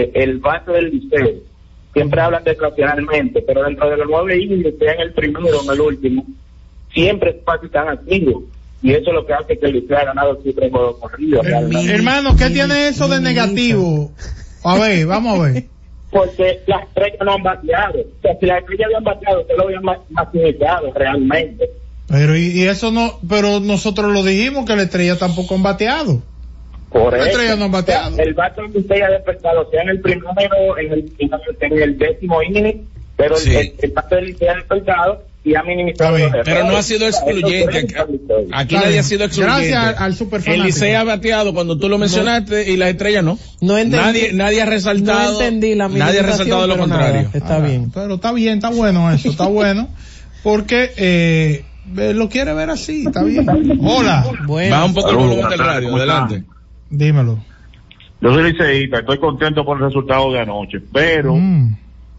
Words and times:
eh, 0.00 0.10
el 0.14 0.38
bate 0.38 0.72
del 0.72 0.90
liceo, 0.90 1.34
siempre 1.92 2.20
hablan 2.20 2.44
desgraciadamente, 2.44 3.42
pero 3.42 3.62
dentro 3.64 3.88
de 3.90 3.96
los 3.96 4.06
nueve 4.08 4.38
innings, 4.42 4.78
sea 4.78 4.92
en 4.94 5.00
el 5.00 5.12
primero 5.12 5.58
o 5.58 5.64
en 5.64 5.70
el 5.70 5.80
último, 5.80 6.26
siempre 6.92 7.30
es 7.30 7.44
bate 7.44 7.68
tan 7.68 7.88
activo. 7.88 8.44
Y 8.82 8.92
eso 8.92 9.08
es 9.08 9.14
lo 9.14 9.26
que 9.26 9.32
hace 9.32 9.58
que 9.58 9.66
el 9.66 9.72
liceo 9.72 9.96
ha 9.96 10.04
ganado 10.04 10.40
siempre 10.42 10.70
corridos. 10.70 11.44
realmente. 11.44 11.92
Hermano, 11.92 12.36
¿qué 12.36 12.50
tiene 12.50 12.88
eso 12.88 13.08
de 13.08 13.20
negativo? 13.20 14.12
A 14.62 14.78
ver, 14.78 15.06
vamos 15.06 15.38
a 15.38 15.42
ver. 15.42 15.64
porque 16.10 16.60
las 16.66 16.82
estrellas 16.84 17.18
no 17.24 17.32
han 17.34 17.42
bateado. 17.42 18.00
O 18.00 18.22
sea, 18.22 18.36
si 18.38 18.46
las 18.46 18.60
estrellas 18.60 18.86
habían 18.86 19.04
bateado, 19.04 19.46
se 19.46 19.56
lo 19.56 19.64
habían 19.64 19.82
ma- 19.82 19.98
maximizado 20.10 20.92
realmente. 20.94 21.70
Pero 22.08 22.36
y, 22.36 22.48
y 22.48 22.62
eso 22.64 22.92
no, 22.92 23.18
pero 23.28 23.58
nosotros 23.60 24.12
lo 24.12 24.22
dijimos 24.22 24.64
que 24.66 24.76
la 24.76 24.82
estrella 24.82 25.18
tampoco 25.18 25.54
han 25.56 25.62
bateado. 25.62 26.22
Por 26.98 27.14
eso. 27.14 27.26
estrellas 27.26 27.58
no 27.58 27.64
han 27.66 27.72
bateado. 27.72 28.12
O 28.12 28.14
sea, 28.16 28.24
el 28.24 28.34
bate 28.34 28.62
que 28.72 28.78
usted 28.78 28.94
haya 28.96 29.10
despertado, 29.10 29.70
sea 29.70 29.82
en 29.82 29.88
el 29.90 30.00
primero, 30.00 30.78
en 30.78 30.92
el, 30.92 31.12
en 31.18 31.78
el 31.82 31.98
décimo 31.98 32.42
inning, 32.42 32.86
pero 33.16 33.34
el- 33.36 33.40
Sí. 33.42 33.54
el, 33.56 33.74
el 33.82 33.90
bate 33.92 34.14
del 34.16 34.24
Licey 34.26 34.48
ha 34.48 34.54
despertado 34.54 35.22
y 35.44 35.54
ha 35.54 35.62
minimizado 35.62 36.18
los 36.18 36.32
Pero 36.44 36.64
no 36.64 36.76
ha 36.76 36.82
sido 36.82 37.06
excluyente. 37.06 37.86
Aquí 38.52 38.74
nadie 38.74 38.98
ha 38.98 39.02
sido 39.04 39.24
excluyente. 39.24 39.70
Gracias 39.70 40.00
al 40.00 40.14
superfanático. 40.16 40.54
El 40.62 40.66
Licey 40.66 40.94
ha 40.94 41.04
bateado 41.04 41.54
cuando 41.54 41.78
tú 41.78 41.88
lo 41.88 41.98
mencionaste 41.98 42.70
y 42.70 42.76
las 42.76 42.88
estrellas 42.90 43.22
no. 43.22 43.38
No 43.60 43.78
entendí. 43.78 44.04
Nadie, 44.04 44.32
nadie 44.32 44.62
ha 44.62 44.66
resaltado. 44.66 45.32
No 45.34 45.40
entendí 45.40 45.74
la 45.76 45.88
Nadie 45.88 46.18
ha 46.20 46.22
resaltado 46.24 46.66
lo 46.66 46.74
pero 46.74 46.86
nada, 46.88 47.02
contrario. 47.04 47.30
está 47.32 47.56
Ah, 47.56 47.60
bien. 47.60 47.90
Pero 47.94 48.14
está 48.16 48.32
bien, 48.32 48.54
está 48.54 48.70
bueno 48.70 49.12
eso, 49.12 49.30
está 49.30 49.46
bueno. 49.46 49.88
Porque 50.42 50.90
eh, 50.96 51.64
lo 51.94 52.28
quiere 52.28 52.52
ver 52.52 52.70
así, 52.70 53.04
está 53.06 53.22
bien. 53.22 53.46
Hola, 53.84 54.24
Bueno. 54.46 54.70
Baja 54.74 54.84
un 54.84 54.94
poco 54.94 55.10
el 55.10 55.16
volumen 55.16 55.48
del 55.48 55.58
radio, 55.58 55.64
tardes, 55.66 55.84
¿cómo 55.84 55.96
adelante. 55.98 56.42
Dímelo. 56.90 57.38
Yo 58.20 58.32
soy 58.32 58.50
liceísta, 58.52 59.00
estoy 59.00 59.18
contento 59.18 59.64
por 59.64 59.76
el 59.78 59.84
resultado 59.84 60.32
de 60.32 60.40
anoche, 60.40 60.80
pero 60.92 61.34
Mm. 61.34 61.76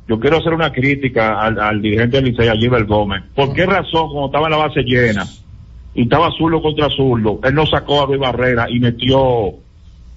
yo 0.07 0.19
quiero 0.19 0.37
hacer 0.37 0.53
una 0.53 0.71
crítica 0.71 1.39
al, 1.41 1.59
al 1.59 1.81
dirigente 1.81 2.17
del 2.21 2.31
Licey, 2.31 2.47
a 2.47 2.55
Gilbert 2.55 2.87
Gómez. 2.87 3.23
¿Por 3.35 3.53
qué 3.53 3.65
razón, 3.65 4.09
cuando 4.11 4.27
estaba 4.27 4.45
en 4.47 4.51
la 4.51 4.57
base 4.57 4.83
llena 4.83 5.25
y 5.95 6.03
estaba 6.03 6.29
zurdo 6.37 6.61
contra 6.61 6.89
zurdo, 6.89 7.39
él 7.43 7.55
no 7.55 7.65
sacó 7.65 8.03
a 8.03 8.05
Luis 8.05 8.19
Barrera 8.19 8.67
y 8.69 8.79
metió 8.79 9.55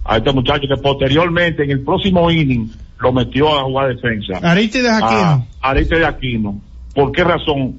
a 0.05 0.17
este 0.19 0.33
muchacho 0.33 0.67
que 0.69 0.81
posteriormente, 0.83 1.65
en 1.65 1.71
el 1.71 1.81
próximo 1.81 2.31
inning, 2.31 2.71
lo 3.01 3.13
metió 3.13 3.59
a 3.59 3.63
jugar 3.65 3.95
defensa? 3.95 4.39
Aristides 4.43 4.91
a 4.91 4.99
Aquino. 4.99 5.47
Ariste 5.63 5.99
de 5.99 6.07
Aquino. 6.07 6.61
¿Por 6.95 7.13
qué 7.13 7.25
razón? 7.25 7.79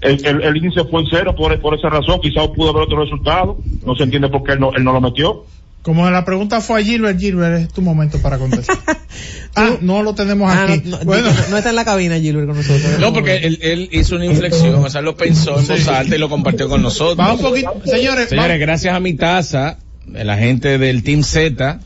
El, 0.00 0.24
el, 0.24 0.42
el 0.42 0.72
fue 0.90 1.00
en 1.00 1.06
cero 1.10 1.34
por, 1.34 1.58
por 1.60 1.74
esa 1.74 1.88
razón, 1.88 2.20
quizás 2.20 2.46
pudo 2.48 2.70
haber 2.70 2.82
otro 2.82 3.00
resultado, 3.02 3.56
no 3.84 3.94
se 3.96 4.04
entiende 4.04 4.28
por 4.28 4.42
qué 4.44 4.52
él 4.52 4.60
no, 4.60 4.72
él 4.74 4.84
no 4.84 4.92
lo 4.92 5.00
metió. 5.00 5.44
Como 5.86 6.10
la 6.10 6.24
pregunta 6.24 6.60
fue 6.60 6.80
a 6.80 6.84
Gilbert, 6.84 7.16
Gilbert, 7.16 7.60
es 7.62 7.68
tu 7.72 7.80
momento 7.80 8.18
para 8.18 8.38
contestar. 8.38 8.76
ah, 9.54 9.76
no 9.82 10.02
lo 10.02 10.16
tenemos 10.16 10.50
Ah, 10.52 10.64
aquí. 10.68 10.82
no, 10.88 10.98
no- 10.98 11.04
bueno, 11.04 11.28
no 11.48 11.56
está 11.56 11.70
en 11.70 11.76
la 11.76 11.84
cabina 11.84 12.18
Gilbert 12.18 12.48
con 12.48 12.56
nosotros. 12.56 12.98
No, 12.98 13.12
porque 13.12 13.36
él, 13.36 13.60
él 13.62 13.88
hizo 13.92 14.16
una 14.16 14.24
inflexión, 14.26 14.74
o 14.84 14.90
sea, 14.90 15.00
lo 15.00 15.16
pensó 15.16 15.56
en 15.60 15.64
voz 15.68 15.86
alta 15.86 16.16
y 16.16 16.18
lo 16.18 16.28
compartió 16.28 16.68
con 16.68 16.82
nosotros. 16.82 17.16
vamos 17.16 17.40
un 17.40 17.46
poquito, 17.50 17.72
señores, 17.84 18.30
Señores, 18.30 18.48
vamos- 18.48 18.58
gracias 18.58 18.96
a 18.96 18.98
mi 18.98 19.14
taza, 19.14 19.78
la 20.08 20.36
gente 20.36 20.76
del 20.78 21.04
Team 21.04 21.22
Z, 21.22 21.78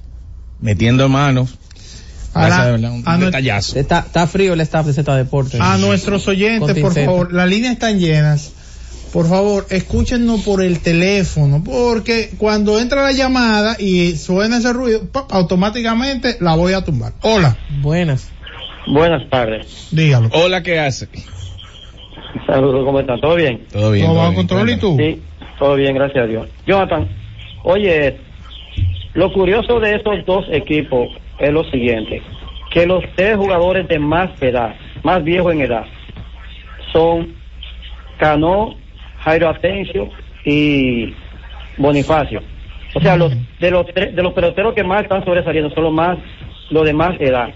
metiendo 0.62 1.10
manos. 1.10 1.58
a, 2.32 2.48
la- 2.48 2.64
de 2.64 2.70
verdad, 2.72 2.92
un 2.92 3.02
a 3.04 3.18
detallazo. 3.18 3.78
Está, 3.78 3.98
está 4.06 4.26
frío 4.26 4.54
el 4.54 4.60
staff 4.62 4.86
de 4.86 4.94
Z 4.94 5.14
Deportes. 5.14 5.60
a 5.60 5.76
nuestros 5.76 6.26
oyentes, 6.26 6.78
por 6.78 6.94
favor, 6.94 7.34
las 7.34 7.48
líneas 7.50 7.74
están 7.74 7.98
llenas. 7.98 8.52
Por 9.12 9.26
favor, 9.26 9.66
escúchenos 9.70 10.42
por 10.44 10.62
el 10.62 10.80
teléfono, 10.80 11.62
porque 11.64 12.30
cuando 12.38 12.78
entra 12.78 13.02
la 13.02 13.12
llamada 13.12 13.74
y 13.78 14.12
suena 14.12 14.58
ese 14.58 14.72
ruido, 14.72 15.00
automáticamente 15.30 16.36
la 16.40 16.54
voy 16.54 16.74
a 16.74 16.84
tumbar. 16.84 17.12
Hola, 17.22 17.56
Buenas. 17.82 18.30
Buenas 18.86 19.28
tardes. 19.28 19.88
dígalo. 19.90 20.28
Hola, 20.32 20.62
¿qué 20.62 20.78
hace? 20.78 21.08
Saludos, 22.46 22.84
¿cómo 22.84 23.00
están? 23.00 23.20
¿Todo 23.20 23.34
bien? 23.34 23.66
Todo 23.72 23.90
bien. 23.90 24.06
¿Cómo 24.06 24.14
todo 24.14 24.22
va 24.22 24.26
a 24.28 24.30
bien, 24.30 24.46
control 24.46 24.70
y 24.70 24.78
tú? 24.78 24.96
Sí, 24.96 25.22
todo 25.58 25.74
bien, 25.74 25.94
gracias 25.94 26.24
a 26.24 26.26
Dios. 26.26 26.48
Jonathan, 26.66 27.08
oye, 27.64 28.16
lo 29.14 29.32
curioso 29.32 29.80
de 29.80 29.96
estos 29.96 30.24
dos 30.24 30.44
equipos 30.50 31.08
es 31.40 31.50
lo 31.52 31.64
siguiente, 31.70 32.22
que 32.72 32.86
los 32.86 33.02
tres 33.16 33.36
jugadores 33.36 33.88
de 33.88 33.98
más 33.98 34.30
edad, 34.40 34.74
más 35.02 35.22
viejos 35.24 35.52
en 35.52 35.62
edad, 35.62 35.84
son 36.92 37.34
Cano, 38.18 38.74
Jairo 39.20 39.48
Asensio 39.48 40.08
y 40.44 41.14
Bonifacio. 41.76 42.42
O 42.94 43.00
sea, 43.00 43.16
los 43.16 43.32
de 43.60 43.70
los 43.70 43.86
de 43.86 44.22
los 44.22 44.32
peloteros 44.32 44.74
que 44.74 44.82
más 44.82 45.02
están 45.02 45.24
sobresaliendo 45.24 45.70
son 45.70 45.84
los 45.84 45.92
más 45.92 46.18
los 46.70 46.84
de 46.84 46.92
más 46.92 47.20
edad. 47.20 47.50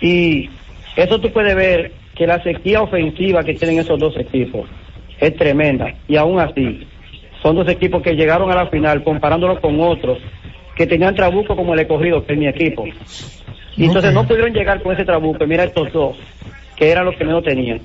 Y 0.00 0.48
eso 0.96 1.20
tú 1.20 1.30
puedes 1.32 1.54
ver 1.56 1.92
que 2.14 2.26
la 2.26 2.42
sequía 2.42 2.82
ofensiva 2.82 3.42
que 3.42 3.54
tienen 3.54 3.78
esos 3.78 3.98
dos 3.98 4.16
equipos 4.16 4.68
es 5.20 5.34
tremenda. 5.36 5.94
Y 6.08 6.16
aún 6.16 6.38
así, 6.38 6.86
son 7.42 7.56
dos 7.56 7.68
equipos 7.68 8.02
que 8.02 8.14
llegaron 8.14 8.50
a 8.50 8.54
la 8.54 8.66
final 8.68 9.02
comparándolos 9.02 9.60
con 9.60 9.80
otros 9.80 10.18
que 10.76 10.86
tenían 10.86 11.14
trabuco 11.14 11.56
como 11.56 11.74
el 11.74 11.80
escogido, 11.80 12.24
que 12.24 12.34
es 12.34 12.38
mi 12.38 12.46
equipo. 12.46 12.84
Y 13.76 13.86
entonces 13.86 14.12
no 14.12 14.26
pudieron 14.26 14.52
llegar 14.52 14.82
con 14.82 14.92
ese 14.92 15.04
trabuco. 15.04 15.44
Y 15.44 15.46
Mira 15.46 15.64
estos 15.64 15.92
dos, 15.92 16.16
que 16.76 16.90
eran 16.90 17.06
los 17.06 17.16
que 17.16 17.24
menos 17.24 17.42
tenían. 17.44 17.80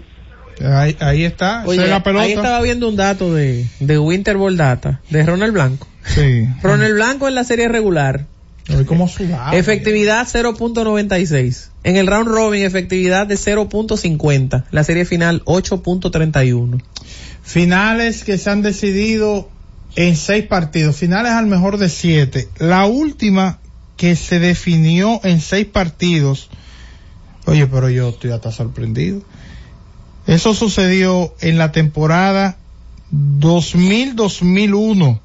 Ahí, 0.65 0.95
ahí 0.99 1.23
está, 1.25 1.63
Oye, 1.65 1.87
la 1.87 2.03
pelota. 2.03 2.23
ahí 2.25 2.33
estaba 2.33 2.61
viendo 2.61 2.87
un 2.89 2.95
dato 2.95 3.33
de, 3.33 3.67
de 3.79 3.99
Winter 3.99 4.37
Ball 4.37 4.57
Data, 4.57 5.01
de 5.09 5.23
Ronald 5.25 5.53
Blanco. 5.53 5.87
Sí. 6.05 6.47
Ronald 6.63 6.93
Blanco 6.95 7.27
en 7.27 7.35
la 7.35 7.43
serie 7.43 7.67
regular, 7.67 8.25
Oye, 8.69 8.85
cómo 8.85 9.07
sudaba. 9.07 9.55
efectividad 9.55 10.27
0.96. 10.27 11.69
En 11.83 11.95
el 11.95 12.07
round 12.07 12.27
robin, 12.27 12.63
efectividad 12.63 13.25
de 13.27 13.35
0.50. 13.35 14.65
La 14.71 14.83
serie 14.83 15.05
final 15.05 15.43
8.31. 15.45 16.81
Finales 17.43 18.23
que 18.23 18.37
se 18.37 18.49
han 18.49 18.61
decidido 18.61 19.49
en 19.95 20.15
seis 20.15 20.45
partidos, 20.45 20.95
finales 20.95 21.31
al 21.33 21.47
mejor 21.47 21.77
de 21.77 21.89
siete. 21.89 22.47
La 22.59 22.85
última 22.85 23.59
que 23.97 24.15
se 24.15 24.39
definió 24.39 25.19
en 25.23 25.41
seis 25.41 25.65
partidos, 25.65 26.49
oye, 27.45 27.67
pero 27.67 27.89
yo 27.89 28.09
estoy 28.09 28.31
hasta 28.31 28.51
sorprendido. 28.51 29.21
Eso 30.27 30.53
sucedió 30.53 31.33
en 31.41 31.57
la 31.57 31.71
temporada 31.71 32.57
2000-2001, 33.11 35.19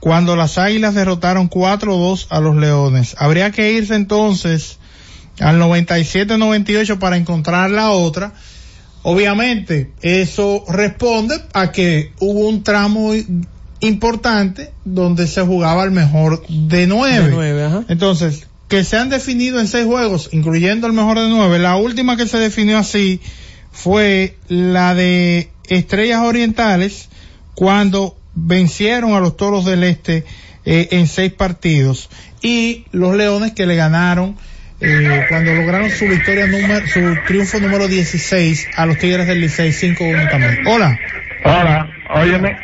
cuando 0.00 0.36
las 0.36 0.58
Águilas 0.58 0.94
derrotaron 0.94 1.50
4-2 1.50 2.26
a 2.30 2.40
los 2.40 2.56
Leones. 2.56 3.16
Habría 3.18 3.50
que 3.50 3.72
irse 3.72 3.94
entonces 3.94 4.78
al 5.40 5.60
97-98 5.60 6.98
para 6.98 7.16
encontrar 7.16 7.70
la 7.70 7.90
otra. 7.90 8.34
Obviamente, 9.02 9.92
eso 10.00 10.64
responde 10.68 11.36
a 11.52 11.72
que 11.72 12.12
hubo 12.20 12.48
un 12.48 12.62
tramo 12.62 13.12
importante 13.80 14.72
donde 14.84 15.26
se 15.26 15.42
jugaba 15.42 15.84
el 15.84 15.90
mejor 15.90 16.42
de 16.48 16.86
nueve. 16.86 17.28
De 17.28 17.34
nueve, 17.34 17.64
ajá. 17.64 17.84
Entonces, 17.88 18.46
que 18.68 18.84
se 18.84 18.96
han 18.96 19.10
definido 19.10 19.60
en 19.60 19.68
seis 19.68 19.84
juegos, 19.84 20.30
incluyendo 20.32 20.86
el 20.86 20.94
mejor 20.94 21.18
de 21.18 21.28
nueve. 21.28 21.58
La 21.58 21.76
última 21.76 22.16
que 22.16 22.26
se 22.26 22.38
definió 22.38 22.78
así 22.78 23.20
fue 23.74 24.36
la 24.48 24.94
de 24.94 25.50
Estrellas 25.68 26.20
Orientales, 26.20 27.10
cuando 27.54 28.16
vencieron 28.34 29.14
a 29.14 29.20
los 29.20 29.36
Toros 29.36 29.64
del 29.64 29.82
Este 29.84 30.24
eh, 30.64 30.88
en 30.92 31.06
seis 31.08 31.32
partidos. 31.32 32.08
Y 32.40 32.86
los 32.92 33.16
Leones 33.16 33.52
que 33.52 33.66
le 33.66 33.74
ganaron 33.74 34.36
eh, 34.80 35.26
cuando 35.28 35.52
lograron 35.52 35.90
su 35.90 36.06
victoria 36.06 36.46
número, 36.46 36.86
su 36.86 37.16
triunfo 37.26 37.58
número 37.58 37.88
16 37.88 38.68
a 38.76 38.86
los 38.86 38.96
Tigres 38.98 39.26
del 39.26 39.40
Licey 39.40 39.70
5-1 39.70 40.30
también. 40.30 40.66
Hola. 40.66 40.98
Hola, 41.44 41.88
óyeme, 42.14 42.56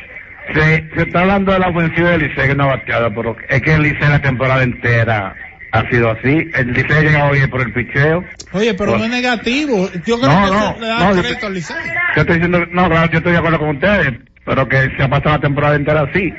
se, 0.55 0.89
se 0.95 1.03
está 1.03 1.21
hablando 1.21 1.53
de 1.53 1.59
la 1.59 1.69
ofensiva 1.69 2.11
del 2.11 2.23
Licey 2.23 2.49
que 2.49 2.55
no 2.55 2.65
ha 2.65 2.77
bateado, 2.77 3.13
pero 3.15 3.37
es 3.49 3.61
que 3.63 3.75
el 3.75 3.83
Licey 3.83 4.09
la 4.09 4.23
temporada 4.23 4.63
entera 4.63 5.35
ha 5.73 5.89
sido 5.91 6.11
así. 6.11 6.49
El 6.55 6.73
Licey 6.73 6.93
ha 6.97 7.01
llegado 7.03 7.31
hoy 7.31 7.47
por 7.47 7.61
el 7.61 7.73
picheo. 7.73 8.25
Oye, 8.53 8.75
pero 8.75 8.99
no 8.99 9.05
es 9.05 9.11
negativo. 9.11 9.89
Yo 10.05 10.19
creo 10.19 10.33
No, 10.33 10.45
que 10.45 10.51
no, 10.51 10.71
eso 10.71 10.81
le 10.81 10.87
da 10.87 10.99
no, 11.15 11.23
crédito 11.23 11.47
al 11.47 11.55
Licey. 11.55 11.77
Yo 12.17 12.21
estoy 12.23 12.35
diciendo, 12.37 12.67
no, 12.73 12.89
claro, 12.89 13.11
yo 13.11 13.19
estoy 13.19 13.33
de 13.33 13.39
acuerdo 13.39 13.59
con 13.59 13.69
ustedes, 13.77 14.13
pero 14.45 14.69
que 14.69 14.91
se 14.97 15.03
ha 15.03 15.09
pasado 15.09 15.37
la 15.37 15.41
temporada 15.41 15.77
entera 15.77 16.03
así. 16.03 16.33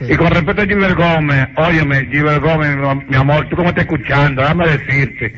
Y 0.00 0.14
con 0.16 0.30
respecto 0.30 0.62
a 0.62 0.66
Gilbert 0.66 0.96
Gómez, 0.96 1.48
óyeme, 1.56 2.06
Gilbert 2.06 2.42
Gómez, 2.42 2.76
mi, 3.08 3.16
amor, 3.16 3.48
tú 3.48 3.56
cómo 3.56 3.70
estás 3.70 3.84
escuchando, 3.84 4.42
déjame 4.42 4.68
decirte. 4.68 5.34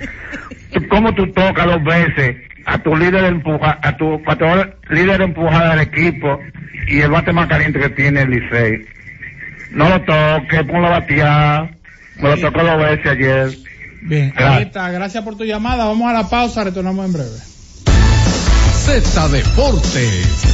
Tú, 0.72 0.86
¿Cómo 0.88 1.14
tú 1.14 1.26
tocas 1.32 1.64
dos 1.66 1.82
veces 1.82 2.36
a 2.66 2.76
tu 2.78 2.94
líder 2.94 3.22
de 3.22 3.28
empuja, 3.28 3.78
a 3.82 3.96
tu, 3.96 4.22
tu 4.22 4.94
líder 4.94 5.18
de 5.18 5.24
empujada 5.24 5.70
del 5.70 5.80
equipo 5.80 6.38
y 6.88 7.00
el 7.00 7.10
bate 7.10 7.32
más 7.32 7.46
caliente 7.46 7.78
que 7.78 7.88
tiene 7.90 8.22
el 8.22 8.30
Licey? 8.30 8.84
No 9.70 9.88
lo 9.88 10.00
toques, 10.02 10.62
ponlo 10.64 10.88
a 10.88 11.00
batear. 11.00 11.70
Me 12.22 12.28
lo 12.36 12.40
tocó 12.40 12.62
dos 12.62 12.78
veces 12.78 13.06
ayer. 13.06 13.58
Bien, 14.02 14.24
ahí 14.24 14.44
Gracias. 14.44 14.66
está. 14.66 14.90
Gracias 14.90 15.24
por 15.24 15.36
tu 15.36 15.44
llamada. 15.44 15.84
Vamos 15.86 16.08
a 16.08 16.12
la 16.12 16.28
pausa, 16.28 16.64
retornamos 16.64 17.04
en 17.06 17.12
breve. 17.12 17.38
Z 18.84 19.28
Deportes. 19.28 20.46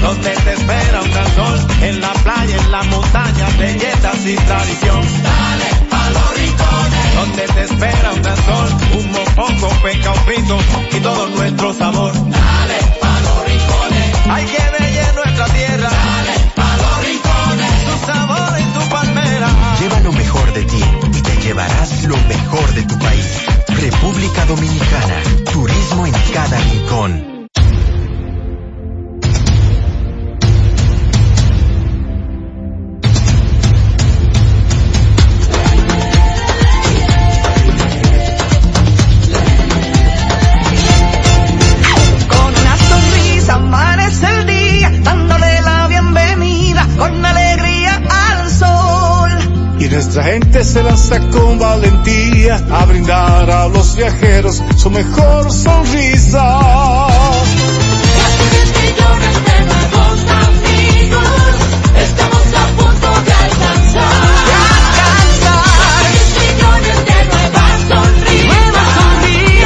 donde 0.00 0.30
te 0.30 0.52
espera 0.54 1.02
un 1.02 1.10
gran 1.10 1.34
sol, 1.36 1.58
en 1.82 2.00
la 2.00 2.12
playa, 2.14 2.56
en 2.56 2.70
la 2.72 2.82
montaña, 2.84 3.48
belletas 3.58 4.26
y 4.26 4.34
tradición. 4.34 5.02
Dale 5.22 5.86
pa' 5.90 6.10
los 6.10 6.36
rincones. 6.36 7.14
Donde 7.16 7.42
te 7.42 7.64
espera 7.64 8.12
un 8.12 8.24
sol, 8.24 8.68
un 8.98 9.12
mopongo, 9.12 9.68
peca, 9.82 10.10
un 10.12 10.18
frito 10.20 10.58
y 10.96 11.00
todo 11.00 11.28
nuestro 11.28 11.74
sabor. 11.74 12.12
Dale 12.14 12.78
pa' 13.00 13.20
los 13.20 13.44
rincones. 13.46 14.16
Hay 14.30 14.44
que 14.46 14.62
bella 14.82 15.12
nuestra 15.12 15.46
tierra. 15.46 15.90
Y 20.62 21.22
te 21.22 21.36
llevarás 21.42 22.04
lo 22.04 22.16
mejor 22.16 22.74
de 22.74 22.82
tu 22.82 22.98
país. 22.98 23.46
República 23.68 24.44
Dominicana. 24.44 25.22
Turismo 25.52 26.06
en 26.06 26.12
cada 26.34 26.58
rincón. 26.58 27.29
Nuestra 49.90 50.22
gente 50.22 50.62
se 50.64 50.82
lanza 50.82 51.18
con 51.30 51.58
valentía 51.58 52.62
a 52.70 52.84
brindar 52.84 53.50
a 53.50 53.68
los 53.68 53.96
viajeros 53.96 54.62
su 54.76 54.90
mejor 54.90 55.50
sonrisa. 55.50 57.08
millones 58.80 59.44
de 59.44 59.60
nuevos 59.66 60.20
amigos. 60.46 61.26
Estamos 61.98 62.46
a 62.54 62.66
punto 62.76 63.08
de 63.26 63.32
alcanzar. 63.32 64.14
De 64.46 64.54
alcanzar. 64.78 66.02
millones 66.38 66.98
de 67.04 67.18
nuevas 67.30 67.76
sonrisas. 67.88 68.46
Nuevas 68.46 68.88
sonrisas. 68.94 69.60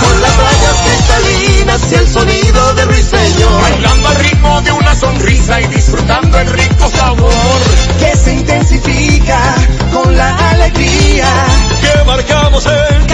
Con 0.00 0.14
las 0.20 0.32
playas 0.32 0.76
cristalinas 0.84 1.80
y 1.92 1.94
el 1.94 2.06
sonido 2.08 2.74
de 2.74 2.84
ruiseñor. 2.84 3.93
Sonrisa 4.94 5.60
y 5.60 5.66
disfrutando 5.68 6.38
el 6.38 6.48
rico 6.48 6.88
sabor. 6.90 7.32
Que 7.98 8.16
se 8.16 8.34
intensifica 8.34 9.40
con 9.92 10.16
la 10.16 10.36
alegría. 10.50 11.26
Que 11.80 12.04
marcamos 12.04 12.66
en 12.66 13.13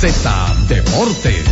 Z 0.00 0.56
Deportes. 0.68 1.44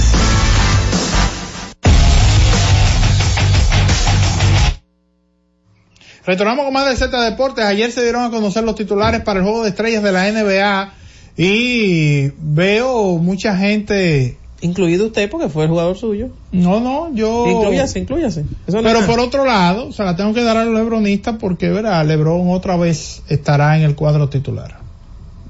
Retornamos 6.24 6.66
con 6.66 6.72
más 6.72 6.88
de 6.88 6.94
Z 6.94 7.20
Deportes. 7.22 7.64
Ayer 7.64 7.90
se 7.90 8.04
dieron 8.04 8.22
a 8.22 8.30
conocer 8.30 8.62
los 8.62 8.76
titulares 8.76 9.22
para 9.22 9.40
el 9.40 9.44
juego 9.44 9.64
de 9.64 9.70
estrellas 9.70 10.04
de 10.04 10.12
la 10.12 10.30
NBA 10.30 10.92
y 11.36 12.30
veo 12.38 13.18
mucha 13.18 13.56
gente. 13.56 14.38
Incluido 14.60 15.06
usted 15.06 15.28
porque 15.28 15.48
fue 15.48 15.64
el 15.64 15.70
jugador 15.70 15.96
suyo. 15.96 16.28
No, 16.52 16.78
no, 16.78 17.12
yo. 17.12 17.48
Incluyase, 17.48 17.98
incluyase. 17.98 18.44
Eso 18.68 18.80
Pero 18.80 19.04
por 19.06 19.18
otro 19.18 19.44
lado, 19.44 19.90
se 19.90 20.04
la 20.04 20.14
tengo 20.14 20.32
que 20.32 20.44
dar 20.44 20.56
a 20.56 20.64
los 20.64 20.74
lebronistas 20.74 21.34
porque, 21.40 21.70
verá, 21.70 22.04
Lebron 22.04 22.48
otra 22.50 22.76
vez 22.76 23.24
estará 23.28 23.76
en 23.76 23.82
el 23.82 23.96
cuadro 23.96 24.28
titular. 24.28 24.85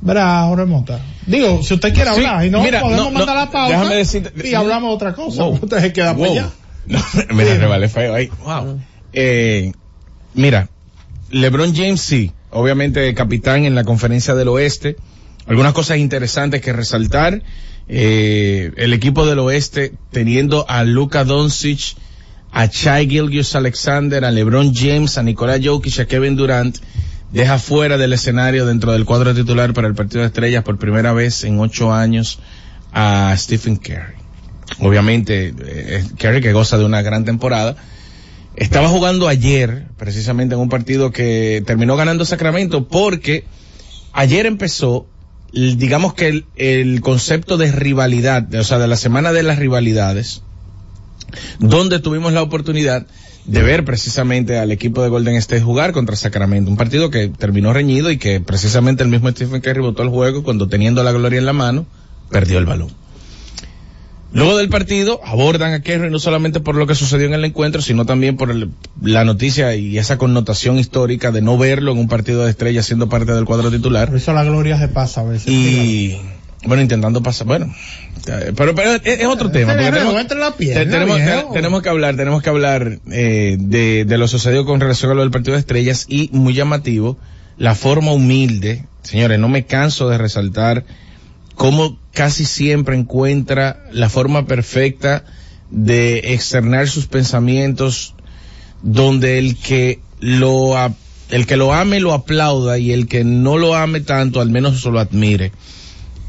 Verá, 0.01 0.45
Jorge 0.47 0.65
Mota. 0.67 1.01
Digo, 1.27 1.63
si 1.63 1.75
usted 1.75 1.93
quiere 1.95 2.11
Sí, 2.11 2.17
hablar, 2.25 2.45
y 2.45 2.51
no 2.51 2.63
mira, 2.63 2.81
podemos 2.81 3.05
no, 3.07 3.11
no, 3.11 3.19
mandar 3.19 3.37
la 3.37 3.51
pausa 3.51 3.77
déjame 3.79 3.97
decirte- 3.97 4.49
y 4.49 4.55
hablamos 4.55 4.91
de 4.91 4.95
otra 4.95 5.13
cosa. 5.15 5.43
Wow. 5.45 5.59
Usted 5.63 5.81
se 5.81 5.93
queda 5.93 6.13
Wow. 6.13 6.25
allá. 6.33 6.51
No, 6.87 7.01
me 7.35 7.45
la 7.45 7.55
rebalé 7.57 7.89
feo 7.89 8.15
ahí. 8.15 8.31
Wow. 8.45 8.79
Eh, 9.13 9.73
mira, 10.35 10.69
LeBron 11.31 11.75
James 11.75 12.01
sí, 12.01 12.31
obviamente 12.51 13.13
capitán 13.15 13.65
en 13.65 13.75
la 13.75 13.83
conferencia 13.83 14.35
del 14.37 14.47
oeste. 14.49 14.97
Algunas 15.47 15.73
cosas 15.73 15.99
interesantes 15.99 16.61
que 16.61 16.73
resaltar. 16.73 17.43
Eh, 17.89 18.73
el 18.77 18.93
equipo 18.93 19.27
del 19.27 19.39
oeste 19.41 19.93
teniendo 20.13 20.65
a 20.69 20.85
Luka 20.85 21.25
Doncic, 21.25 21.97
a 22.53 22.69
Chai 22.69 23.09
Gilgius 23.09 23.55
Alexander, 23.57 24.25
a 24.25 24.31
LeBron 24.31 24.73
James, 24.75 25.19
a 25.19 25.23
Nicolás 25.23 25.61
Jokic, 25.63 25.99
a 26.01 26.07
Kevin 26.07 26.37
Durant, 26.37 26.77
deja 27.33 27.59
fuera 27.59 27.97
del 27.99 28.13
escenario 28.13 28.67
dentro 28.67 28.93
del 28.93 29.05
cuadro 29.05 29.35
titular 29.35 29.73
para 29.73 29.89
el 29.89 29.95
partido 29.95 30.21
de 30.21 30.29
estrellas 30.29 30.65
por 30.65 30.79
primera 30.79 31.13
vez 31.13 31.45
en 31.45 31.59
ocho 31.61 31.93
años 31.93 32.39
a 32.93 33.35
Stephen 33.37 33.77
Curry. 33.77 34.15
Obviamente, 34.81 35.55
eh, 35.59 36.05
que 36.19 36.53
goza 36.53 36.79
de 36.79 36.85
una 36.85 37.03
gran 37.03 37.25
temporada. 37.25 37.77
estaba 38.57 38.89
jugando 38.89 39.29
ayer, 39.29 39.89
precisamente 39.97 40.55
en 40.55 40.61
un 40.61 40.69
partido 40.69 41.11
que 41.11 41.63
terminó 41.67 41.97
ganando 41.97 42.25
Sacramento, 42.25 42.89
porque 42.89 43.45
ayer 44.13 44.47
empezó, 44.47 45.07
digamos 45.53 46.15
que 46.15 46.29
el, 46.29 46.47
el 46.57 47.01
concepto 47.01 47.59
de 47.59 47.71
rivalidad, 47.71 48.53
o 48.55 48.65
sea, 48.65 48.79
de 48.79 48.89
la 48.89 48.97
semana 48.97 49.33
de 49.33 49.43
las 49.43 49.59
rivalidades, 49.59 50.43
donde 51.59 52.01
tuvimos 52.01 52.33
la 52.33 52.43
oportunidad 52.43 53.07
de 53.47 53.63
ver 53.63 53.85
precisamente 53.85 54.59
al 54.59 54.73
equipo 54.73 55.03
de 55.03 55.09
Golden 55.09 55.37
State 55.37 55.63
jugar 55.63 55.93
contra 55.93 56.17
Sacramento, 56.17 56.71
un 56.71 56.77
partido 56.77 57.11
que 57.11 57.29
terminó 57.29 57.73
reñido 57.73 58.11
y 58.11 58.19
que 58.19 58.41
precisamente 58.41 59.03
el 59.03 59.09
mismo 59.09 59.31
Stephen 59.31 59.61
Curry 59.61 59.81
votó 59.81 60.03
el 60.03 60.09
juego 60.09 60.43
cuando 60.43 60.69
teniendo 60.69 61.03
la 61.05 61.13
gloria 61.13 61.39
en 61.39 61.47
la 61.47 61.53
mano, 61.53 61.87
perdió 62.31 62.59
el 62.59 62.67
balón. 62.67 62.89
Luego 64.33 64.59
del 64.59 64.69
partido 64.69 65.21
abordan 65.25 65.73
a 65.73 65.81
Kerry 65.81 66.11
no 66.11 66.19
solamente 66.19 66.61
por 66.61 66.75
lo 66.75 66.87
que 66.87 66.95
sucedió 66.95 67.27
en 67.27 67.35
el 67.35 67.45
encuentro, 67.45 67.81
sino 67.81 68.05
también 68.05 68.37
por 68.37 68.51
el- 68.51 68.71
la 69.01 69.25
noticia 69.25 69.75
y 69.77 69.97
esa 69.97 70.19
connotación 70.19 70.79
histórica 70.79 71.31
de 71.31 71.41
no 71.41 71.57
verlo 71.57 71.93
en 71.93 71.99
un 71.99 72.09
partido 72.09 72.45
de 72.45 72.51
estrellas 72.51 72.85
siendo 72.85 73.09
parte 73.09 73.33
del 73.33 73.45
cuadro 73.45 73.71
titular. 73.71 74.09
Por 74.09 74.17
eso 74.19 74.33
la 74.35 74.45
gloria 74.45 74.79
se 74.79 74.89
pasa 74.89 75.23
a 75.23 75.25
veces. 75.25 75.49
Y 75.49 76.21
bueno, 76.67 76.83
intentando 76.83 77.23
pasar, 77.23 77.47
bueno, 77.47 77.75
eh, 78.29 78.53
pero, 78.57 78.75
pero 78.75 78.93
es, 78.95 79.01
es 79.05 79.27
otro 79.27 79.51
tema. 79.51 79.73
porque 79.75 79.91
tenemos, 79.91 80.21
entre 80.21 80.39
la 80.39 80.53
pierna, 80.57 80.85
te- 80.85 80.91
tenemos, 80.91 81.17
viejo. 81.17 81.49
te- 81.49 81.55
tenemos 81.55 81.83
que 81.83 81.89
hablar, 81.89 82.17
tenemos 82.17 82.43
que 82.43 82.51
hablar 82.51 82.99
eh, 83.11 83.57
de, 83.59 84.05
de 84.05 84.19
lo 84.19 84.29
sucedido 84.29 84.65
con 84.67 84.81
relación 84.81 85.11
a 85.11 85.15
lo 85.15 85.23
del 85.23 85.31
partido 85.31 85.55
de 85.55 85.61
estrellas 85.61 86.07
y 86.09 86.29
muy 86.33 86.55
llamativo, 86.55 87.19
la 87.59 87.75
forma 87.75 88.13
humilde, 88.13 88.85
señores, 89.03 89.39
no 89.39 89.49
me 89.49 89.65
canso 89.65 90.09
de 90.09 90.19
resaltar 90.19 90.85
cómo 91.55 91.99
casi 92.13 92.45
siempre 92.45 92.97
encuentra 92.97 93.85
la 93.93 94.09
forma 94.11 94.47
perfecta 94.47 95.25
de 95.71 96.35
externar 96.35 96.89
sus 96.89 97.07
pensamientos 97.07 98.15
donde 98.83 99.39
el 99.39 99.57
que 99.57 100.01
lo 100.21 100.75
el 101.31 101.47
que 101.47 101.57
lo 101.57 101.73
ame 101.75 101.99
lo 102.01 102.13
aplauda 102.13 102.79
y 102.79 102.93
el 102.93 103.09
que 103.09 103.25
no 103.25 103.57
lo 103.59 103.75
ame 103.75 104.01
tanto 104.01 104.41
al 104.41 104.51
menos 104.51 104.85
lo 104.85 104.99
admire. 105.01 105.51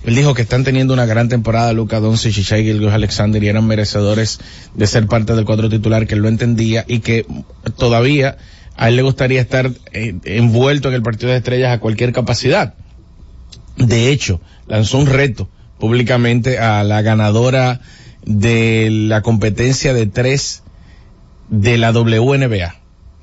Él 0.07 0.15
dijo 0.15 0.33
que 0.33 0.43
están 0.43 0.63
teniendo 0.63 0.93
una 0.93 1.05
gran 1.05 1.27
temporada 1.27 1.73
Luca 1.73 1.99
Doncic 1.99 2.37
y 2.37 2.41
Shai 2.41 2.87
Alexander 2.87 3.43
y 3.43 3.49
eran 3.49 3.67
merecedores 3.67 4.39
de 4.73 4.87
ser 4.87 5.05
parte 5.05 5.35
del 5.35 5.43
cuadro 5.43 5.67
titular, 5.67 6.07
que 6.07 6.15
él 6.15 6.21
lo 6.21 6.29
entendía 6.29 6.85
y 6.87 6.99
que 6.99 7.25
todavía 7.75 8.37
a 8.77 8.87
él 8.87 8.95
le 8.95 9.01
gustaría 9.01 9.41
estar 9.41 9.69
eh, 9.91 10.15
envuelto 10.23 10.87
en 10.87 10.93
el 10.93 11.01
partido 11.01 11.33
de 11.33 11.39
estrellas 11.39 11.73
a 11.73 11.81
cualquier 11.81 12.13
capacidad. 12.13 12.75
De 13.75 14.09
hecho, 14.09 14.39
lanzó 14.65 14.97
un 14.97 15.07
reto 15.07 15.49
públicamente 15.77 16.57
a 16.57 16.85
la 16.85 17.01
ganadora 17.01 17.81
de 18.25 18.87
la 18.89 19.21
competencia 19.21 19.93
de 19.93 20.07
tres 20.07 20.63
de 21.49 21.77
la 21.77 21.91
WNBA, 21.91 22.75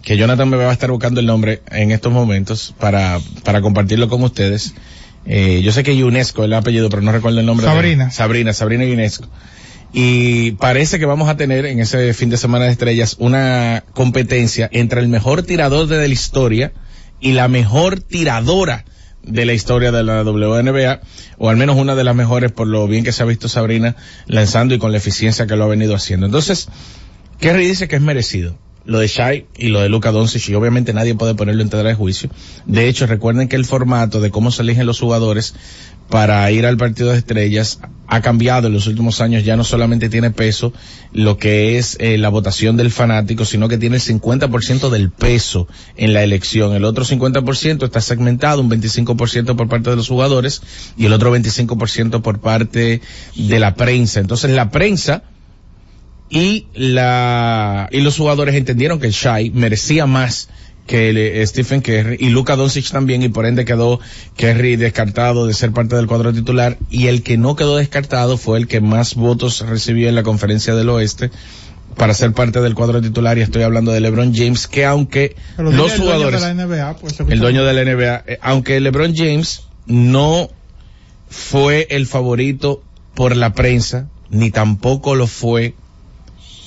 que 0.02 0.18
Jonathan 0.18 0.50
me 0.50 0.58
va 0.58 0.68
a 0.68 0.74
estar 0.74 0.90
buscando 0.90 1.20
el 1.20 1.26
nombre 1.26 1.62
en 1.70 1.92
estos 1.92 2.12
momentos 2.12 2.74
para, 2.78 3.20
para 3.42 3.62
compartirlo 3.62 4.10
con 4.10 4.22
ustedes. 4.22 4.74
Eh, 5.26 5.62
yo 5.62 5.72
sé 5.72 5.82
que 5.82 6.02
UNESCO 6.04 6.42
es 6.42 6.46
el 6.46 6.54
apellido, 6.54 6.88
pero 6.90 7.02
no 7.02 7.12
recuerdo 7.12 7.40
el 7.40 7.46
nombre. 7.46 7.66
de- 7.66 7.72
Sabrina. 7.72 8.10
Sabrina, 8.10 8.52
Sabrina 8.52 8.84
UNESCO. 8.84 9.28
Y 9.92 10.52
parece 10.52 10.98
que 10.98 11.06
vamos 11.06 11.28
a 11.28 11.36
tener 11.36 11.66
en 11.66 11.78
ese 11.80 12.12
fin 12.14 12.28
de 12.28 12.36
semana 12.36 12.64
de 12.64 12.72
estrellas 12.72 13.16
una 13.20 13.84
competencia 13.94 14.68
entre 14.72 15.00
el 15.00 15.08
mejor 15.08 15.42
tirador 15.44 15.86
de 15.86 15.98
la 15.98 16.06
historia 16.12 16.72
y 17.20 17.32
la 17.32 17.46
mejor 17.48 18.00
tiradora 18.00 18.84
de 19.22 19.46
la 19.46 19.52
historia 19.54 19.92
de 19.92 20.02
la 20.02 20.22
WNBA, 20.22 21.00
o 21.38 21.48
al 21.48 21.56
menos 21.56 21.76
una 21.76 21.94
de 21.94 22.04
las 22.04 22.14
mejores 22.16 22.52
por 22.52 22.66
lo 22.66 22.86
bien 22.88 23.04
que 23.04 23.12
se 23.12 23.22
ha 23.22 23.26
visto 23.26 23.48
Sabrina 23.48 23.96
lanzando 24.26 24.74
y 24.74 24.78
con 24.78 24.90
la 24.92 24.98
eficiencia 24.98 25.46
que 25.46 25.56
lo 25.56 25.64
ha 25.64 25.68
venido 25.68 25.94
haciendo. 25.94 26.26
Entonces, 26.26 26.68
Kerry 27.38 27.66
dice 27.66 27.88
que 27.88 27.96
es 27.96 28.02
merecido. 28.02 28.58
Lo 28.86 28.98
de 28.98 29.06
Shai 29.06 29.46
y 29.56 29.68
lo 29.68 29.80
de 29.80 29.88
Luca 29.88 30.12
Doncic, 30.12 30.48
y 30.48 30.54
obviamente 30.54 30.92
nadie 30.92 31.14
puede 31.14 31.34
ponerlo 31.34 31.62
en 31.62 31.70
tela 31.70 31.84
de 31.84 31.94
juicio. 31.94 32.28
De 32.66 32.88
hecho, 32.88 33.06
recuerden 33.06 33.48
que 33.48 33.56
el 33.56 33.64
formato 33.64 34.20
de 34.20 34.30
cómo 34.30 34.50
se 34.50 34.62
eligen 34.62 34.86
los 34.86 35.00
jugadores 35.00 35.54
para 36.08 36.50
ir 36.50 36.66
al 36.66 36.76
partido 36.76 37.10
de 37.10 37.18
estrellas 37.18 37.80
ha 38.06 38.20
cambiado 38.20 38.66
en 38.66 38.74
los 38.74 38.86
últimos 38.86 39.20
años. 39.20 39.44
Ya 39.44 39.56
no 39.56 39.64
solamente 39.64 40.08
tiene 40.08 40.30
peso 40.30 40.72
lo 41.12 41.38
que 41.38 41.78
es 41.78 41.96
eh, 42.00 42.18
la 42.18 42.28
votación 42.28 42.76
del 42.76 42.90
fanático, 42.90 43.44
sino 43.44 43.68
que 43.68 43.78
tiene 43.78 43.96
el 43.96 44.02
50% 44.02 44.90
del 44.90 45.10
peso 45.10 45.66
en 45.96 46.12
la 46.12 46.22
elección. 46.22 46.74
El 46.74 46.84
otro 46.84 47.04
50% 47.04 47.84
está 47.84 48.00
segmentado, 48.00 48.60
un 48.60 48.70
25% 48.70 49.56
por 49.56 49.68
parte 49.68 49.90
de 49.90 49.96
los 49.96 50.08
jugadores 50.08 50.62
y 50.96 51.06
el 51.06 51.12
otro 51.12 51.34
25% 51.34 52.20
por 52.20 52.40
parte 52.40 53.00
de 53.34 53.58
la 53.58 53.74
prensa. 53.74 54.20
Entonces 54.20 54.50
la 54.50 54.70
prensa 54.70 55.22
y 56.30 56.66
la 56.74 57.88
y 57.92 58.00
los 58.00 58.16
jugadores 58.16 58.54
entendieron 58.54 58.98
que 58.98 59.06
el 59.06 59.12
Shai 59.12 59.50
merecía 59.50 60.06
más 60.06 60.48
que 60.86 61.40
eh, 61.40 61.46
Stephen 61.46 61.80
Curry 61.80 62.16
y 62.20 62.28
Luka 62.28 62.56
Doncic 62.56 62.90
también 62.90 63.22
y 63.22 63.28
por 63.28 63.46
ende 63.46 63.64
quedó 63.64 64.00
Curry 64.36 64.76
descartado 64.76 65.46
de 65.46 65.54
ser 65.54 65.72
parte 65.72 65.96
del 65.96 66.06
cuadro 66.06 66.32
titular. 66.32 66.76
Y 66.90 67.06
el 67.06 67.22
que 67.22 67.38
no 67.38 67.56
quedó 67.56 67.76
descartado 67.76 68.36
fue 68.36 68.58
el 68.58 68.66
que 68.66 68.80
más 68.80 69.14
votos 69.14 69.60
recibió 69.66 70.08
en 70.08 70.14
la 70.14 70.22
conferencia 70.22 70.74
del 70.74 70.88
oeste 70.90 71.30
para 71.96 72.12
ser 72.12 72.32
parte 72.32 72.60
del 72.60 72.74
cuadro 72.74 73.00
titular. 73.00 73.38
Y 73.38 73.42
estoy 73.42 73.62
hablando 73.62 73.92
de 73.92 74.00
LeBron 74.00 74.34
James 74.34 74.66
que 74.66 74.84
aunque 74.84 75.36
Pero 75.56 75.70
los 75.70 75.74
dile 75.74 75.94
el 75.94 76.00
dueño 76.00 76.12
jugadores 76.12 76.42
de 76.42 76.54
la 76.54 76.66
NBA, 76.66 76.96
pues, 76.96 77.20
el 77.20 77.38
dueño 77.38 77.64
de 77.64 77.72
la 77.72 77.84
NBA, 77.84 78.24
eh, 78.26 78.38
aunque 78.42 78.80
LeBron 78.80 79.14
James 79.16 79.62
no 79.86 80.50
fue 81.28 81.86
el 81.90 82.06
favorito 82.06 82.82
por 83.14 83.36
la 83.36 83.54
prensa, 83.54 84.08
ni 84.28 84.50
tampoco 84.50 85.14
lo 85.14 85.26
fue 85.26 85.74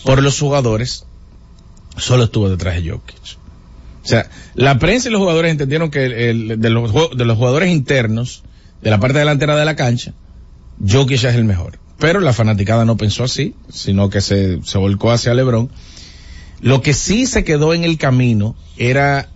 por 0.07 0.23
los 0.23 0.39
jugadores, 0.39 1.03
solo 1.97 2.23
estuvo 2.23 2.47
detrás 2.47 2.75
de 2.75 2.91
Jokic. 2.91 3.17
O 4.05 4.07
sea, 4.07 4.29
la 4.55 4.79
prensa 4.79 5.09
y 5.09 5.11
los 5.11 5.19
jugadores 5.19 5.51
entendieron 5.51 5.91
que 5.91 5.99
de, 5.99 6.69
los, 6.69 6.93
de 7.17 7.25
los 7.25 7.37
jugadores 7.37 7.69
internos, 7.69 8.41
de 8.81 8.89
la 8.89 9.01
parte 9.01 9.19
delantera 9.19 9.57
de 9.57 9.65
la 9.65 9.75
cancha, 9.75 10.13
Jokic 10.79 11.25
es 11.25 11.35
el 11.35 11.43
mejor. 11.43 11.77
Pero 11.99 12.21
la 12.21 12.31
fanaticada 12.31 12.85
no 12.85 12.95
pensó 12.95 13.25
así, 13.25 13.53
sino 13.67 14.09
que 14.09 14.21
se, 14.21 14.63
se 14.63 14.77
volcó 14.77 15.11
hacia 15.11 15.33
LeBron. 15.33 15.69
Lo 16.61 16.81
que 16.81 16.93
sí 16.93 17.25
se 17.25 17.43
quedó 17.43 17.73
en 17.73 17.83
el 17.83 17.97
camino 17.97 18.55
era 18.77 19.27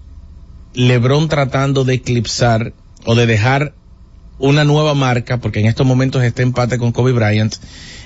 LeBron 0.74 1.28
tratando 1.28 1.84
de 1.84 1.96
eclipsar 1.96 2.72
o 3.04 3.16
de 3.16 3.26
dejar 3.26 3.74
una 4.40 4.64
nueva 4.64 4.94
marca, 4.94 5.42
porque 5.42 5.60
en 5.60 5.66
estos 5.66 5.86
momentos 5.86 6.24
está 6.24 6.44
empate 6.44 6.78
con 6.78 6.94
Kobe 6.94 7.12
Bryant, 7.12 7.56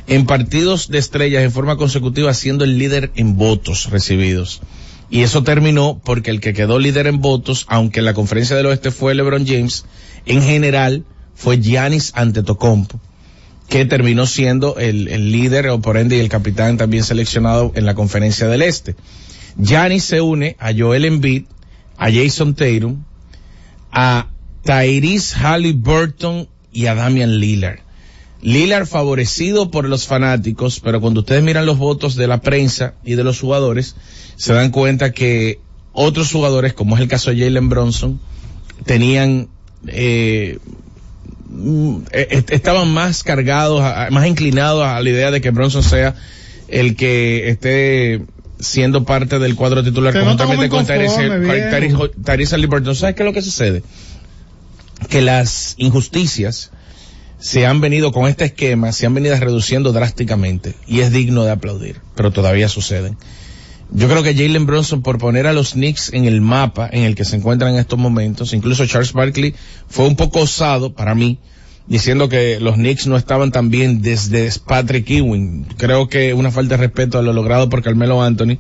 en 0.08 0.26
partidos 0.26 0.90
de 0.90 1.00
estrellas 1.00 1.44
en 1.44 1.52
forma 1.52 1.78
consecutiva 1.78 2.34
siendo 2.34 2.64
el 2.64 2.78
líder 2.78 3.12
en 3.16 3.38
votos 3.38 3.90
recibidos. 3.90 4.62
Y 5.10 5.22
eso 5.22 5.44
terminó 5.44 6.02
porque 6.04 6.32
el 6.32 6.40
que 6.40 6.54
quedó 6.54 6.80
líder 6.80 7.08
en 7.08 7.22
votos, 7.22 7.66
aunque 7.70 8.00
en 8.00 8.06
la 8.06 8.14
conferencia 8.14 8.56
del 8.56 8.66
oeste 8.68 8.92
fue 8.92 9.16
LeBron 9.16 9.46
James, 9.46 9.86
en 10.26 10.42
general 10.42 11.06
fue 11.36 11.62
Giannis 11.62 12.12
Antetokounmpo, 12.16 13.00
que 13.70 13.86
terminó 13.86 14.26
siendo 14.26 14.78
el, 14.78 15.08
el 15.08 15.32
líder 15.32 15.70
o 15.70 15.80
por 15.80 15.98
ende 15.98 16.18
y 16.18 16.20
el 16.20 16.30
capitán 16.30 16.78
también 16.78 17.04
seleccionado 17.04 17.72
en 17.76 17.86
la 17.86 17.94
conferencia 17.94 18.48
del 18.48 18.62
este. 18.62 18.96
Giannis 19.58 20.04
se 20.04 20.22
une 20.22 20.56
a 20.60 20.72
Joel 20.76 21.06
Embiid, 21.06 21.46
a 21.98 22.12
Jason 22.12 22.56
Tatum, 22.56 23.04
a 23.92 24.30
Tyrese 24.64 25.36
Halliburton 25.38 26.50
y 26.74 26.88
a 26.88 26.96
Damian 26.96 27.40
Lillard. 27.40 27.85
Lillard 28.42 28.86
favorecido 28.86 29.72
por 29.72 29.88
los 29.88 30.06
fanáticos, 30.06 30.80
pero 30.80 31.02
cuando 31.02 31.22
ustedes 31.22 31.44
miran 31.44 31.66
los 31.66 31.78
votos 31.78 32.16
de 32.16 32.28
la 32.28 32.42
prensa 32.42 32.94
y 33.04 33.16
de 33.16 33.24
los 33.24 33.40
jugadores, 33.40 33.96
se 34.36 34.54
dan 34.54 34.72
cuenta 34.72 35.12
que 35.12 35.60
otros 35.94 36.32
jugadores, 36.32 36.74
como 36.74 36.96
es 36.96 37.02
el 37.02 37.08
caso 37.08 37.32
de 37.32 37.40
Jalen 37.40 37.70
Bronson, 37.70 38.20
tenían, 38.86 39.48
eh, 39.88 40.60
mm, 41.50 41.98
eh, 42.12 42.44
estaban 42.50 42.94
más 42.94 43.24
cargados, 43.24 43.82
más 44.12 44.28
inclinados 44.28 44.86
a 44.86 45.00
la 45.00 45.10
idea 45.10 45.32
de 45.32 45.42
que 45.42 45.52
Bronson 45.52 45.84
sea 45.84 46.16
el 46.68 46.96
que 46.96 47.50
esté 47.50 48.22
siendo 48.60 49.06
parte 49.06 49.40
del 49.40 49.56
cuadro 49.56 49.84
titular 49.84 50.14
conjuntamente 50.14 50.70
con 50.70 50.86
Tyrese 50.86 52.56
Halliburton. 52.56 52.96
¿Sabes 52.96 53.16
qué 53.16 53.24
es 53.24 53.28
lo 53.28 53.34
que 53.34 53.42
sucede? 53.42 53.84
Que 55.10 55.22
las 55.22 55.76
injusticias 55.78 56.72
se 57.40 57.66
han 57.66 57.82
venido 57.82 58.12
con 58.12 58.28
este 58.28 58.46
esquema, 58.46 58.92
se 58.92 59.06
han 59.06 59.14
venido 59.14 59.36
reduciendo 59.36 59.92
drásticamente 59.92 60.76
y 60.88 61.02
es 61.02 61.12
digno 61.12 61.44
de 61.44 61.52
aplaudir, 61.52 62.02
pero 62.16 62.32
todavía 62.32 62.70
suceden. 62.70 63.18
Yo 63.92 64.08
creo 64.08 64.24
que 64.24 64.34
Jalen 64.34 64.66
Bronson, 64.66 65.02
por 65.02 65.20
poner 65.20 65.46
a 65.46 65.54
los 65.54 65.74
Knicks 65.74 66.12
en 66.14 66.26
el 66.26 66.42
mapa 66.42 66.90
en 66.92 67.04
el 67.04 67.16
que 67.16 67.24
se 67.24 67.36
encuentran 67.36 67.74
en 67.74 67.80
estos 67.80 68.00
momentos, 68.00 68.54
incluso 68.54 68.86
Charles 68.86 69.14
Barkley 69.14 69.54
fue 69.88 70.08
un 70.08 70.16
poco 70.16 70.42
osado 70.42 70.94
para 70.94 71.14
mí, 71.14 71.38
diciendo 71.88 72.28
que 72.28 72.60
los 72.60 72.76
Knicks 72.76 73.06
no 73.08 73.16
estaban 73.16 73.52
tan 73.52 73.70
bien 73.70 74.02
desde 74.02 74.50
Patrick 74.66 75.10
Ewing. 75.10 75.66
Creo 75.78 76.10
que 76.10 76.34
una 76.34 76.52
falta 76.52 76.78
de 76.78 76.82
respeto 76.82 77.20
a 77.20 77.22
lo 77.22 77.32
logrado 77.32 77.70
por 77.70 77.84
Carmelo 77.84 78.24
Anthony 78.24 78.58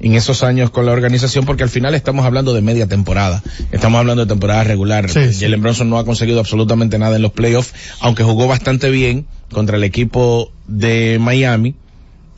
en 0.00 0.14
esos 0.14 0.42
años 0.42 0.70
con 0.70 0.86
la 0.86 0.92
organización, 0.92 1.44
porque 1.44 1.62
al 1.62 1.68
final 1.68 1.94
estamos 1.94 2.24
hablando 2.24 2.54
de 2.54 2.62
media 2.62 2.86
temporada. 2.86 3.42
Estamos 3.70 3.98
hablando 3.98 4.24
de 4.24 4.28
temporada 4.28 4.64
regular. 4.64 5.10
Sí, 5.10 5.32
sí. 5.32 5.44
Jalen 5.44 5.60
Bronson 5.60 5.90
no 5.90 5.98
ha 5.98 6.04
conseguido 6.04 6.40
absolutamente 6.40 6.98
nada 6.98 7.16
en 7.16 7.22
los 7.22 7.32
playoffs, 7.32 7.74
aunque 8.00 8.22
jugó 8.22 8.46
bastante 8.46 8.90
bien 8.90 9.26
contra 9.50 9.76
el 9.76 9.84
equipo 9.84 10.52
de 10.66 11.18
Miami 11.20 11.74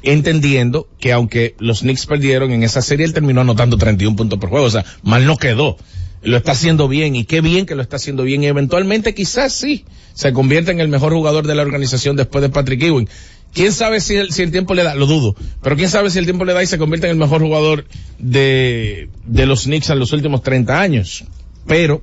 entendiendo 0.02 0.88
que 0.98 1.12
aunque 1.12 1.54
los 1.58 1.80
Knicks 1.80 2.06
perdieron 2.06 2.52
en 2.52 2.62
esa 2.62 2.82
serie, 2.82 3.06
él 3.06 3.12
terminó 3.12 3.40
anotando 3.40 3.76
31 3.76 4.16
puntos 4.16 4.38
por 4.38 4.50
juego, 4.50 4.66
o 4.66 4.70
sea, 4.70 4.84
mal 5.02 5.26
no 5.26 5.36
quedó. 5.36 5.76
Lo 6.22 6.36
está 6.36 6.52
haciendo 6.52 6.86
bien 6.88 7.16
y 7.16 7.24
qué 7.24 7.40
bien 7.40 7.66
que 7.66 7.74
lo 7.74 7.82
está 7.82 7.96
haciendo 7.96 8.22
bien 8.22 8.44
y 8.44 8.46
eventualmente 8.46 9.14
quizás 9.14 9.52
sí 9.52 9.84
se 10.14 10.32
convierta 10.32 10.70
en 10.70 10.80
el 10.80 10.88
mejor 10.88 11.12
jugador 11.12 11.46
de 11.46 11.54
la 11.54 11.62
organización 11.62 12.16
después 12.16 12.42
de 12.42 12.48
Patrick 12.48 12.82
Ewing. 12.82 13.08
¿Quién 13.52 13.72
sabe 13.72 14.00
si 14.00 14.16
el, 14.16 14.50
tiempo 14.50 14.74
le 14.74 14.82
da? 14.82 14.94
Lo 14.94 15.06
dudo. 15.06 15.36
Pero 15.62 15.76
quién 15.76 15.90
sabe 15.90 16.10
si 16.10 16.18
el 16.18 16.24
tiempo 16.24 16.44
le 16.44 16.54
da 16.54 16.62
y 16.62 16.66
se 16.66 16.78
convierte 16.78 17.06
en 17.06 17.12
el 17.12 17.18
mejor 17.18 17.42
jugador 17.42 17.86
de, 18.18 19.10
de 19.26 19.46
los 19.46 19.64
Knicks 19.64 19.90
en 19.90 19.98
los 19.98 20.12
últimos 20.12 20.42
30 20.42 20.80
años. 20.80 21.24
Pero, 21.66 22.02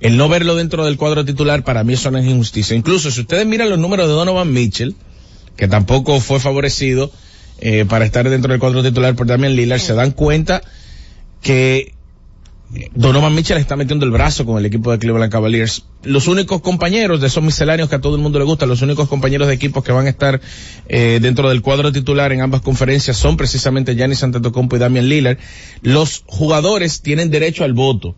el 0.00 0.16
no 0.16 0.28
verlo 0.28 0.56
dentro 0.56 0.84
del 0.84 0.96
cuadro 0.96 1.24
titular 1.24 1.62
para 1.62 1.84
mí 1.84 1.92
es 1.92 2.04
una 2.04 2.20
injusticia. 2.20 2.76
Incluso 2.76 3.12
si 3.12 3.20
ustedes 3.20 3.46
miran 3.46 3.70
los 3.70 3.78
números 3.78 4.08
de 4.08 4.14
Donovan 4.14 4.52
Mitchell, 4.52 4.96
que 5.56 5.68
tampoco 5.68 6.18
fue 6.18 6.40
favorecido 6.40 7.12
eh, 7.60 7.84
para 7.88 8.04
estar 8.04 8.28
dentro 8.28 8.50
del 8.50 8.58
cuadro 8.58 8.82
titular 8.82 9.14
por 9.14 9.28
Damian 9.28 9.54
Lillard, 9.54 9.80
se 9.80 9.94
dan 9.94 10.10
cuenta 10.10 10.62
que 11.40 11.94
Donovan 12.94 13.34
Mitchell 13.34 13.58
está 13.58 13.76
metiendo 13.76 14.06
el 14.06 14.10
brazo 14.10 14.46
con 14.46 14.56
el 14.56 14.64
equipo 14.64 14.90
de 14.90 14.98
Cleveland 14.98 15.30
Cavaliers. 15.30 15.84
Los 16.04 16.26
únicos 16.26 16.62
compañeros 16.62 17.20
de 17.20 17.26
esos 17.26 17.42
misceláneos 17.42 17.90
que 17.90 17.96
a 17.96 18.00
todo 18.00 18.16
el 18.16 18.22
mundo 18.22 18.38
le 18.38 18.46
gusta, 18.46 18.64
los 18.64 18.80
únicos 18.80 19.08
compañeros 19.08 19.48
de 19.48 19.54
equipos 19.54 19.84
que 19.84 19.92
van 19.92 20.06
a 20.06 20.10
estar 20.10 20.40
eh, 20.88 21.18
dentro 21.20 21.50
del 21.50 21.60
cuadro 21.60 21.92
titular 21.92 22.32
en 22.32 22.40
ambas 22.40 22.62
conferencias 22.62 23.18
son 23.18 23.36
precisamente 23.36 23.94
Giannis 23.94 24.22
Antetokounmpo 24.22 24.76
y 24.76 24.78
Damian 24.78 25.06
Lillard. 25.06 25.38
Los 25.82 26.24
jugadores 26.26 27.02
tienen 27.02 27.30
derecho 27.30 27.64
al 27.64 27.74
voto. 27.74 28.14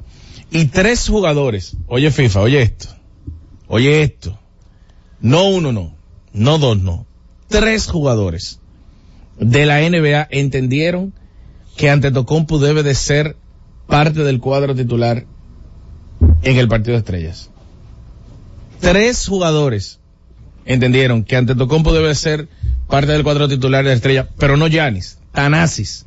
Y 0.53 0.67
tres 0.67 1.09
jugadores, 1.09 1.77
oye 1.89 2.13
FIFA, 2.13 2.41
oye 2.43 2.63
esto, 2.63 2.89
oye 3.67 4.03
esto, 4.03 4.39
no 5.21 5.49
uno 5.49 5.73
no, 5.73 5.97
no 6.33 6.59
dos 6.59 6.79
no, 6.79 7.07
tres 7.49 7.89
jugadores 7.89 8.61
de 9.39 9.67
la 9.67 9.81
NBA 9.81 10.29
entendieron 10.31 11.13
que 11.77 11.91
Antetokounmpo 11.91 12.61
debe 12.61 12.85
de 12.85 12.95
ser 12.95 13.37
parte 13.87 14.25
del 14.25 14.41
cuadro 14.41 14.75
titular 14.75 15.25
en 16.43 16.57
el 16.57 16.69
partido 16.69 16.93
de 16.93 16.99
estrellas. 16.99 17.51
Tres 18.81 19.27
jugadores 19.27 20.01
entendieron 20.65 21.25
que 21.25 21.37
Antetokounmpo 21.37 21.93
debe 21.93 22.15
ser 22.15 22.49
parte 22.89 23.13
del 23.13 23.23
cuadro 23.23 23.49
titular 23.49 23.85
de 23.85 23.93
estrella, 23.93 24.29
pero 24.39 24.57
no 24.57 24.67
Yanis, 24.67 25.19
Tanasis. 25.33 26.07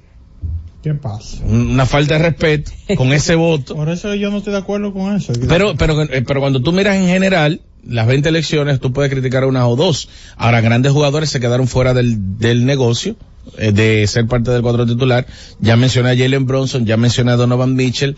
¿Qué 0.84 0.94
pasa? 0.94 1.44
Una 1.44 1.86
falta 1.86 2.18
de 2.18 2.30
respeto 2.30 2.72
con 2.96 3.12
ese 3.12 3.36
voto. 3.36 3.76
Por 3.76 3.90
eso 3.90 4.14
yo 4.16 4.30
no 4.30 4.38
estoy 4.38 4.54
de 4.54 4.60
acuerdo 4.60 4.94
con 4.94 5.16
eso. 5.16 5.34
Pero, 5.48 5.76
pero, 5.76 6.04
eh, 6.04 6.24
pero 6.26 6.40
cuando 6.40 6.62
tú 6.62 6.72
miras 6.72 6.96
en 6.96 7.08
general, 7.08 7.62
las 7.86 8.08
20 8.08 8.30
elecciones, 8.30 8.80
tú 8.80 8.94
puedes 8.94 9.12
criticar 9.12 9.44
a 9.44 9.48
una 9.48 9.68
o 9.68 9.76
dos. 9.76 10.10
Ahora, 10.36 10.62
grandes 10.62 10.92
jugadores 10.92 11.30
se 11.30 11.40
quedaron 11.40 11.68
fuera 11.68 11.94
del, 11.94 12.38
del 12.38 12.66
negocio 12.66 13.16
eh, 13.58 13.72
de 13.72 14.06
ser 14.08 14.28
parte 14.28 14.52
del 14.52 14.62
cuadro 14.62 14.86
titular. 14.86 15.26
Ya 15.60 15.76
mencioné 15.78 16.12
a 16.12 16.18
Jalen 16.18 16.46
Bronson, 16.46 16.86
ya 16.86 16.98
mencioné 16.98 17.32
a 17.32 17.36
Donovan 17.36 17.76
Mitchell. 17.76 18.16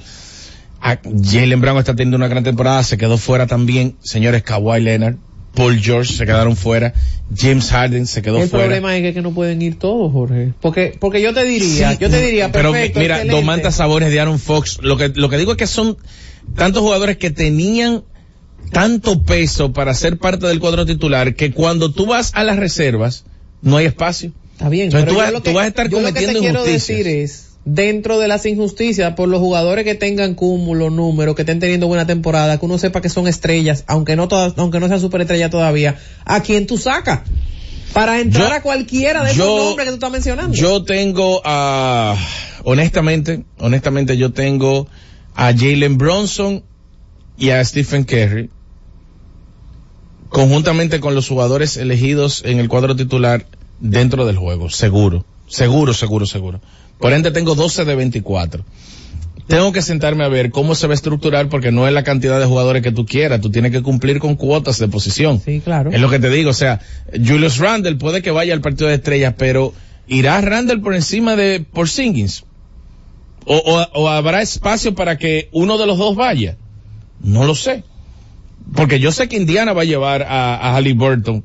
A 0.81 0.97
Jalen 1.03 1.59
Brown 1.61 1.77
está 1.77 1.93
teniendo 1.93 2.17
una 2.17 2.27
gran 2.27 2.43
temporada, 2.43 2.83
se 2.83 2.97
quedó 2.97 3.17
fuera 3.17 3.47
también, 3.47 3.95
señores 3.99 4.43
Kawhi 4.43 4.81
Leonard, 4.81 5.15
Paul 5.53 5.77
George 5.81 6.13
se 6.13 6.25
quedaron 6.25 6.55
fuera, 6.55 6.93
James 7.35 7.69
Harden 7.69 8.07
se 8.07 8.21
quedó 8.21 8.41
El 8.41 8.47
fuera. 8.47 8.65
problema 8.65 8.95
es 8.95 9.03
que, 9.03 9.13
que 9.13 9.21
no 9.21 9.33
pueden 9.33 9.61
ir 9.61 9.77
todos, 9.77 10.11
Jorge. 10.11 10.53
Porque, 10.61 10.95
porque 10.97 11.21
yo 11.21 11.33
te 11.33 11.43
diría, 11.43 11.93
yo 11.93 12.09
te 12.09 12.21
diría, 12.21 12.51
pero 12.53 12.71
perfecto, 12.71 12.99
mira, 13.01 13.15
excelente. 13.15 13.41
Domantas 13.41 13.75
Sabores 13.75 14.09
de 14.09 14.21
Aaron 14.21 14.39
Fox, 14.39 14.79
lo 14.81 14.95
que, 14.95 15.09
lo 15.09 15.27
que 15.29 15.37
digo 15.37 15.51
es 15.51 15.57
que 15.57 15.67
son 15.67 15.97
tantos 16.55 16.81
jugadores 16.81 17.17
que 17.17 17.29
tenían 17.29 18.03
tanto 18.71 19.23
peso 19.23 19.73
para 19.73 19.93
ser 19.93 20.17
parte 20.17 20.47
del 20.47 20.59
cuadro 20.59 20.85
titular 20.85 21.35
que 21.35 21.51
cuando 21.51 21.91
tú 21.91 22.05
vas 22.05 22.31
a 22.35 22.43
las 22.43 22.57
reservas 22.57 23.25
no 23.61 23.77
hay 23.77 23.85
espacio. 23.87 24.31
Está 24.53 24.69
bien, 24.69 24.85
Entonces 24.85 25.09
tú 25.09 25.15
vas, 25.15 25.31
lo 25.31 25.41
que- 25.41 25.49
tú 25.51 25.55
vas 25.55 25.65
a 25.65 25.67
estar 25.67 25.89
yo 25.89 25.99
lo 26.01 26.07
que 26.07 26.13
te 26.13 26.19
cometiendo 26.19 26.39
quiero 26.41 26.59
injusticias. 26.65 26.97
decir 26.97 27.07
es, 27.07 27.45
dentro 27.65 28.19
de 28.19 28.27
las 28.27 28.45
injusticias, 28.45 29.13
por 29.15 29.29
los 29.29 29.39
jugadores 29.39 29.85
que 29.85 29.95
tengan 29.95 30.33
cúmulo, 30.35 30.89
número, 30.89 31.35
que 31.35 31.43
estén 31.43 31.59
teniendo 31.59 31.87
buena 31.87 32.05
temporada, 32.05 32.57
que 32.59 32.65
uno 32.65 32.77
sepa 32.77 33.01
que 33.01 33.09
son 33.09 33.27
estrellas, 33.27 33.83
aunque 33.87 34.15
no 34.15 34.27
todas, 34.27 34.53
aunque 34.57 34.79
no 34.79 34.87
sean 34.87 34.99
superestrellas 34.99 35.49
todavía, 35.51 35.97
¿a 36.25 36.41
quién 36.41 36.67
tú 36.67 36.77
sacas? 36.77 37.21
Para 37.93 38.19
entrar 38.19 38.49
Yo- 38.49 38.55
a 38.55 38.61
cualquiera 38.61 39.23
de 39.23 39.31
esos 39.31 39.37
yo- 39.45 39.57
nombres 39.57 39.85
que 39.85 39.91
tú 39.91 39.95
estás 39.95 40.11
mencionando. 40.11 40.53
Yo 40.55 40.83
tengo 40.83 41.41
a, 41.43 42.15
honestamente, 42.63 43.43
honestamente 43.59 44.15
yo 44.17 44.31
tengo 44.31 44.87
a 45.35 45.53
Jalen 45.53 45.97
Bronson 45.97 46.63
y 47.37 47.49
a 47.51 47.63
Stephen 47.63 48.03
Curry 48.03 48.49
conjuntamente 50.29 50.99
con 50.99 51.15
los 51.15 51.27
jugadores 51.27 51.77
elegidos 51.77 52.43
en 52.45 52.59
el 52.59 52.69
cuadro 52.69 52.95
titular 52.95 53.45
dentro 53.79 54.25
del 54.25 54.37
juego, 54.37 54.69
seguro, 54.69 55.25
seguro, 55.47 55.93
seguro, 55.93 56.25
seguro. 56.25 56.61
Por 56.99 57.13
ende 57.13 57.31
tengo 57.31 57.55
12 57.55 57.85
de 57.85 57.95
24. 57.95 58.63
Tengo 59.47 59.71
que 59.71 59.81
sentarme 59.81 60.23
a 60.23 60.27
ver 60.27 60.51
cómo 60.51 60.75
se 60.75 60.85
va 60.85 60.93
a 60.93 60.95
estructurar 60.95 61.49
porque 61.49 61.71
no 61.71 61.87
es 61.87 61.93
la 61.93 62.03
cantidad 62.03 62.39
de 62.39 62.45
jugadores 62.45 62.83
que 62.83 62.91
tú 62.91 63.07
quieras, 63.07 63.41
tú 63.41 63.49
tienes 63.49 63.71
que 63.71 63.81
cumplir 63.81 64.19
con 64.19 64.35
cuotas 64.35 64.77
de 64.77 64.87
posición. 64.87 65.41
Sí, 65.43 65.59
claro. 65.59 65.89
Es 65.91 65.99
lo 65.99 66.09
que 66.09 66.19
te 66.19 66.29
digo, 66.29 66.51
o 66.51 66.53
sea, 66.53 66.79
Julius 67.11 67.57
Randle 67.57 67.95
puede 67.95 68.21
que 68.21 68.29
vaya 68.29 68.53
al 68.53 68.61
partido 68.61 68.89
de 68.89 68.95
estrellas, 68.95 69.33
pero 69.37 69.73
¿irá 70.07 70.39
Randle 70.41 70.77
por 70.77 70.93
encima 70.93 71.35
de 71.35 71.61
Porzingis? 71.61 72.43
O, 73.45 73.55
o, 73.55 74.01
o 74.01 74.09
habrá 74.09 74.43
espacio 74.43 74.93
para 74.93 75.17
que 75.17 75.49
uno 75.51 75.79
de 75.79 75.87
los 75.87 75.97
dos 75.97 76.15
vaya? 76.15 76.57
No 77.23 77.45
lo 77.45 77.55
sé. 77.55 77.83
Porque 78.75 78.99
yo 78.99 79.11
sé 79.11 79.27
que 79.27 79.37
Indiana 79.37 79.73
va 79.73 79.81
a 79.81 79.85
llevar 79.85 80.23
a, 80.23 80.55
a 80.55 80.75
Halliburton 80.75 81.43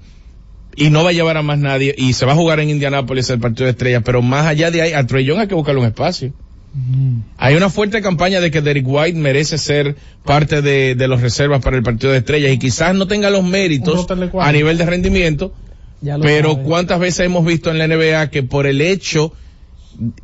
y 0.76 0.90
no 0.90 1.04
va 1.04 1.10
a 1.10 1.12
llevar 1.12 1.36
a 1.36 1.42
más 1.42 1.58
nadie 1.58 1.94
y 1.96 2.12
se 2.12 2.26
va 2.26 2.32
a 2.32 2.36
jugar 2.36 2.60
en 2.60 2.70
Indianápolis 2.70 3.30
el 3.30 3.38
partido 3.38 3.64
de 3.66 3.70
estrellas, 3.72 4.02
pero 4.04 4.22
más 4.22 4.46
allá 4.46 4.70
de 4.70 4.82
ahí, 4.82 4.92
a 4.92 5.06
Trey 5.06 5.24
Young 5.24 5.40
hay 5.40 5.46
que 5.46 5.54
buscarle 5.54 5.80
un 5.80 5.86
espacio. 5.86 6.32
Hay 7.36 7.54
una 7.54 7.70
fuerte 7.70 8.02
campaña 8.02 8.40
de 8.40 8.50
que 8.50 8.60
Derek 8.60 8.84
White 8.84 9.16
merece 9.16 9.58
ser 9.58 9.94
parte 10.24 10.60
de, 10.60 10.96
de 10.96 11.06
los 11.06 11.20
reservas 11.20 11.62
para 11.62 11.76
el 11.76 11.84
partido 11.84 12.10
de 12.10 12.18
estrellas 12.18 12.52
y 12.52 12.58
quizás 12.58 12.96
no 12.96 13.06
tenga 13.06 13.30
los 13.30 13.44
méritos 13.44 14.06
a 14.40 14.50
nivel 14.52 14.76
de 14.76 14.84
rendimiento, 14.84 15.54
pero 16.20 16.56
cuántas 16.64 16.98
veces 16.98 17.26
hemos 17.26 17.44
visto 17.44 17.70
en 17.70 17.78
la 17.78 17.86
NBA 17.86 18.30
que 18.30 18.42
por 18.42 18.66
el 18.66 18.80
hecho 18.80 19.32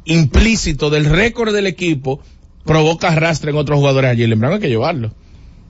implícito 0.04 0.90
del 0.90 1.04
récord 1.04 1.54
del 1.54 1.68
equipo 1.68 2.20
provoca 2.64 3.08
arrastre 3.08 3.52
en 3.52 3.56
otros 3.56 3.78
jugadores. 3.78 4.10
A 4.10 4.16
Jalen 4.16 4.40
Brown 4.40 4.54
hay 4.54 4.60
que 4.60 4.68
llevarlo. 4.68 5.12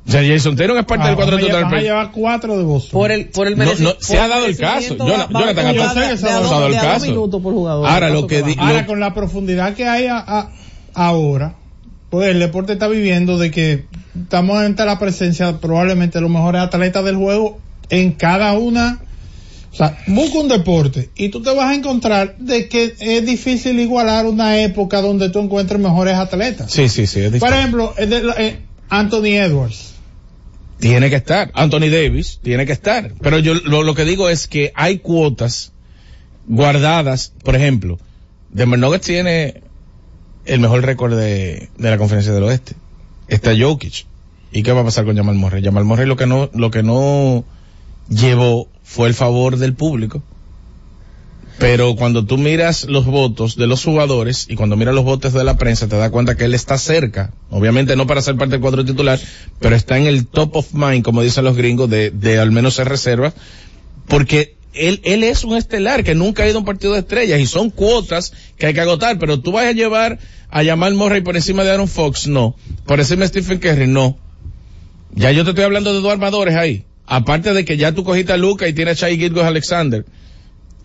O 0.07 0.11
sea, 0.11 0.23
Jason 0.27 0.57
Taylor 0.57 0.77
es 0.79 0.87
parte 0.87 1.05
Ah, 1.05 1.09
del 1.09 1.17
van 1.17 1.29
a 1.29 1.69
pero- 1.71 1.83
llevar 1.83 2.11
cuatro 2.11 2.57
de 2.57 2.65
Boston. 2.65 2.91
por 2.93 3.13
el, 3.13 3.27
por 3.29 3.47
el 3.47 3.57
No, 3.57 3.65
mereci- 3.65 3.81
no, 3.81 3.95
por 3.95 4.03
se 4.03 4.19
ha 4.19 4.29
dado 4.29 4.47
el 4.47 4.57
caso. 4.57 4.97
Jonah- 4.97 5.27
va- 5.27 5.41
Jonathan, 5.41 5.67
va- 5.67 5.73
yo 5.73 5.89
sé 5.93 6.01
de- 6.01 6.09
que 6.09 6.17
se 6.17 6.25
de 6.27 6.31
ha 6.33 6.41
dado 6.41 6.67
el 6.67 6.73
de 6.73 6.79
caso. 6.79 7.07
minutos 7.07 7.43
por 7.43 7.53
jugador. 7.55 7.89
Ahora, 7.89 8.11
lo 8.11 8.27
que 8.27 8.39
Ahora, 8.59 8.81
lo- 8.81 8.87
con 8.87 8.99
la 8.99 9.15
profundidad 9.15 9.75
que 9.75 9.87
hay 9.87 10.07
a- 10.07 10.19
a- 10.19 10.51
ahora, 10.95 11.55
pues 12.09 12.29
el 12.31 12.41
deporte 12.41 12.73
está 12.73 12.89
viviendo 12.89 13.39
de 13.39 13.51
que 13.51 13.85
estamos 14.21 14.59
ante 14.59 14.85
la 14.85 14.99
presencia 14.99 15.59
probablemente 15.61 16.19
de 16.19 16.23
los 16.23 16.31
mejores 16.31 16.63
atletas 16.63 17.05
del 17.05 17.17
juego 17.17 17.59
en 17.91 18.13
cada 18.13 18.55
una. 18.55 19.01
O 19.73 19.77
sea, 19.77 19.97
busca 20.09 20.39
un 20.41 20.49
deporte 20.49 21.11
y 21.15 21.29
tú 21.29 21.43
te 21.43 21.55
vas 21.55 21.67
a 21.71 21.75
encontrar 21.75 22.37
de 22.39 22.69
que 22.69 22.95
es 22.99 23.25
difícil 23.25 23.79
igualar 23.79 24.27
una 24.27 24.59
época 24.59 25.01
donde 25.01 25.29
tú 25.31 25.39
encuentres 25.39 25.79
mejores 25.81 26.15
atletas. 26.17 26.73
Sí, 26.73 26.89
sí, 26.89 27.07
sí, 27.07 27.21
es 27.21 27.39
Por 27.39 27.53
ejemplo, 27.53 27.95
de- 27.97 28.33
eh, 28.39 28.59
Anthony 28.91 29.39
Edwards. 29.39 29.95
Tiene 30.79 31.11
que 31.11 31.17
estar. 31.17 31.51
Anthony 31.55 31.89
Davis 31.91 32.41
tiene 32.43 32.67
que 32.67 32.73
estar. 32.73 33.13
Pero 33.21 33.39
yo 33.39 33.55
lo, 33.55 33.95
que 33.95 34.05
digo 34.05 34.29
es 34.29 34.47
que 34.47 34.73
hay 34.75 34.99
cuotas 34.99 35.73
guardadas. 36.47 37.33
Por 37.45 37.55
ejemplo, 37.55 37.99
Denver 38.51 39.01
tiene 39.01 39.63
el 40.47 40.61
mejor 40.61 40.85
récord 40.85 41.17
de, 41.17 41.69
de 41.77 41.91
la 41.91 41.99
conferencia 41.99 42.33
del 42.33 42.43
oeste. 42.45 42.75
Está 43.29 43.53
Jokic. 43.57 44.07
¿Y 44.53 44.63
qué 44.63 44.73
va 44.73 44.81
a 44.81 44.85
pasar 44.85 45.05
con 45.05 45.17
Jamal 45.17 45.37
Murray? 45.37 45.63
Jamal 45.63 45.85
Murray 45.85 46.07
lo 46.07 46.17
que 46.17 46.27
no, 46.27 46.51
lo 46.55 46.71
que 46.71 46.83
no 46.83 47.45
llevó 48.09 48.69
fue 48.83 49.09
el 49.09 49.15
favor 49.15 49.59
del 49.59 49.75
público. 49.75 50.23
Pero 51.61 51.95
cuando 51.95 52.25
tú 52.25 52.39
miras 52.39 52.87
los 52.87 53.05
votos 53.05 53.55
de 53.55 53.67
los 53.67 53.85
jugadores 53.85 54.47
y 54.49 54.57
cuando 54.57 54.79
miras 54.79 54.95
los 54.95 55.05
votos 55.05 55.35
de 55.35 55.45
la 55.45 55.59
prensa, 55.59 55.89
te 55.89 55.97
das 55.97 56.11
cuenta 56.11 56.35
que 56.35 56.47
él 56.47 56.55
está 56.55 56.79
cerca. 56.79 57.35
Obviamente 57.51 57.97
no 57.97 58.07
para 58.07 58.23
ser 58.23 58.37
parte 58.37 58.53
del 58.53 58.63
cuadro 58.63 58.83
titular, 58.83 59.21
pero 59.59 59.77
está 59.77 59.99
en 59.99 60.07
el 60.07 60.27
top 60.27 60.57
of 60.57 60.73
mind, 60.73 61.05
como 61.05 61.21
dicen 61.21 61.45
los 61.45 61.59
gringos, 61.59 61.91
de, 61.91 62.11
de 62.13 62.39
al 62.39 62.51
menos 62.51 62.77
ser 62.77 62.89
reserva. 62.89 63.35
Porque 64.09 64.57
él, 64.73 65.03
él 65.05 65.23
es 65.23 65.45
un 65.45 65.55
estelar 65.55 66.03
que 66.03 66.15
nunca 66.15 66.45
ha 66.45 66.49
ido 66.49 66.57
a 66.57 66.61
un 66.61 66.65
partido 66.65 66.95
de 66.95 67.01
estrellas 67.01 67.39
y 67.39 67.47
son 67.47 67.69
cuotas 67.69 68.33
que 68.57 68.65
hay 68.65 68.73
que 68.73 68.81
agotar, 68.81 69.19
pero 69.19 69.41
tú 69.41 69.53
vas 69.53 69.67
a 69.67 69.73
llevar 69.73 70.19
a 70.49 70.65
Jamal 70.65 70.95
Murray 70.95 71.21
por 71.21 71.37
encima 71.37 71.63
de 71.63 71.73
Aaron 71.73 71.89
Fox, 71.89 72.27
no. 72.27 72.57
Por 72.87 73.01
encima 73.01 73.21
de 73.21 73.29
Stephen 73.29 73.59
Curry, 73.59 73.87
no. 73.87 74.17
Ya 75.15 75.31
yo 75.31 75.45
te 75.45 75.51
estoy 75.51 75.65
hablando 75.65 75.93
de 75.93 76.01
dos 76.01 76.11
armadores 76.11 76.57
ahí. 76.57 76.85
Aparte 77.05 77.53
de 77.53 77.67
que 77.67 77.77
ya 77.77 77.93
tú 77.93 78.03
cogiste 78.03 78.33
a 78.33 78.39
Luca 78.39 78.67
y 78.67 78.73
tienes 78.73 79.03
a 79.03 79.09
Shai 79.09 79.19
Gilgos 79.19 79.45
Alexander. 79.45 80.07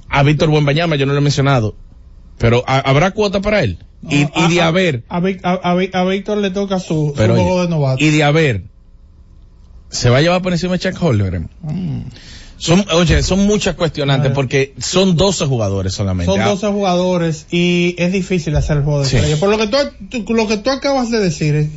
A 0.10 0.24
Víctor 0.24 0.50
Buenbañama 0.50 0.96
yo 0.96 1.06
no 1.06 1.14
lo 1.14 1.20
he 1.20 1.22
mencionado. 1.22 1.76
Pero 2.38 2.64
¿ha- 2.68 2.80
¿habrá 2.80 3.12
cuota 3.12 3.42
para 3.42 3.64
él? 3.64 3.80
Y, 4.08 4.24
A- 4.24 4.32
y 4.36 4.54
de 4.56 4.62
haber, 4.62 5.04
A, 5.10 5.18
a- 5.18 6.04
Víctor 6.06 6.38
le 6.38 6.52
toca 6.52 6.80
su, 6.80 7.14
juego 7.16 7.34
oye, 7.56 7.62
de 7.64 7.68
novato. 7.70 8.04
y 8.04 8.10
de 8.12 8.24
haber, 8.24 8.64
se 9.90 10.10
va 10.10 10.18
a 10.18 10.22
llevar 10.22 10.42
por 10.42 10.52
encima 10.54 10.74
de 10.74 10.80
Chuck 10.80 11.02
Holmgren. 11.02 11.50
Mm. 11.62 12.02
Son, 12.58 12.86
oye, 12.94 13.22
son 13.24 13.46
muchas 13.48 13.76
cuestionantes 13.76 14.32
porque 14.32 14.74
son 14.80 15.16
12 15.18 15.46
jugadores 15.46 15.94
solamente. 15.94 16.32
Son 16.32 16.40
Ah, 16.42 16.48
12 16.48 16.68
jugadores 16.68 17.48
y 17.52 17.96
es 17.98 18.12
difícil 18.14 18.56
hacer 18.56 18.78
el 18.78 18.84
juego 18.84 19.02
de 19.04 19.06
Sí. 19.10 19.18
Por 19.40 19.50
lo 19.50 19.58
que 19.58 19.68
tú, 19.68 19.78
tú- 20.24 20.34
lo 20.34 20.48
que 20.48 20.58
tú 20.58 20.70
acabas 20.70 21.12
de 21.12 21.20
decir 21.20 21.56
es, 21.56 21.70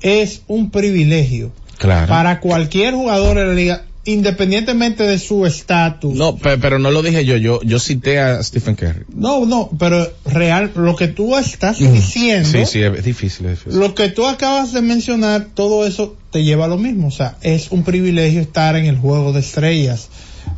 es 0.00 0.42
un 0.46 0.70
privilegio 0.70 1.50
Claro. 1.78 2.06
para 2.08 2.38
cualquier 2.40 2.94
jugador 2.94 3.36
de 3.38 3.46
la 3.46 3.52
liga, 3.54 3.85
independientemente 4.06 5.02
de 5.04 5.18
su 5.18 5.44
estatus. 5.46 6.14
No, 6.14 6.36
pe- 6.36 6.58
pero 6.58 6.78
no 6.78 6.90
lo 6.90 7.02
dije 7.02 7.24
yo, 7.24 7.36
yo, 7.36 7.60
yo 7.62 7.78
cité 7.78 8.18
a 8.20 8.42
Stephen 8.42 8.74
Curry. 8.76 9.04
No, 9.14 9.44
no, 9.46 9.68
pero 9.78 10.08
real, 10.24 10.70
lo 10.74 10.96
que 10.96 11.08
tú 11.08 11.36
estás 11.36 11.78
diciendo, 11.78 12.48
Sí, 12.48 12.64
sí, 12.66 12.82
es 12.82 13.04
difícil, 13.04 13.46
es 13.46 13.58
difícil. 13.58 13.78
lo 13.80 13.94
que 13.94 14.08
tú 14.08 14.26
acabas 14.26 14.72
de 14.72 14.80
mencionar, 14.82 15.48
todo 15.54 15.86
eso 15.86 16.16
te 16.30 16.44
lleva 16.44 16.64
a 16.64 16.68
lo 16.68 16.78
mismo. 16.78 17.08
O 17.08 17.10
sea, 17.10 17.36
es 17.42 17.70
un 17.70 17.82
privilegio 17.84 18.40
estar 18.40 18.76
en 18.76 18.86
el 18.86 18.96
juego 18.96 19.32
de 19.32 19.40
estrellas. 19.40 20.08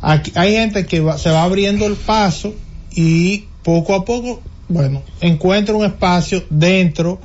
Aquí, 0.01 0.31
hay 0.35 0.53
gente 0.53 0.85
que 0.85 0.99
va- 0.99 1.17
se 1.17 1.29
va 1.29 1.43
abriendo 1.43 1.85
el 1.87 1.95
paso 1.95 2.53
y 2.95 3.45
poco 3.63 3.95
a 3.95 4.05
poco, 4.05 4.41
bueno, 4.67 5.01
encuentra 5.21 5.75
un 5.75 5.85
espacio 5.85 6.43
dentro 6.49 7.19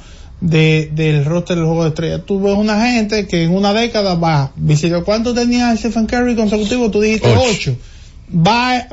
de, 0.44 0.90
del 0.92 1.24
roster 1.24 1.56
del 1.56 1.64
juego 1.64 1.84
de 1.84 1.88
estrellas. 1.88 2.20
Tú 2.26 2.40
ves 2.40 2.54
una 2.56 2.86
gente 2.92 3.26
que 3.26 3.44
en 3.44 3.50
una 3.54 3.72
década 3.72 4.14
va, 4.14 4.52
visitó, 4.56 5.02
¿cuánto 5.04 5.32
tenía 5.32 5.74
Stephen 5.76 6.06
Curry 6.06 6.36
consecutivo? 6.36 6.90
Tú 6.90 7.00
dijiste 7.00 7.28
Ocho. 7.28 7.42
ocho. 7.50 7.76
Va, 8.34 8.86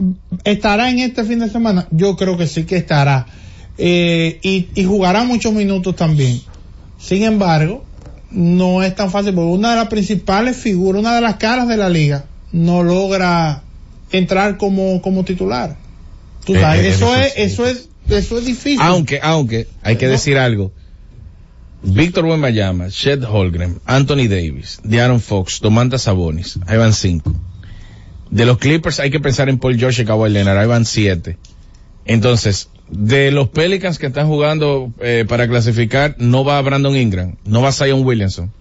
estará 0.46 0.90
en 0.90 1.00
este 1.00 1.24
fin 1.26 1.40
de 1.40 1.50
semana. 1.50 1.88
Yo 1.92 2.16
creo 2.16 2.38
que 2.38 2.48
sí 2.48 2.64
que 2.64 2.78
estará. 2.78 3.26
Eh, 3.78 4.40
y, 4.42 4.68
y 4.76 4.86
jugará 4.86 5.24
muchos 5.24 5.52
minutos 5.54 5.96
también. 5.96 6.42
Sin 6.98 7.24
embargo, 7.24 7.84
no 8.32 8.82
es 8.82 8.96
tan 8.96 9.12
fácil 9.12 9.34
porque 9.34 9.52
una 9.52 9.72
de 9.72 9.76
las 9.76 9.88
principales 9.90 10.56
figuras, 10.56 11.02
una 11.02 11.16
de 11.16 11.22
las 11.22 11.36
caras 11.36 11.68
de 11.68 11.76
la 11.78 11.90
liga, 11.90 12.26
no 12.54 12.82
logra 12.84 13.64
entrar 14.12 14.58
como, 14.58 15.02
como 15.02 15.26
titular. 15.26 15.76
Tú 16.46 16.56
Eh, 16.56 16.62
sabes, 16.62 16.82
eh, 16.86 16.90
eso 16.90 17.16
es, 17.16 17.34
eso 17.36 17.68
es, 17.68 17.90
eso 18.10 18.38
es 18.38 18.46
difícil. 18.46 18.80
Aunque, 18.82 19.20
aunque, 19.22 19.68
hay 19.84 19.98
que 19.98 20.08
decir 20.08 20.38
algo. 20.38 20.72
Víctor 21.84 22.26
Wembanyama, 22.26 22.90
Shed 22.90 23.24
Holgren, 23.24 23.82
Anthony 23.86 24.28
Davis, 24.28 24.80
De'Aaron 24.84 25.20
Fox, 25.20 25.60
Domantas 25.62 26.04
Sabonis, 26.04 26.60
ahí 26.68 26.78
van 26.78 26.94
cinco. 26.94 27.34
De 28.30 28.46
los 28.46 28.58
Clippers 28.60 29.00
hay 29.00 29.10
que 29.10 29.20
pensar 29.20 29.50
en 29.50 29.58
Paul 29.58 29.78
George 29.78 30.04
y 30.04 30.06
Kawhi 30.06 30.30
Leonard, 30.30 30.58
ahí 30.58 30.68
van 30.68 30.86
siete. 30.86 31.38
Entonces, 32.06 32.70
de 32.90 33.32
los 33.32 33.50
Pelicans 33.50 33.98
que 34.00 34.08
están 34.08 34.28
jugando 34.28 34.92
eh, 35.00 35.26
para 35.28 35.48
clasificar, 35.48 36.16
no 36.20 36.44
va 36.44 36.62
Brandon 36.62 36.96
Ingram, 36.96 37.36
no 37.46 37.62
va 37.62 37.72
Zion 37.72 38.06
Williamson. 38.06 38.52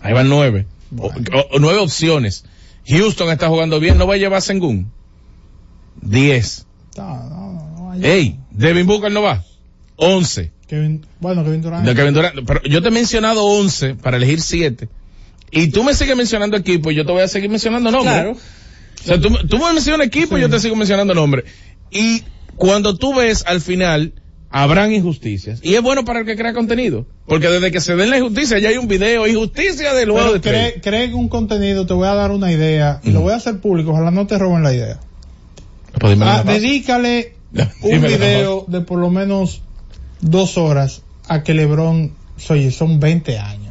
Ahí 0.00 0.12
van 0.12 0.28
nueve. 0.28 0.66
O- 0.98 1.06
o- 1.08 1.58
nueve 1.60 1.78
opciones. 1.78 2.44
Houston 2.86 3.30
está 3.30 3.48
jugando 3.48 3.80
bien, 3.80 3.96
no 3.98 4.06
va 4.06 4.14
a 4.14 4.18
llevar 4.18 4.42
Sengun. 4.42 4.90
Diez. 6.00 6.66
No, 6.96 7.04
no, 7.28 7.52
no, 7.76 7.94
no, 7.96 8.04
Ey, 8.06 8.38
Devin 8.50 8.86
Booker 8.86 9.10
no 9.10 9.22
va. 9.22 9.44
Once. 9.96 10.52
Kevin- 10.68 11.04
bueno, 11.20 11.44
Kevin 11.44 11.62
Durant. 11.62 11.84
De 11.86 11.94
Kevin 11.94 12.14
Durant. 12.14 12.36
Pero 12.46 12.62
yo 12.64 12.82
te 12.82 12.88
he 12.88 12.90
mencionado 12.90 13.44
11 13.44 13.94
para 13.96 14.16
elegir 14.16 14.40
7. 14.40 14.88
Y 15.50 15.68
tú 15.68 15.84
me 15.84 15.94
sigues 15.94 16.16
mencionando 16.16 16.56
equipo 16.56 16.90
y 16.90 16.94
yo 16.94 17.04
te 17.06 17.12
voy 17.12 17.22
a 17.22 17.28
seguir 17.28 17.50
mencionando 17.50 17.90
nombres. 17.90 18.14
Claro. 18.14 18.32
O 18.32 19.06
sea, 19.06 19.20
tú, 19.20 19.28
tú 19.48 19.58
me 19.58 19.72
mencionas 19.72 20.06
equipo 20.06 20.38
y 20.38 20.40
yo 20.40 20.48
te 20.48 20.58
sigo 20.58 20.74
mencionando 20.76 21.14
nombres. 21.14 21.44
Y 21.90 22.22
cuando 22.56 22.96
tú 22.96 23.14
ves 23.14 23.44
al 23.46 23.60
final, 23.60 24.14
habrán 24.50 24.92
injusticias. 24.92 25.60
Y 25.62 25.74
es 25.74 25.82
bueno 25.82 26.04
para 26.04 26.20
el 26.20 26.26
que 26.26 26.36
crea 26.36 26.54
contenido. 26.54 27.06
Porque 27.26 27.48
desde 27.48 27.70
que 27.70 27.80
se 27.80 27.94
den 27.96 28.10
la 28.10 28.18
injusticia, 28.18 28.58
ya 28.58 28.70
hay 28.70 28.78
un 28.78 28.88
video, 28.88 29.26
injusticia 29.26 29.92
del 29.94 30.10
juego 30.10 30.32
de 30.38 30.80
cree, 30.80 31.14
un 31.14 31.28
contenido, 31.28 31.86
te 31.86 31.94
voy 31.94 32.08
a 32.08 32.14
dar 32.14 32.30
una 32.30 32.50
idea, 32.52 33.00
y 33.02 33.10
lo 33.10 33.20
voy 33.20 33.32
a 33.32 33.36
hacer 33.36 33.60
público, 33.60 33.92
ojalá 33.92 34.10
no 34.10 34.26
te 34.26 34.38
roben 34.38 34.62
la 34.62 34.72
idea. 34.74 35.00
Pues 35.98 36.18
Ah, 36.20 36.42
dedícale 36.44 37.34
un 37.82 38.00
video 38.02 38.64
de 38.68 38.80
por 38.80 38.98
lo 38.98 39.10
menos 39.10 39.62
dos 40.24 40.58
horas 40.58 41.02
a 41.28 41.42
que 41.42 41.54
LeBron, 41.54 42.12
oye, 42.50 42.70
son 42.70 42.98
20 43.00 43.38
años. 43.38 43.64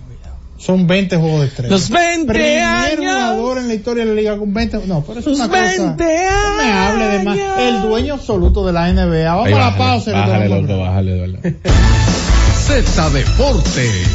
Son 0.58 0.88
20 0.88 1.18
juegos 1.18 1.42
de 1.42 1.48
estrella. 1.48 1.70
Los 1.74 1.90
20 1.90 2.26
Primer 2.32 2.64
años. 2.64 3.00
jugador 3.00 3.58
en 3.58 3.68
la 3.68 3.74
historia 3.74 4.06
de 4.06 4.12
la 4.12 4.16
liga 4.16 4.38
con 4.38 4.54
20. 4.54 4.88
No, 4.88 5.04
pero 5.06 5.20
eso 5.20 5.32
es 5.32 5.36
una 5.38 5.50
cosa. 5.50 5.60
20 5.60 6.04
No 6.06 6.56
me 6.64 6.72
hable 6.72 7.06
de 7.10 7.24
más. 7.26 7.38
El 7.60 7.82
dueño 7.82 8.14
absoluto 8.14 8.66
de 8.66 8.72
la 8.72 8.88
NBA. 8.94 9.26
Vamos 9.34 9.48
Ahí 9.48 9.54
a 9.54 9.58
la 9.58 9.66
bájale, 9.72 9.78
pausa. 9.84 10.12
Bájale, 10.14 10.78
bájale, 10.78 11.12
de 11.12 11.20
verdad. 11.20 11.40
Z 12.66 13.10
Deportes. 13.10 14.08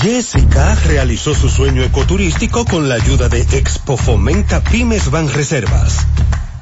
Jessica 0.00 0.76
realizó 0.86 1.34
su 1.34 1.48
sueño 1.48 1.82
ecoturístico 1.82 2.64
con 2.64 2.88
la 2.88 2.94
ayuda 2.94 3.28
de 3.28 3.40
Expo 3.40 3.96
Fomenta 3.96 4.60
Pymes 4.62 5.10
Van 5.10 5.28
Reservas. 5.32 6.06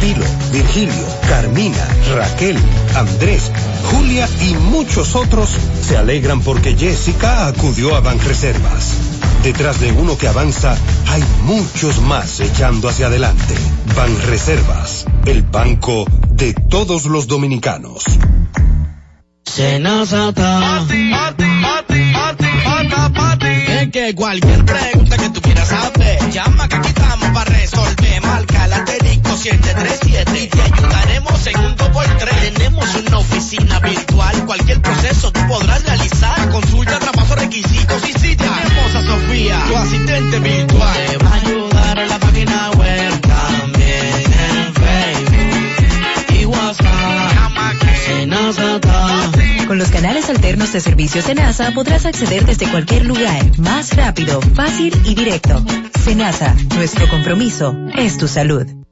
Pilo, 0.00 0.24
Virgilio, 0.52 1.06
Carmina, 1.28 1.86
Raquel, 2.14 2.56
Andrés, 2.94 3.50
Julia 3.84 4.28
y 4.42 4.54
muchos 4.54 5.14
otros 5.14 5.50
se 5.82 5.96
alegran 5.96 6.40
porque 6.40 6.76
Jessica 6.76 7.46
acudió 7.46 7.94
a 7.96 8.00
Banreservas. 8.00 8.94
Detrás 9.42 9.80
de 9.80 9.92
uno 9.92 10.18
que 10.18 10.28
avanza, 10.28 10.76
hay 11.08 11.22
muchos 11.42 12.00
más 12.00 12.40
echando 12.40 12.88
hacia 12.88 13.06
adelante. 13.06 13.54
Banreservas, 13.94 15.06
el 15.24 15.42
banco 15.42 16.04
de 16.32 16.52
todos 16.52 17.06
los 17.06 17.26
dominicanos. 17.26 18.04
Es 23.68 23.90
que 23.92 24.14
cualquier 24.14 24.64
pregunta 24.64 25.16
que 25.16 25.30
tú 25.30 25.40
quieras 25.40 25.68
saber, 25.68 26.30
llama 26.30 26.68
que 26.68 26.76
aquí 26.76 26.88
estamos 26.88 27.28
para 27.30 27.50
resolver. 27.50 28.06
Asterisco 28.16 28.55
737 29.36 30.40
y 30.40 30.46
te 30.48 30.62
ayudaremos 30.62 31.46
en 31.46 31.58
un 31.58 31.76
2x3. 31.76 32.52
Tenemos 32.52 32.94
una 32.94 33.18
oficina 33.18 33.80
virtual, 33.80 34.46
cualquier 34.46 34.80
proceso 34.80 35.30
tú 35.30 35.40
podrás 35.46 35.84
realizar. 35.84 36.48
Consulta, 36.50 36.98
traspaso, 36.98 37.36
requisitos 37.36 38.08
y 38.08 38.12
si 38.14 38.34
tenemos 38.36 38.94
a 38.94 39.02
Sofía, 39.04 39.62
tu 39.68 39.76
asistente 39.76 40.38
virtual. 40.38 41.06
Te 41.08 41.18
va 41.18 41.30
a 41.30 41.34
ayudar 41.34 41.98
en 41.98 42.08
la 42.08 42.18
página 42.18 42.70
web, 42.70 43.20
también 43.20 44.32
en 44.48 44.74
Facebook 44.74 46.40
y 46.40 46.44
WhatsApp. 46.46 47.34
Llama 47.34 47.74
que 47.78 49.66
Con 49.66 49.78
los 49.78 49.90
canales 49.90 50.30
alternos 50.30 50.72
de 50.72 50.80
servicio 50.80 51.20
Senasa 51.20 51.72
podrás 51.72 52.06
acceder 52.06 52.46
desde 52.46 52.70
cualquier 52.70 53.04
lugar, 53.04 53.58
más 53.58 53.94
rápido, 53.94 54.40
fácil 54.54 54.98
y 55.04 55.14
directo. 55.14 55.62
Senasa, 56.02 56.54
nuestro 56.74 57.06
compromiso 57.08 57.76
es 57.94 58.16
tu 58.16 58.28
salud. 58.28 58.85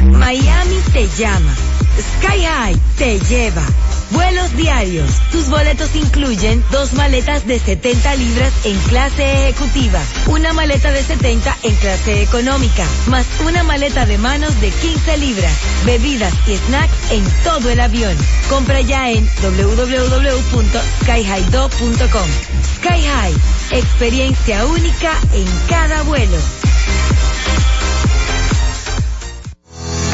Miami 0.00 0.80
te 0.92 1.08
llama. 1.16 1.54
Sky 1.98 2.44
High 2.44 2.76
te 2.96 3.18
lleva. 3.20 3.62
Vuelos 4.10 4.56
diarios. 4.56 5.10
Tus 5.30 5.50
boletos 5.50 5.94
incluyen 5.94 6.64
dos 6.70 6.94
maletas 6.94 7.46
de 7.46 7.58
70 7.58 8.14
libras 8.14 8.54
en 8.64 8.78
clase 8.88 9.48
ejecutiva, 9.48 10.00
una 10.26 10.54
maleta 10.54 10.90
de 10.92 11.02
70 11.02 11.54
en 11.64 11.74
clase 11.76 12.22
económica, 12.22 12.86
más 13.08 13.26
una 13.46 13.62
maleta 13.64 14.06
de 14.06 14.16
manos 14.16 14.58
de 14.60 14.70
15 14.70 15.18
libras, 15.18 15.52
bebidas 15.84 16.32
y 16.46 16.56
snacks 16.56 17.10
en 17.10 17.22
todo 17.44 17.68
el 17.68 17.80
avión. 17.80 18.16
Compra 18.48 18.80
ya 18.80 19.10
en 19.10 19.28
www.skyhigh2.com. 19.42 22.28
Sky 22.76 23.04
High, 23.04 23.34
experiencia 23.72 24.64
única 24.64 25.12
en 25.34 25.46
cada 25.68 26.00
vuelo. 26.02 26.38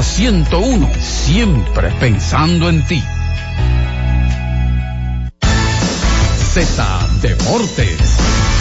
Z101, 0.00 1.00
siempre 1.00 1.90
pensando 1.98 2.68
en 2.68 2.86
ti. 2.86 3.02
Z 6.54 7.08
Deportes. 7.20 8.57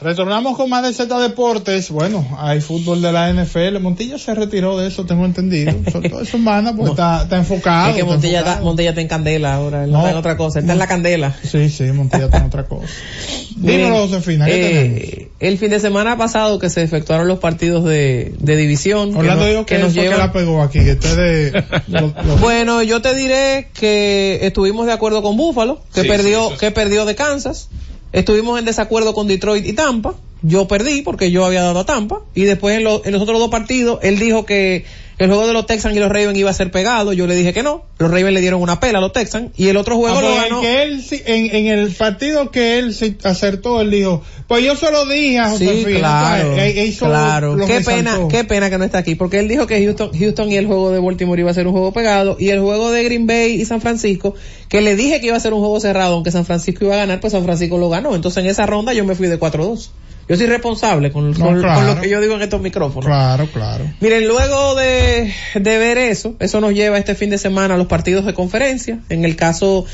Retornamos 0.00 0.56
con 0.56 0.70
más 0.70 0.82
de 0.82 0.94
Z 0.94 1.18
Deportes. 1.18 1.90
Bueno, 1.90 2.26
hay 2.38 2.60
fútbol 2.62 3.02
de 3.02 3.12
la 3.12 3.30
NFL. 3.32 3.78
Montilla 3.80 4.16
se 4.18 4.34
retiró 4.34 4.78
de 4.78 4.88
eso, 4.88 5.04
tengo 5.04 5.26
entendido. 5.26 5.72
Sobre 5.92 6.08
todo 6.08 6.22
esa 6.22 6.32
semana, 6.32 6.74
pues 6.74 6.90
está, 6.90 7.22
está 7.24 7.36
enfocado. 7.36 7.90
Es 7.90 7.96
que 7.96 8.04
Montilla 8.04 8.38
está. 8.38 8.60
Montilla 8.62 8.88
está 8.90 9.02
en 9.02 9.08
candela 9.08 9.54
ahora, 9.54 9.84
él 9.84 9.90
no, 9.90 9.98
No. 9.98 10.04
está 10.04 10.10
en 10.12 10.16
otra 10.16 10.36
cosa, 10.38 10.58
él 10.58 10.64
está 10.64 10.72
en 10.72 10.78
la 10.78 10.86
candela. 10.86 11.36
Sí, 11.42 11.68
sí, 11.68 11.84
Montilla 11.92 12.24
está 12.24 12.38
en 12.38 12.44
otra 12.44 12.64
cosa. 12.64 12.86
Dímelo, 13.56 14.06
Josefina, 14.06 14.46
¿qué 14.46 14.52
tenemos? 14.52 15.00
eh, 15.02 15.28
El 15.40 15.58
fin 15.58 15.68
de 15.70 15.80
semana 15.80 16.16
pasado 16.16 16.58
que 16.58 16.70
se 16.70 16.82
efectuaron 16.82 17.28
los 17.28 17.38
partidos 17.40 17.84
de, 17.84 18.32
de 18.38 18.56
división. 18.56 19.14
Orlando 19.14 19.44
que 19.44 19.48
dijo 19.50 19.58
nos, 19.60 19.66
que, 19.66 19.76
que 19.76 19.82
nos 19.82 19.92
fue 19.94 20.02
que 20.08 20.16
la 20.16 20.32
pegó 20.32 20.62
aquí, 20.62 20.78
que 20.78 20.92
este 20.92 21.14
de... 21.14 21.64
lo- 21.88 22.00
lo- 22.24 22.36
Bueno, 22.38 22.82
yo 22.82 23.02
te 23.02 23.14
diré 23.14 23.68
que 23.74 24.38
estuvimos 24.46 24.86
de 24.86 24.92
acuerdo 24.92 25.20
con 25.20 25.36
Buffalo, 25.36 25.82
que 25.92 26.02
Sí, 26.02 26.08
perdió, 26.08 26.46
sí, 26.46 26.52
sí. 26.54 26.58
que 26.60 26.70
perdió 26.70 27.04
de 27.04 27.14
Kansas. 27.14 27.68
Estuvimos 28.12 28.58
en 28.58 28.64
desacuerdo 28.64 29.14
con 29.14 29.28
Detroit 29.28 29.66
y 29.66 29.72
Tampa. 29.72 30.14
Yo 30.42 30.66
perdí 30.66 31.02
porque 31.02 31.30
yo 31.30 31.44
había 31.44 31.62
dado 31.62 31.80
a 31.80 31.86
Tampa. 31.86 32.22
Y 32.34 32.42
después 32.42 32.78
en, 32.78 32.86
en 32.86 33.12
los 33.12 33.22
otros 33.22 33.38
dos 33.38 33.50
partidos, 33.50 33.98
él 34.02 34.18
dijo 34.18 34.46
que 34.46 34.84
el 35.20 35.28
juego 35.28 35.46
de 35.46 35.52
los 35.52 35.66
Texans 35.66 35.94
y 35.94 36.00
los 36.00 36.08
Ravens 36.08 36.36
iba 36.38 36.50
a 36.50 36.54
ser 36.54 36.70
pegado. 36.70 37.12
Yo 37.12 37.26
le 37.26 37.36
dije 37.36 37.52
que 37.52 37.62
no. 37.62 37.84
Los 37.98 38.10
Ravens 38.10 38.32
le 38.32 38.40
dieron 38.40 38.60
una 38.62 38.80
pela 38.80 38.98
a 38.98 39.00
los 39.00 39.12
Texans. 39.12 39.50
Y 39.56 39.68
el 39.68 39.76
otro 39.76 39.96
juego 39.96 40.16
Ah, 40.18 40.22
lo 40.22 40.28
pues, 40.28 40.42
ganó. 40.42 40.60
que 40.62 40.82
él, 40.82 41.02
sí- 41.02 41.22
en, 41.26 41.54
en 41.54 41.66
el 41.66 41.90
partido 41.92 42.50
que 42.50 42.78
él 42.78 42.94
acertó, 43.22 43.80
él 43.82 43.90
dijo, 43.90 44.22
pues 44.48 44.64
yo 44.64 44.74
se 44.76 44.90
lo 44.90 45.04
dije 45.06 45.38
a 45.38 45.54
Sí, 45.56 45.66
Josefina. 45.66 45.98
claro, 45.98 46.56
él 46.56 46.78
hizo 46.78 47.06
claro. 47.06 47.54
lo 47.56 47.66
Qué 47.66 47.78
resaltó. 47.78 47.96
pena, 47.98 48.28
qué 48.30 48.44
pena 48.44 48.70
que 48.70 48.78
no 48.78 48.84
está 48.84 48.98
aquí, 48.98 49.14
porque 49.14 49.38
él 49.38 49.46
dijo 49.48 49.66
que 49.66 49.84
Houston, 49.84 50.10
Houston 50.18 50.50
y 50.50 50.56
el 50.56 50.66
juego 50.66 50.90
de 50.90 50.98
Baltimore 51.00 51.40
iba 51.40 51.50
a 51.50 51.54
ser 51.54 51.66
un 51.66 51.72
juego 51.72 51.92
pegado, 51.92 52.36
y 52.40 52.48
el 52.48 52.60
juego 52.60 52.90
de 52.90 53.04
Green 53.04 53.26
Bay 53.26 53.60
y 53.60 53.64
San 53.66 53.80
Francisco, 53.82 54.34
que 54.70 54.80
le 54.80 54.96
dije 54.96 55.20
que 55.20 55.26
iba 55.26 55.36
a 55.36 55.40
ser 55.40 55.52
un 55.52 55.60
juego 55.60 55.78
cerrado, 55.80 56.14
aunque 56.14 56.30
San 56.30 56.46
Francisco 56.46 56.86
iba 56.86 56.94
a 56.94 56.98
ganar, 56.98 57.20
pues 57.20 57.32
San 57.34 57.44
Francisco 57.44 57.76
lo 57.76 57.90
ganó. 57.90 58.14
Entonces 58.14 58.42
en 58.42 58.48
esa 58.50 58.64
ronda 58.64 58.94
yo 58.94 59.04
me 59.04 59.14
fui 59.14 59.26
de 59.28 59.38
4-2. 59.38 59.90
Yo 60.30 60.36
soy 60.36 60.46
responsable 60.46 61.10
con, 61.10 61.34
con- 61.34 61.42
con 61.42 61.60
claro. 61.60 61.94
lo 61.96 62.00
que 62.00 62.08
yo 62.08 62.20
digo 62.20 62.36
en 62.36 62.42
estos 62.42 62.60
micrófonos. 62.60 63.04
Claro, 63.04 63.48
claro. 63.52 63.84
Miren, 63.98 64.28
luego 64.28 64.76
de, 64.76 65.34
de 65.56 65.78
ver 65.78 65.98
eso, 65.98 66.36
eso 66.38 66.60
nos 66.60 66.72
lleva 66.72 66.98
este 66.98 67.16
fin 67.16 67.30
de 67.30 67.36
semana 67.38 67.74
a 67.74 67.76
los 67.76 67.88
partidos 67.88 68.24
de 68.24 68.32
conferencia. 68.32 69.00
En 69.08 69.24
el 69.24 69.34
caso 69.34 69.86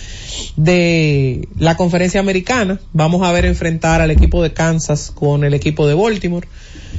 de 0.56 1.48
la 1.58 1.78
conferencia 1.78 2.20
americana, 2.20 2.78
vamos 2.92 3.26
a 3.26 3.32
ver 3.32 3.46
enfrentar 3.46 4.02
al 4.02 4.10
equipo 4.10 4.42
de 4.42 4.52
Kansas 4.52 5.10
con 5.14 5.42
el 5.42 5.54
equipo 5.54 5.86
de 5.88 5.94
Baltimore. 5.94 6.46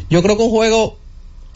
Yo 0.09 0.23
creo 0.23 0.35
que 0.35 0.41
un 0.43 0.49
juego 0.49 0.97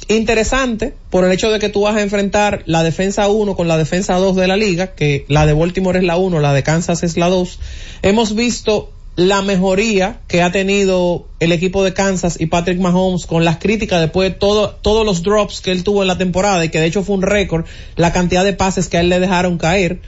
interesante 0.08 0.94
por 1.10 1.26
el 1.26 1.32
hecho 1.32 1.52
de 1.52 1.58
que 1.60 1.70
tú 1.70 1.82
vas 1.82 1.96
a 1.96 2.02
enfrentar 2.02 2.64
la 2.66 2.84
defensa 2.84 3.28
1 3.28 3.56
con 3.56 3.68
la 3.68 3.78
defensa 3.78 4.16
2 4.16 4.36
de 4.36 4.48
la 4.48 4.58
liga, 4.58 4.94
que 4.94 5.26
la 5.30 5.46
de 5.46 5.54
Baltimore 5.54 5.98
es 5.98 6.06
la 6.06 6.18
1, 6.18 6.40
la 6.40 6.54
de 6.54 6.64
Kansas 6.64 7.04
es 7.04 7.18
la 7.18 7.28
2. 7.30 7.60
Hemos 8.02 8.36
visto 8.36 8.92
la 9.16 9.42
mejoría 9.42 10.22
que 10.28 10.42
ha 10.42 10.52
tenido 10.52 11.28
el 11.40 11.52
equipo 11.52 11.84
de 11.84 11.94
Kansas 11.94 12.40
y 12.40 12.46
Patrick 12.46 12.80
Mahomes 12.80 13.26
con 13.26 13.44
las 13.44 13.58
críticas 13.58 14.00
después 14.00 14.32
de 14.32 14.38
todo, 14.38 14.72
todos 14.82 15.06
los 15.06 15.22
drops 15.22 15.62
que 15.62 15.72
él 15.72 15.84
tuvo 15.84 16.02
en 16.02 16.08
la 16.08 16.18
temporada 16.18 16.64
y 16.64 16.70
que 16.70 16.80
de 16.80 16.86
hecho 16.86 17.04
fue 17.04 17.16
un 17.16 17.22
récord 17.22 17.66
la 17.96 18.14
cantidad 18.14 18.46
de 18.46 18.54
pases 18.54 18.88
que 18.88 18.98
a 18.98 19.02
él 19.02 19.10
le 19.10 19.20
dejaron 19.20 19.58
caer. 19.58 20.02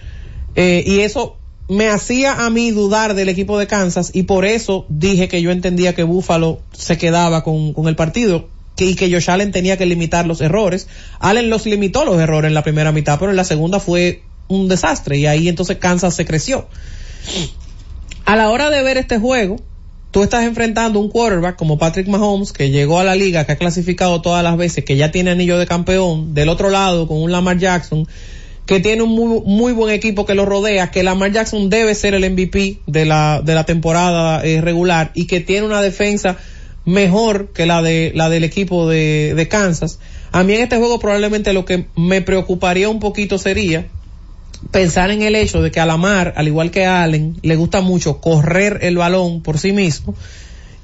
Eh, 0.56 0.84
y 0.86 1.00
eso 1.00 1.38
me 1.68 1.90
hacía 1.90 2.46
a 2.46 2.50
mí 2.50 2.72
dudar 2.72 3.14
del 3.14 3.30
equipo 3.30 3.58
de 3.60 3.68
Kansas 3.68 4.12
y 4.14 4.24
por 4.24 4.46
eso 4.46 4.86
dije 4.90 5.28
que 5.28 5.42
yo 5.42 5.52
entendía 5.52 5.94
que 5.94 6.04
Buffalo 6.04 6.62
se 6.72 6.98
quedaba 6.98 7.44
con, 7.44 7.74
con 7.74 7.88
el 7.88 7.96
partido 7.96 8.50
y 8.78 8.96
que 8.96 9.12
Josh 9.12 9.30
Allen 9.30 9.52
tenía 9.52 9.78
que 9.78 9.86
limitar 9.86 10.26
los 10.26 10.42
errores. 10.42 10.88
Allen 11.20 11.50
los 11.50 11.66
limitó 11.66 12.06
los 12.06 12.20
errores 12.20 12.50
en 12.50 12.54
la 12.54 12.64
primera 12.64 12.92
mitad, 12.92 13.20
pero 13.20 13.32
en 13.32 13.38
la 13.38 13.44
segunda 13.44 13.80
fue 13.80 14.24
un 14.48 14.68
desastre 14.68 15.18
y 15.18 15.26
ahí 15.26 15.48
entonces 15.48 15.78
Kansas 15.78 16.16
se 16.16 16.26
creció. 16.26 16.68
A 18.26 18.36
la 18.36 18.50
hora 18.50 18.70
de 18.70 18.82
ver 18.84 18.98
este 18.98 19.18
juego, 19.18 19.58
tú 20.12 20.24
estás 20.24 20.46
enfrentando 20.46 21.00
un 21.00 21.10
quarterback 21.10 21.58
como 21.58 21.78
Patrick 21.78 22.08
Mahomes, 22.08 22.54
que 22.54 22.70
llegó 22.70 23.00
a 23.00 23.04
la 23.04 23.16
liga, 23.16 23.46
que 23.46 23.52
ha 23.52 23.58
clasificado 23.58 24.22
todas 24.22 24.44
las 24.44 24.56
veces, 24.56 24.86
que 24.86 24.96
ya 24.96 25.12
tiene 25.12 25.32
anillo 25.32 25.58
de 25.58 25.68
campeón, 25.68 26.34
del 26.34 26.48
otro 26.50 26.70
lado 26.70 27.08
con 27.08 27.22
un 27.22 27.32
Lamar 27.32 27.58
Jackson, 27.58 28.08
que 28.66 28.80
tiene 28.80 29.02
un 29.02 29.10
muy, 29.10 29.42
muy 29.46 29.74
buen 29.74 29.94
equipo 29.94 30.26
que 30.26 30.36
lo 30.36 30.46
rodea, 30.46 30.90
que 30.90 31.04
Lamar 31.04 31.34
Jackson 31.34 31.70
debe 31.70 31.96
ser 31.96 32.14
el 32.14 32.30
MVP 32.32 32.80
de 32.88 33.06
la, 33.06 33.42
de 33.44 33.56
la 33.56 33.66
temporada 33.66 34.42
eh, 34.46 34.62
regular 34.62 35.12
y 35.14 35.28
que 35.28 35.42
tiene 35.42 35.66
una 35.66 35.82
defensa 35.82 36.38
mejor 36.86 37.52
que 37.54 37.66
la 37.66 37.82
de 37.82 38.12
la 38.16 38.30
del 38.30 38.46
equipo 38.46 38.88
de, 38.88 39.34
de 39.36 39.48
Kansas. 39.50 40.00
A 40.32 40.44
mí 40.44 40.54
en 40.54 40.62
este 40.62 40.78
juego 40.78 40.98
probablemente 40.98 41.52
lo 41.52 41.66
que 41.66 41.88
me 41.98 42.22
preocuparía 42.22 42.88
un 42.88 43.00
poquito 43.00 43.38
sería 43.38 43.88
pensar 44.72 45.12
en 45.12 45.22
el 45.22 45.36
hecho 45.36 45.62
de 45.62 45.72
que 45.72 45.80
a 45.80 45.86
Lamar, 45.86 46.34
al 46.36 46.48
igual 46.48 46.72
que 46.72 46.86
a 46.86 47.04
Allen, 47.04 47.38
le 47.42 47.56
gusta 47.56 47.82
mucho 47.82 48.20
correr 48.20 48.80
el 48.82 48.98
balón 48.98 49.42
por 49.42 49.60
sí 49.60 49.72
mismo 49.72 50.16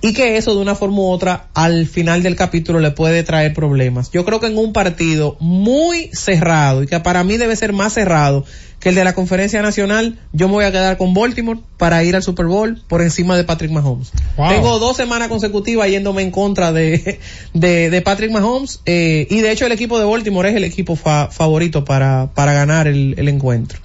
y 0.01 0.13
que 0.13 0.37
eso 0.37 0.55
de 0.55 0.61
una 0.61 0.75
forma 0.75 0.97
u 0.97 1.09
otra 1.09 1.47
al 1.53 1.85
final 1.87 2.23
del 2.23 2.35
capítulo 2.35 2.79
le 2.79 2.91
puede 2.91 3.23
traer 3.23 3.53
problemas. 3.53 4.11
Yo 4.11 4.23
creo 4.23 4.39
que 4.39 4.47
en 4.47 4.57
un 4.57 4.71
partido 4.71 5.35
muy 5.39 6.09
cerrado 6.13 6.83
y 6.83 6.87
que 6.87 6.99
para 6.99 7.23
mí 7.23 7.37
debe 7.37 7.55
ser 7.55 7.73
más 7.73 7.93
cerrado 7.93 8.45
que 8.79 8.89
el 8.89 8.95
de 8.95 9.03
la 9.03 9.13
conferencia 9.13 9.61
nacional, 9.61 10.17
yo 10.31 10.47
me 10.47 10.53
voy 10.53 10.63
a 10.65 10.71
quedar 10.71 10.97
con 10.97 11.13
Baltimore 11.13 11.59
para 11.77 12.01
ir 12.03 12.15
al 12.15 12.23
Super 12.23 12.45
Bowl 12.45 12.81
por 12.87 13.01
encima 13.01 13.35
de 13.35 13.43
Patrick 13.43 13.71
Mahomes. 13.71 14.11
Wow. 14.37 14.49
Tengo 14.49 14.79
dos 14.79 14.95
semanas 14.95 15.27
consecutivas 15.27 15.89
yéndome 15.89 16.21
en 16.21 16.31
contra 16.31 16.71
de, 16.71 17.19
de, 17.53 17.89
de 17.89 18.01
Patrick 18.01 18.31
Mahomes 18.31 18.79
eh, 18.85 19.27
y 19.29 19.41
de 19.41 19.51
hecho 19.51 19.65
el 19.65 19.73
equipo 19.73 19.99
de 19.99 20.05
Baltimore 20.05 20.49
es 20.49 20.55
el 20.55 20.63
equipo 20.63 20.95
fa- 20.95 21.27
favorito 21.29 21.83
para, 21.83 22.29
para 22.33 22.53
ganar 22.53 22.87
el, 22.87 23.15
el 23.17 23.27
encuentro. 23.27 23.79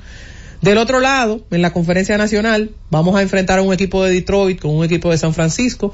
Del 0.63 0.79
otro 0.79 1.01
lado, 1.01 1.43
en 1.51 1.61
la 1.61 1.73
conferencia 1.73 2.17
nacional, 2.17 2.71
vamos 2.89 3.17
a 3.17 3.23
enfrentar 3.23 3.59
a 3.59 3.63
un 3.63 3.75
equipo 3.75 4.03
de 4.05 4.13
Detroit 4.15 4.61
con 4.61 4.71
un 4.77 4.85
equipo 4.85 5.11
de 5.11 5.19
San 5.19 5.35
Francisco. 5.35 5.93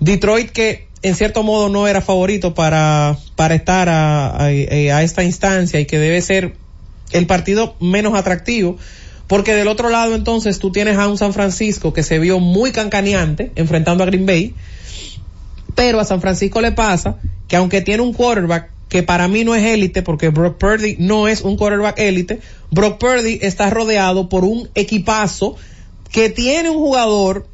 Detroit 0.00 0.50
que 0.50 0.88
en 1.02 1.14
cierto 1.14 1.42
modo 1.42 1.68
no 1.68 1.86
era 1.86 2.00
favorito 2.00 2.52
para, 2.54 3.16
para 3.36 3.54
estar 3.54 3.88
a, 3.88 4.30
a- 4.36 4.46
a 4.46 5.02
esta 5.02 5.22
instancia 5.24 5.78
y 5.78 5.84
que 5.86 5.98
debe 5.98 6.20
ser 6.22 6.54
el 7.12 7.26
partido 7.26 7.76
menos 7.80 8.14
atractivo. 8.14 8.76
Porque 9.26 9.54
del 9.54 9.68
otro 9.68 9.90
lado 9.90 10.14
entonces 10.14 10.58
tú 10.58 10.72
tienes 10.72 10.96
a 10.98 11.06
un 11.06 11.16
San 11.16 11.32
Francisco 11.32 11.92
que 11.92 12.02
se 12.02 12.18
vio 12.18 12.40
muy 12.40 12.72
cancaneante 12.72 13.52
enfrentando 13.54 14.02
a 14.02 14.06
Green 14.06 14.26
Bay. 14.26 14.54
Pero 15.74 16.00
a 16.00 16.04
San 16.04 16.20
Francisco 16.20 16.60
le 16.60 16.72
pasa 16.72 17.16
que 17.46 17.56
aunque 17.56 17.80
tiene 17.80 18.02
un 18.02 18.12
quarterback 18.12 18.70
que 18.88 19.04
para 19.04 19.28
mí 19.28 19.44
no 19.44 19.54
es 19.54 19.64
élite, 19.64 20.02
porque 20.02 20.30
Brock 20.30 20.58
Purdy 20.58 20.96
no 20.98 21.28
es 21.28 21.42
un 21.42 21.56
quarterback 21.56 21.98
élite, 22.00 22.40
Brock 22.72 22.98
Purdy 22.98 23.38
está 23.40 23.70
rodeado 23.70 24.28
por 24.28 24.44
un 24.44 24.68
equipazo 24.74 25.54
que 26.10 26.28
tiene 26.28 26.70
un 26.70 26.78
jugador 26.78 27.46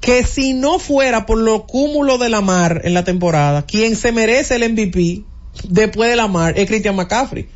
que 0.00 0.24
si 0.24 0.52
no 0.52 0.78
fuera 0.78 1.24
por 1.24 1.38
lo 1.38 1.66
cúmulo 1.66 2.18
de 2.18 2.28
Lamar 2.28 2.82
en 2.84 2.92
la 2.92 3.02
temporada, 3.02 3.62
quien 3.62 3.96
se 3.96 4.12
merece 4.12 4.56
el 4.56 4.72
MVP 4.72 5.24
después 5.68 6.10
de 6.10 6.16
Lamar 6.16 6.58
es 6.58 6.68
Christian 6.68 6.96
McCaffrey. 6.96 7.48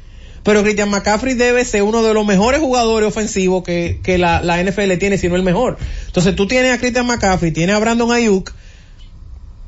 Pero 0.43 0.63
Christian 0.63 0.91
McCaffrey 0.91 1.35
debe 1.35 1.65
ser 1.65 1.83
uno 1.83 2.03
de 2.03 2.15
los 2.15 2.27
mejores 2.27 2.61
jugadores 2.61 3.09
ofensivos 3.09 3.63
que, 3.63 4.01
que 4.03 4.19
la, 4.19 4.43
la 4.43 4.63
NFL 4.63 4.97
tiene, 4.99 5.19
si 5.19 5.29
no 5.29 5.37
el 5.37 5.43
mejor. 5.43 5.77
Entonces 6.07 6.35
tú 6.35 6.47
tienes 6.47 6.73
a 6.73 6.79
Christian 6.79 7.07
McCaffrey, 7.07 7.53
tienes 7.53 7.77
a 7.77 7.79
Brandon 7.79 8.11
Ayuk, 8.11 8.53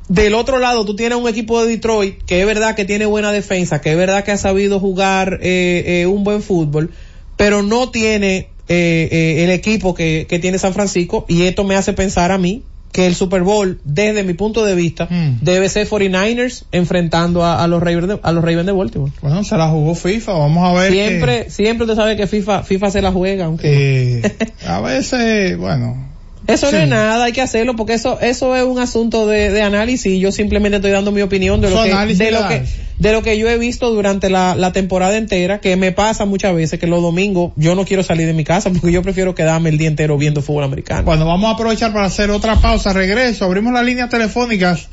del 0.08 0.34
otro 0.34 0.58
lado 0.58 0.84
tú 0.84 0.96
tienes 0.96 1.16
un 1.16 1.28
equipo 1.28 1.62
de 1.62 1.70
Detroit 1.70 2.22
que 2.24 2.40
es 2.40 2.46
verdad 2.46 2.74
que 2.74 2.84
tiene 2.84 3.06
buena 3.06 3.32
defensa, 3.32 3.80
que 3.80 3.92
es 3.92 3.96
verdad 3.96 4.24
que 4.24 4.32
ha 4.32 4.36
sabido 4.36 4.80
jugar 4.80 5.38
eh, 5.42 5.84
eh, 5.86 6.06
un 6.06 6.24
buen 6.24 6.42
fútbol, 6.42 6.90
pero 7.36 7.62
no 7.62 7.90
tiene 7.90 8.50
eh, 8.68 9.08
eh, 9.10 9.44
el 9.44 9.50
equipo 9.50 9.94
que, 9.94 10.26
que 10.28 10.38
tiene 10.38 10.58
San 10.58 10.72
Francisco 10.72 11.24
y 11.28 11.42
esto 11.42 11.64
me 11.64 11.76
hace 11.76 11.92
pensar 11.92 12.30
a 12.30 12.38
mí 12.38 12.62
que 12.92 13.06
el 13.06 13.14
Super 13.14 13.42
Bowl, 13.42 13.80
desde 13.84 14.22
mi 14.22 14.34
punto 14.34 14.64
de 14.64 14.74
vista, 14.74 15.08
debe 15.40 15.68
ser 15.70 15.88
49ers 15.88 16.64
enfrentando 16.72 17.42
a, 17.42 17.62
a 17.62 17.66
los 17.66 17.82
Ravens 17.82 18.06
de, 18.08 18.20
a 18.22 18.32
los 18.32 18.44
Ravens 18.44 18.66
de 18.66 18.72
Baltimore. 18.72 19.12
Bueno, 19.22 19.42
se 19.44 19.56
la 19.56 19.68
jugó 19.68 19.94
FIFA, 19.94 20.32
vamos 20.34 20.68
a 20.68 20.78
ver. 20.78 20.92
Siempre, 20.92 21.50
siempre 21.50 21.84
usted 21.84 21.96
sabe 21.96 22.16
que 22.16 22.26
FIFA, 22.26 22.62
FIFA 22.62 22.90
se 22.90 23.02
la 23.02 23.10
juega, 23.10 23.46
aunque 23.46 24.18
Eh, 24.18 24.36
a 24.66 24.80
veces, 24.80 25.56
bueno, 25.56 26.11
Eso 26.46 26.72
no 26.72 26.78
es 26.78 26.88
nada, 26.88 27.24
hay 27.24 27.32
que 27.32 27.40
hacerlo 27.40 27.76
porque 27.76 27.94
eso 27.94 28.18
eso 28.20 28.56
es 28.56 28.64
un 28.64 28.78
asunto 28.78 29.26
de, 29.26 29.50
de 29.50 29.62
análisis 29.62 30.12
y 30.12 30.18
yo 30.18 30.32
simplemente 30.32 30.76
estoy 30.76 30.90
dando 30.90 31.12
mi 31.12 31.22
opinión 31.22 31.60
de 31.60 31.70
lo 31.70 31.82
que 31.82 32.14
de 32.14 32.30
lo 32.30 32.48
que 32.48 32.64
de 32.98 33.12
lo 33.12 33.22
que 33.22 33.38
yo 33.38 33.48
he 33.48 33.58
visto 33.58 33.90
durante 33.90 34.30
la, 34.30 34.54
la 34.54 34.72
temporada 34.72 35.16
entera, 35.16 35.60
que 35.60 35.76
me 35.76 35.92
pasa 35.92 36.24
muchas 36.24 36.54
veces 36.54 36.78
que 36.78 36.86
los 36.86 37.02
domingos 37.02 37.52
yo 37.56 37.74
no 37.74 37.84
quiero 37.84 38.02
salir 38.02 38.26
de 38.26 38.32
mi 38.32 38.44
casa 38.44 38.70
porque 38.70 38.92
yo 38.92 39.02
prefiero 39.02 39.34
quedarme 39.34 39.70
el 39.70 39.78
día 39.78 39.88
entero 39.88 40.16
viendo 40.18 40.42
fútbol 40.42 40.64
americano. 40.64 41.04
Cuando 41.04 41.26
vamos 41.26 41.50
a 41.50 41.54
aprovechar 41.54 41.92
para 41.92 42.06
hacer 42.06 42.30
otra 42.30 42.56
pausa, 42.56 42.92
regreso, 42.92 43.44
abrimos 43.44 43.72
las 43.72 43.84
líneas 43.84 44.08
telefónicas 44.08 44.88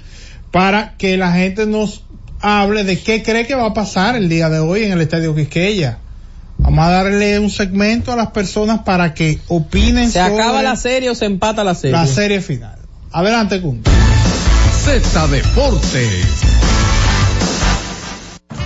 para 0.51 0.95
que 0.97 1.17
la 1.17 1.33
gente 1.33 1.65
nos 1.65 2.03
hable 2.41 2.83
de 2.83 2.99
qué 2.99 3.21
cree 3.21 3.45
que 3.45 3.55
va 3.55 3.67
a 3.67 3.73
pasar 3.73 4.15
el 4.15 4.29
día 4.29 4.49
de 4.49 4.59
hoy 4.59 4.83
en 4.83 4.93
el 4.93 5.01
Estadio 5.01 5.35
Quisqueya. 5.35 5.99
Vamos 6.59 6.85
a 6.85 6.89
darle 6.89 7.39
un 7.39 7.49
segmento 7.49 8.11
a 8.11 8.15
las 8.15 8.31
personas 8.31 8.81
para 8.83 9.13
que 9.13 9.39
opinen 9.47 10.11
¿Se 10.11 10.19
sobre 10.19 10.41
acaba 10.41 10.61
la 10.61 10.75
serie 10.75 11.09
o 11.09 11.15
se 11.15 11.25
empata 11.25 11.63
la 11.63 11.73
serie? 11.73 11.95
la 11.97 12.05
serie 12.05 12.41
final. 12.41 12.77
Adelante, 13.11 13.61
Kun. 13.61 13.81
Z 14.83 15.27
Deportes. 15.27 16.68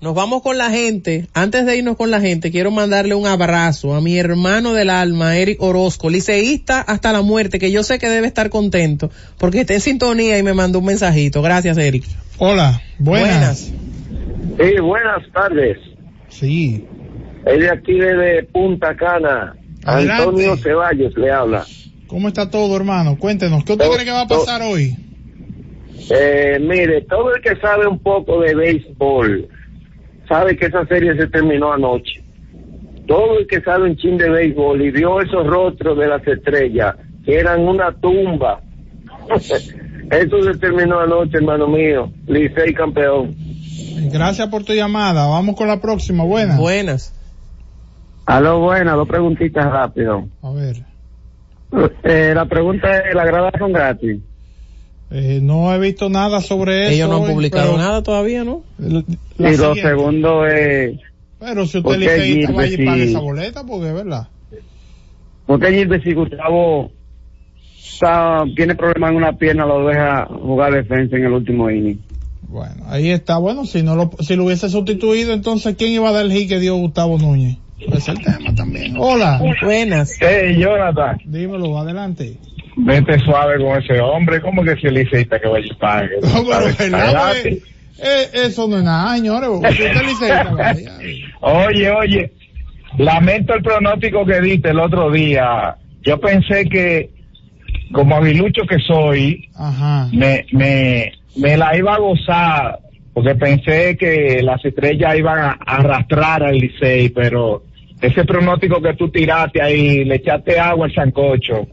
Nos 0.00 0.14
vamos 0.14 0.40
con 0.42 0.56
la 0.56 0.70
gente. 0.70 1.26
Antes 1.34 1.66
de 1.66 1.76
irnos 1.76 1.96
con 1.96 2.10
la 2.10 2.20
gente, 2.22 2.50
quiero 2.50 2.70
mandarle 2.70 3.14
un 3.14 3.26
abrazo 3.26 3.94
a 3.94 4.00
mi 4.00 4.18
hermano 4.18 4.72
del 4.72 4.88
alma, 4.88 5.36
Eric 5.36 5.62
Orozco, 5.62 6.08
liceísta 6.08 6.80
hasta 6.80 7.12
la 7.12 7.20
muerte, 7.20 7.58
que 7.58 7.70
yo 7.70 7.82
sé 7.82 7.98
que 7.98 8.08
debe 8.08 8.26
estar 8.26 8.48
contento 8.48 9.10
porque 9.38 9.60
está 9.60 9.74
en 9.74 9.80
sintonía 9.80 10.38
y 10.38 10.42
me 10.42 10.54
mandó 10.54 10.78
un 10.78 10.86
mensajito. 10.86 11.42
Gracias, 11.42 11.76
Eric. 11.76 12.04
Hola, 12.38 12.80
buenas. 12.98 13.58
Sí, 14.58 14.80
buenas 14.80 15.22
tardes. 15.34 15.76
Sí. 16.28 16.86
Es 17.44 17.58
de 17.58 17.70
aquí 17.70 17.92
desde 17.92 18.44
Punta 18.44 18.96
Cana. 18.96 19.54
Adelante. 19.84 20.22
Antonio 20.24 20.56
Ceballos 20.56 21.14
le 21.18 21.30
habla. 21.30 21.66
¿Cómo 22.06 22.28
está 22.28 22.48
todo, 22.50 22.74
hermano? 22.74 23.18
Cuéntenos, 23.18 23.64
¿qué 23.64 23.72
usted 23.72 23.84
Todo- 23.84 23.94
cree 23.96 24.06
que 24.06 24.12
va 24.12 24.22
a 24.22 24.26
pasar 24.28 24.62
hoy? 24.62 24.96
Eh, 26.10 26.58
mire, 26.58 27.02
todo 27.02 27.34
el 27.34 27.42
que 27.42 27.54
sabe 27.60 27.86
un 27.86 27.98
poco 27.98 28.40
de 28.40 28.54
béisbol 28.54 29.48
sabe 30.30 30.56
que 30.56 30.66
esa 30.66 30.86
serie 30.86 31.16
se 31.16 31.26
terminó 31.26 31.72
anoche. 31.72 32.22
Todo 33.06 33.40
el 33.40 33.48
que 33.48 33.60
sabe 33.62 33.90
un 33.90 33.96
chin 33.96 34.16
de 34.16 34.30
béisbol 34.30 34.80
y 34.80 34.92
vio 34.92 35.20
esos 35.20 35.44
rostros 35.44 35.98
de 35.98 36.06
las 36.06 36.24
estrellas 36.26 36.94
que 37.24 37.40
eran 37.40 37.60
una 37.66 37.92
tumba. 37.92 38.60
Eso 40.10 40.42
se 40.42 40.58
terminó 40.58 41.00
anoche, 41.00 41.36
hermano 41.36 41.66
mío. 41.66 42.10
Licey 42.26 42.72
campeón. 42.74 43.34
Gracias 44.12 44.48
por 44.48 44.64
tu 44.64 44.72
llamada. 44.72 45.26
Vamos 45.26 45.56
con 45.56 45.66
la 45.66 45.80
próxima. 45.80 46.24
Buenas. 46.24 46.58
Buenas. 46.58 47.14
Aló, 48.26 48.60
buenas, 48.60 48.94
dos 48.94 49.08
preguntitas 49.08 49.64
rápido. 49.64 50.28
A 50.42 50.50
ver. 50.52 50.76
Eh, 52.04 52.32
la 52.34 52.46
pregunta 52.46 52.98
es, 52.98 53.14
¿las 53.14 53.26
gradas 53.26 53.52
son 53.58 53.72
gratis? 53.72 54.20
Eh, 55.10 55.40
no 55.42 55.74
he 55.74 55.78
visto 55.78 56.08
nada 56.08 56.40
sobre 56.40 56.84
eso. 56.84 56.92
Ellos 56.92 57.08
no 57.10 57.24
han 57.24 57.32
publicado 57.32 57.72
pero- 57.72 57.78
nada 57.78 58.02
todavía, 58.02 58.44
¿no? 58.44 58.62
La 58.78 59.00
y 59.00 59.56
lo 59.56 59.74
siguiente. 59.74 59.82
segundo 59.82 60.46
es, 60.46 60.98
Pero 61.40 61.66
si 61.66 61.80
¿por 61.80 61.94
usted 61.94 62.06
qué 62.06 62.16
liceísta 62.26 62.52
vaya 62.52 62.74
y 62.82 62.84
pague 62.86 63.04
esa 63.04 63.18
boleta, 63.20 63.64
porque 63.66 63.88
es 63.88 63.94
verdad. 63.94 64.28
¿por 65.46 65.58
qué 65.58 65.72
Gilbert 65.72 66.04
si 66.04 66.12
Gustavo 66.14 66.92
está- 67.76 68.44
tiene 68.54 68.74
problemas 68.76 69.10
en 69.10 69.16
una 69.16 69.32
pierna, 69.36 69.66
lo 69.66 69.86
deja 69.86 70.26
jugar 70.26 70.72
defensa 70.74 71.16
en 71.16 71.24
el 71.24 71.32
último 71.32 71.68
inning? 71.70 71.98
Bueno, 72.42 72.84
ahí 72.88 73.10
está. 73.10 73.38
Bueno, 73.38 73.64
si 73.64 73.82
no 73.82 73.96
lo, 73.96 74.10
si 74.20 74.36
lo 74.36 74.44
hubiese 74.44 74.68
sustituido, 74.68 75.32
entonces, 75.32 75.74
¿quién 75.76 75.92
iba 75.92 76.08
a 76.08 76.12
dar 76.12 76.24
el 76.24 76.32
hit 76.32 76.48
que 76.48 76.58
dio 76.60 76.76
Gustavo 76.76 77.18
Núñez? 77.18 77.58
Ese 77.78 77.96
es 77.96 78.08
el 78.08 78.18
tema 78.22 78.54
también. 78.54 78.94
Hola. 78.98 79.40
Buenas. 79.62 80.16
Hey, 80.20 80.56
Jonathan, 80.58 81.18
Dímelo, 81.24 81.78
adelante. 81.78 82.36
Vete 82.84 83.18
suave 83.20 83.58
con 83.58 83.82
ese 83.82 84.00
hombre. 84.00 84.40
¿Cómo 84.40 84.62
que 84.62 84.76
si 84.76 84.86
el 84.86 84.94
liceísta 84.94 85.38
que 85.38 85.48
vaya 85.48 85.72
a 85.72 85.78
pague? 85.78 86.16
No, 86.22 86.44
pero 86.44 86.90
¿verdad? 86.90 87.32
Porque, 87.42 87.62
eh, 88.02 88.28
eso 88.32 88.66
no 88.66 88.78
es 88.78 88.84
nada, 88.84 89.16
señores. 89.16 89.50
Oye, 91.40 91.90
oye, 91.90 92.32
lamento 92.98 93.54
el 93.54 93.62
pronóstico 93.62 94.24
que 94.24 94.40
diste 94.40 94.70
el 94.70 94.80
otro 94.80 95.10
día. 95.10 95.76
Yo 96.02 96.18
pensé 96.18 96.64
que, 96.64 97.10
como 97.92 98.16
aguilucho 98.16 98.62
que 98.66 98.78
soy, 98.78 99.48
Ajá. 99.54 100.08
me, 100.12 100.46
me, 100.52 101.12
me 101.36 101.56
la 101.56 101.76
iba 101.76 101.94
a 101.94 101.98
gozar, 101.98 102.78
porque 103.12 103.34
pensé 103.34 103.96
que 103.98 104.40
las 104.42 104.64
estrellas 104.64 105.18
iban 105.18 105.38
a 105.38 105.58
arrastrar 105.66 106.42
al 106.42 106.56
Licey, 106.56 107.10
pero 107.10 107.64
ese 108.00 108.24
pronóstico 108.24 108.80
que 108.80 108.94
tú 108.94 109.10
tiraste 109.10 109.60
ahí, 109.62 110.04
le 110.04 110.16
echaste 110.16 110.58
agua 110.58 110.86
al 110.86 110.94
sancocho. 110.94 111.66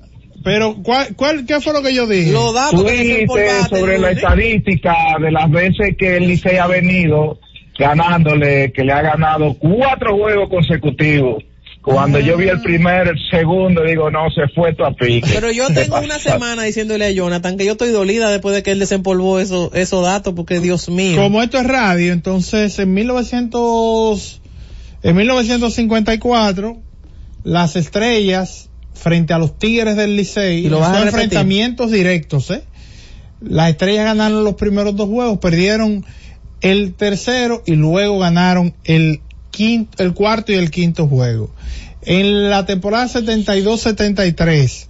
Pero, 0.47 0.77
¿cuál, 0.81 1.13
cuál, 1.17 1.45
¿qué 1.45 1.59
fue 1.59 1.73
lo 1.73 1.81
que 1.81 1.93
yo 1.93 2.07
dije? 2.07 2.31
Lo 2.31 2.53
da 2.53 2.69
Tú 2.69 2.81
dijiste 2.85 3.65
sobre 3.69 3.99
la 3.99 4.11
estadística 4.11 4.95
de 5.19 5.29
las 5.29 5.51
veces 5.51 5.97
que 5.99 6.15
el 6.15 6.25
Licey 6.25 6.55
ha 6.55 6.67
venido 6.67 7.37
ganándole, 7.77 8.71
que 8.71 8.85
le 8.85 8.93
ha 8.93 9.01
ganado 9.01 9.55
cuatro 9.55 10.15
juegos 10.15 10.47
consecutivos. 10.49 11.43
Cuando 11.81 12.21
yo 12.21 12.37
vi 12.37 12.47
el 12.47 12.61
primero, 12.61 13.11
el 13.11 13.17
segundo, 13.29 13.83
digo, 13.83 14.09
no, 14.09 14.29
se 14.29 14.47
fue 14.55 14.73
tu 14.73 14.85
pique. 14.95 15.29
Pero 15.33 15.51
yo 15.51 15.67
tengo 15.67 15.99
una 16.03 16.17
semana 16.17 16.63
diciéndole 16.63 17.03
a 17.07 17.11
Jonathan 17.11 17.57
que 17.57 17.65
yo 17.65 17.73
estoy 17.73 17.89
dolida 17.89 18.31
después 18.31 18.55
de 18.55 18.63
que 18.63 18.71
él 18.71 18.79
desempolvó 18.79 19.41
eso, 19.41 19.71
esos 19.73 20.01
datos, 20.05 20.33
porque 20.33 20.61
Dios 20.61 20.87
mío. 20.87 21.21
Como 21.21 21.43
esto 21.43 21.57
es 21.57 21.67
radio, 21.67 22.13
entonces 22.13 22.79
en 22.79 22.93
1900, 22.93 24.41
en 25.03 25.13
1954, 25.17 26.77
las 27.43 27.75
estrellas 27.75 28.67
frente 28.97 29.33
a 29.33 29.37
los 29.37 29.57
Tigres 29.57 29.95
del 29.95 30.15
Licey, 30.15 30.65
Y 30.65 30.69
lo 30.69 30.79
vas 30.79 30.89
a 30.89 30.93
son 30.93 31.05
repetir. 31.05 31.23
enfrentamientos 31.23 31.91
directos, 31.91 32.51
¿eh? 32.51 32.63
Las 33.41 33.69
estrellas 33.69 34.05
ganaron 34.05 34.43
los 34.43 34.55
primeros 34.55 34.95
dos 34.95 35.07
juegos, 35.09 35.37
perdieron 35.39 36.03
el 36.61 36.93
tercero 36.95 37.61
y 37.65 37.73
luego 37.75 38.17
ganaron 38.19 38.73
el 38.83 39.21
quinto, 39.51 40.03
el 40.03 40.13
cuarto 40.13 40.51
y 40.51 40.55
el 40.55 40.71
quinto 40.71 41.07
juego. 41.07 41.51
En 42.01 42.49
la 42.49 42.65
temporada 42.65 43.07
72-73, 43.07 44.87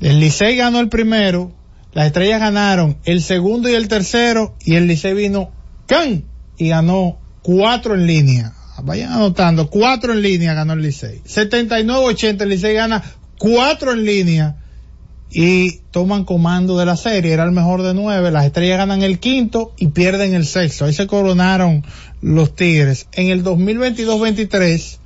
el 0.00 0.20
Licey 0.20 0.56
ganó 0.56 0.80
el 0.80 0.88
primero, 0.88 1.52
las 1.94 2.06
estrellas 2.06 2.40
ganaron 2.40 2.96
el 3.04 3.22
segundo 3.22 3.68
y 3.68 3.74
el 3.74 3.88
tercero 3.88 4.54
y 4.64 4.76
el 4.76 4.86
Licey 4.86 5.14
vino 5.14 5.50
¡can! 5.86 6.24
y 6.56 6.68
ganó 6.68 7.18
cuatro 7.42 7.94
en 7.94 8.06
línea. 8.06 8.52
Vayan 8.82 9.12
anotando, 9.12 9.68
cuatro 9.68 10.12
en 10.12 10.22
línea 10.22 10.54
ganó 10.54 10.72
el 10.74 10.82
Licey. 10.82 11.22
79-80 11.26 12.42
el 12.42 12.48
Licey 12.48 12.74
gana 12.74 13.02
cuatro 13.38 13.92
en 13.92 14.04
línea 14.04 14.56
y 15.30 15.80
toman 15.90 16.24
comando 16.24 16.78
de 16.78 16.86
la 16.86 16.96
serie. 16.96 17.32
Era 17.32 17.44
el 17.44 17.52
mejor 17.52 17.82
de 17.82 17.94
nueve. 17.94 18.30
Las 18.30 18.46
estrellas 18.46 18.78
ganan 18.78 19.02
el 19.02 19.18
quinto 19.18 19.72
y 19.78 19.88
pierden 19.88 20.34
el 20.34 20.46
sexto. 20.46 20.84
Ahí 20.84 20.92
se 20.92 21.06
coronaron 21.06 21.84
los 22.20 22.54
Tigres. 22.54 23.06
En 23.12 23.28
el 23.28 23.44
2022-23, 23.44 24.98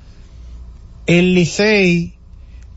el 1.07 1.35
Licey 1.35 2.15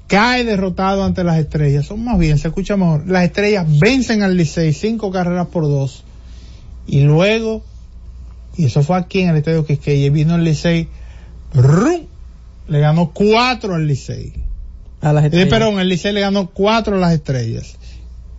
cae 0.07 0.43
derrotado 0.43 1.03
ante 1.03 1.23
las 1.23 1.37
estrellas. 1.37 1.85
Son 1.85 2.03
más 2.03 2.17
bien, 2.17 2.37
se 2.37 2.47
escucha 2.47 2.77
mejor. 2.77 3.07
Las 3.07 3.23
estrellas 3.25 3.65
vencen 3.79 4.23
al 4.23 4.37
Licey 4.37 4.73
cinco 4.73 5.11
carreras 5.11 5.47
por 5.47 5.63
dos. 5.63 6.03
Y 6.87 7.01
luego, 7.01 7.63
y 8.57 8.65
eso 8.65 8.83
fue 8.83 8.97
aquí 8.97 9.21
en 9.21 9.29
el 9.29 9.37
estadio 9.37 9.65
Quisqueya, 9.65 10.09
vino 10.11 10.35
el 10.35 10.43
Licey, 10.43 10.87
¡rum! 11.53 12.01
le 12.67 12.79
ganó 12.79 13.11
cuatro 13.13 13.75
al 13.75 13.87
Licey. 13.87 14.33
A 15.01 15.13
las 15.13 15.23
Eh, 15.23 15.27
estrellas. 15.27 15.49
perdón, 15.49 15.79
el 15.79 15.87
Licey 15.89 16.13
le 16.13 16.21
ganó 16.21 16.49
cuatro 16.49 16.95
a 16.95 16.99
las 16.99 17.13
estrellas. 17.13 17.75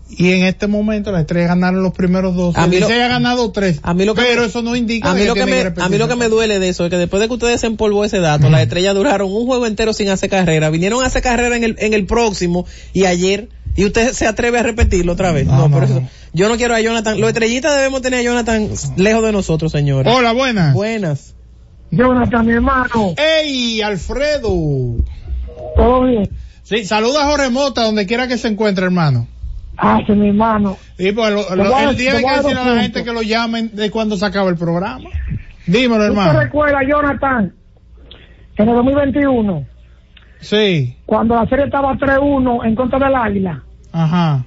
Y 0.09 0.31
en 0.33 0.45
este 0.45 0.69
momento 0.69 1.11
las 1.11 1.23
estrellas 1.23 1.49
ganaron 1.49 1.83
los 1.83 1.93
primeros 1.93 2.37
dos. 2.37 2.57
A 2.57 2.64
el 2.64 2.71
mí 2.71 2.79
lo- 2.79 2.87
Licey 2.87 3.03
ha 3.03 3.09
ganado 3.09 3.51
tres. 3.51 3.81
a 3.83 3.93
mí 3.95 4.05
lo 4.05 4.14
que 4.14 4.23
pero 4.23 4.43
me- 4.43 4.47
eso 4.49 4.62
no 4.62 4.77
indica 4.77 5.11
a 5.11 5.14
mí, 5.14 5.21
que 5.21 5.27
lo 5.27 5.35
que, 5.35 5.47
me, 5.47 5.61
a 5.83 5.89
mí 5.89 5.99
lo 5.99 6.07
que 6.09 6.14
me 6.17 6.29
duele 6.29 6.59
de 6.61 6.69
eso 6.69 6.85
es 6.85 6.91
que 6.91 6.97
después 6.97 7.21
de 7.21 7.27
que 7.29 7.35
ustedes 7.35 7.62
empolvó 7.64 8.05
ese 8.05 8.19
dato, 8.21 8.49
las 8.49 8.62
estrellas 8.62 8.95
duraron 8.95 9.33
un 9.33 9.47
juego 9.47 9.67
entero 9.67 9.93
sin 9.93 10.09
hacer 10.09 10.31
carrera, 10.31 10.71
vinieron 10.71 11.03
a 11.03 11.07
hacer 11.07 11.23
carrera 11.23 11.57
en 11.57 11.64
el, 11.64 11.77
en 11.81 11.93
el 11.93 12.07
próximo 12.07 12.67
y 12.93 13.05
ayer, 13.05 13.49
y 13.77 13.85
usted 13.85 14.12
se 14.12 14.27
atreve 14.27 14.59
a 14.59 14.62
repetirlo 14.62 15.12
otra 15.12 15.33
vez. 15.33 15.47
No, 15.47 15.70
por 15.70 15.85
eso. 15.85 16.03
Yo 16.33 16.49
no 16.49 16.57
quiero 16.57 16.74
a 16.74 16.81
Jonathan, 16.81 17.20
los 17.20 17.29
estrellitas 17.29 17.74
debemos 17.77 18.03
tener 18.03 18.20
a 18.20 18.22
Jonathan 18.22 18.68
lejos 18.97 19.22
de 19.24 19.33
nosotros, 19.33 19.72
señores. 19.72 20.12
Hola, 20.14 20.33
buenas. 20.33 20.74
Buenas. 20.74 21.35
Jonathan, 21.91 22.47
mi 22.47 22.53
hermano. 22.53 23.14
¡Ey, 23.16 23.81
Alfredo! 23.83 24.51
Todo 25.77 26.05
bien. 26.05 26.29
Sí, 26.62 26.85
saluda 26.85 27.22
a 27.22 27.31
Jorge 27.31 27.49
Mota 27.51 27.85
donde 27.85 28.07
quiera 28.07 28.27
que 28.27 28.39
se 28.39 28.49
encuentre, 28.49 28.85
hermano. 28.85 29.29
Ah, 29.79 30.01
sí, 30.07 30.12
mi 30.12 30.29
hermano. 30.29 30.77
Y 30.99 31.12
pues, 31.12 31.31
lo- 31.33 31.55
lo- 31.55 31.64
voy 31.70 31.83
a- 31.85 31.91
él 31.91 31.97
tiene 31.97 32.12
te 32.12 32.16
que 32.18 32.22
voy 32.43 32.53
a 32.53 32.64
la 32.74 32.83
gente 32.83 33.05
que 33.05 33.12
lo 33.12 33.22
llamen 33.22 33.70
de 33.74 33.91
cuando 33.91 34.16
se 34.16 34.24
acaba 34.27 34.49
el 34.51 34.57
programa. 34.57 35.09
Dímelo, 35.66 35.95
¿Tú 35.97 36.01
te 36.01 36.07
hermano. 36.07 36.41
recuerdas, 36.41 36.83
Jonathan, 36.89 37.55
en 38.57 38.68
el 38.68 38.74
2021, 38.74 39.66
Sí, 40.41 40.97
cuando 41.07 41.35
la 41.35 41.47
serie 41.49 41.66
estaba 41.66 41.95
3-1 41.97 42.64
en 42.64 42.74
contra 42.74 42.99
del 42.99 43.14
Águila? 43.14 43.62
Ajá. 44.05 44.45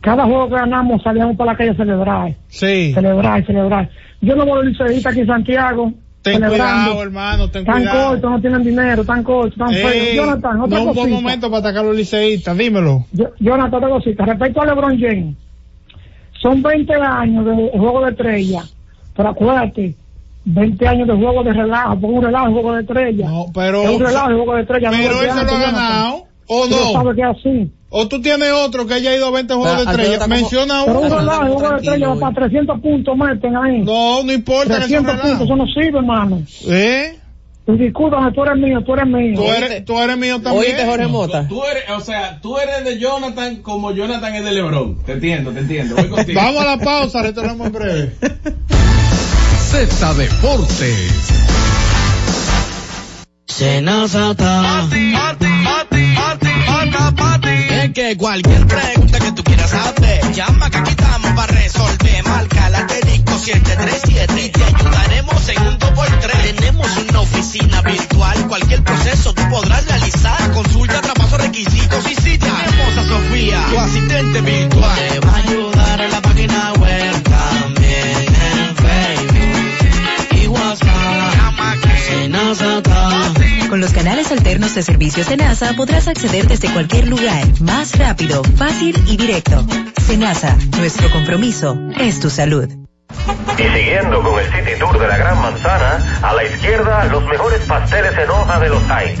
Cada 0.00 0.24
juego 0.24 0.48
que 0.48 0.54
ganamos 0.54 1.02
salíamos 1.02 1.36
para 1.36 1.52
la 1.52 1.58
calle 1.58 1.70
a 1.70 1.74
celebrar, 1.74 2.34
Sí. 2.48 2.92
celebrar, 2.94 3.44
celebrar. 3.44 3.90
Yo 4.20 4.36
no 4.36 4.46
voy 4.46 4.60
a 4.60 4.64
liceísta 4.70 5.10
aquí 5.10 5.20
en 5.20 5.26
Santiago, 5.26 5.92
Ten 6.22 6.34
celebrando. 6.34 6.90
cuidado, 6.90 7.02
hermano, 7.02 7.48
ten 7.50 7.64
Tan 7.64 7.76
cuidado. 7.78 8.08
corto, 8.10 8.30
no 8.30 8.40
tienen 8.40 8.62
dinero, 8.64 9.04
tan 9.04 9.22
corto, 9.22 9.56
tan 9.56 9.70
Ey, 9.74 9.82
feo. 9.82 10.14
Jonathan, 10.24 10.60
otra 10.60 10.78
no 10.78 10.84
un 10.84 10.94
buen 10.94 10.96
cosita. 11.10 11.20
momento 11.20 11.50
para 11.50 11.60
atacar 11.60 11.84
a 11.84 11.88
los 11.88 11.96
liceístas, 11.96 12.56
dímelo. 12.56 13.04
Yo- 13.12 13.30
Jonathan, 13.40 13.74
otra 13.74 13.88
cosita. 13.88 14.24
Respecto 14.24 14.62
a 14.62 14.66
LeBron 14.66 14.98
James, 15.00 15.36
son 16.40 16.62
20 16.62 16.94
años 16.94 17.44
de 17.44 17.70
juego 17.78 18.04
de 18.04 18.10
estrella, 18.12 18.62
pero 19.16 19.28
acuérdate, 19.30 19.94
20 20.44 20.88
años 20.88 21.08
de 21.08 21.14
juego 21.14 21.42
de 21.42 21.52
relajo, 21.52 22.00
porque 22.00 22.16
un 22.16 22.22
relajo 22.24 22.52
juego 22.52 22.72
de 22.74 22.80
estrella. 22.82 23.28
No, 23.28 23.46
pero- 23.52 23.82
Es 23.82 23.90
un 23.90 24.00
relajo 24.00 24.26
juego 24.28 24.54
de 24.54 24.60
estrella. 24.62 24.90
Pero 24.90 25.14
no 25.14 25.22
él 25.22 25.30
se 25.30 25.44
lo 25.44 25.50
ha 25.52 25.60
ganado, 25.60 26.24
¿o 26.48 26.66
no? 26.66 27.14
que 27.14 27.22
así. 27.22 27.70
O 27.90 28.06
tú 28.08 28.20
tienes 28.20 28.52
otro 28.52 28.86
que 28.86 28.94
haya 28.94 29.14
ido 29.16 29.28
a 29.28 29.30
20 29.30 29.54
juegos 29.54 29.72
de 29.76 29.78
Alfredo 29.88 29.90
estrella. 29.98 30.12
está 30.14 30.24
como- 30.26 30.36
Menciona 30.36 30.82
Pero 30.84 30.98
un 31.00 31.06
uno. 31.06 31.18
relajo 31.18 31.42
es 31.46 31.52
juego 31.54 31.70
de 31.70 31.76
estrella, 31.76 32.14
para 32.20 32.34
300 32.34 32.80
puntos 32.80 33.16
meten 33.16 33.56
ahí. 33.56 33.82
No, 33.82 34.22
no 34.22 34.32
importa 34.32 34.80
que 34.80 34.88
sea 34.88 35.00
un 35.00 35.06
300 35.06 35.30
puntos, 35.30 35.46
eso 35.46 35.56
no 35.56 35.66
sirve, 35.66 35.98
hermano. 35.98 36.42
¿Eh? 36.66 37.14
Discúlpame, 37.66 38.32
tú 38.32 38.42
eres 38.44 38.56
mío, 38.56 38.82
tú 38.84 38.94
eres 38.94 39.06
mío. 39.06 39.34
Tú 39.36 39.44
eres, 39.44 39.84
tú 39.84 39.98
eres 39.98 40.16
mío 40.16 40.40
también. 40.40 40.64
Oíste, 40.66 40.86
Jorge 40.86 41.06
Mota. 41.06 41.46
Tú 41.48 41.62
eres, 41.64 41.84
o 41.90 42.00
sea, 42.00 42.40
tú 42.40 42.56
eres 42.58 42.82
de 42.84 42.98
Jonathan 42.98 43.56
como 43.56 43.92
Jonathan 43.92 44.34
es 44.34 44.44
de 44.44 44.52
LeBron. 44.52 45.02
Te 45.04 45.12
entiendo, 45.12 45.50
te 45.50 45.60
entiendo. 45.60 45.94
Voy 45.96 46.08
contigo. 46.08 46.40
Vamos 46.40 46.62
a 46.62 46.76
la 46.76 46.78
pausa, 46.82 47.22
retornamos 47.22 47.66
en 47.66 47.72
breve. 47.74 48.12
Z 49.70 50.14
Deportes. 50.14 51.34
Que 57.94 58.16
cualquier 58.16 58.66
pregunta 58.66 59.18
que 59.18 59.32
tú 59.32 59.42
quieras 59.42 59.70
saber, 59.70 60.32
llama 60.32 60.70
que 60.70 60.78
aquí 60.78 60.90
estamos 60.90 61.32
para 61.32 61.52
resolver. 61.52 62.24
Marca 62.24 62.68
la 62.70 62.78
asterisco 62.78 63.38
737 63.38 64.44
y 64.44 64.48
te 64.50 64.64
ayudaremos 64.64 65.48
en 65.48 65.62
un 65.66 65.78
2x3. 65.78 66.54
Tenemos 66.54 66.96
una 67.08 67.20
oficina 67.20 67.82
virtual, 67.82 68.46
cualquier 68.46 68.84
proceso 68.84 69.32
tú 69.32 69.42
podrás 69.48 69.86
realizar. 69.86 70.52
Consulta, 70.52 71.00
traspaso, 71.00 71.38
requisitos 71.38 72.10
y 72.10 72.14
si 72.14 72.38
tenemos 72.38 72.98
a 72.98 73.08
Sofía, 73.08 73.64
tu 73.70 73.78
asistente 73.78 74.40
virtual. 74.42 74.98
Te 74.98 75.20
va 75.20 75.32
a 75.32 75.36
ayudar 75.36 76.00
en 76.00 76.10
la 76.10 76.22
página 76.22 76.72
web 76.74 77.22
también 77.22 78.26
en 78.52 78.76
Facebook 78.76 80.42
y 80.42 80.46
WhatsApp. 80.46 81.34
Llama 81.36 81.76
que 81.80 82.28
Con 83.68 83.80
los 83.80 83.92
canales 83.92 84.32
alternos 84.32 84.74
de 84.74 84.82
servicios 84.82 85.28
de 85.28 85.36
NASA 85.36 85.74
podrás 85.74 86.08
acceder 86.08 86.46
desde 86.46 86.72
cualquier 86.72 87.06
lugar, 87.06 87.44
más 87.60 87.98
rápido, 87.98 88.42
fácil 88.56 88.96
y 89.06 89.18
directo. 89.18 89.64
Senasa, 90.06 90.56
nuestro 90.78 91.10
compromiso 91.10 91.78
es 91.98 92.18
tu 92.18 92.30
salud. 92.30 92.66
Y 93.58 93.62
siguiendo 93.62 94.22
con 94.22 94.38
el 94.38 94.46
City 94.46 94.78
Tour 94.78 94.98
de 94.98 95.06
la 95.06 95.18
Gran 95.18 95.42
Manzana, 95.42 96.20
a 96.22 96.32
la 96.32 96.44
izquierda 96.44 97.04
los 97.06 97.24
mejores 97.26 97.62
pasteles 97.66 98.16
en 98.16 98.30
hoja 98.30 98.58
de 98.58 98.68
los 98.70 98.82
Heights. 98.88 99.20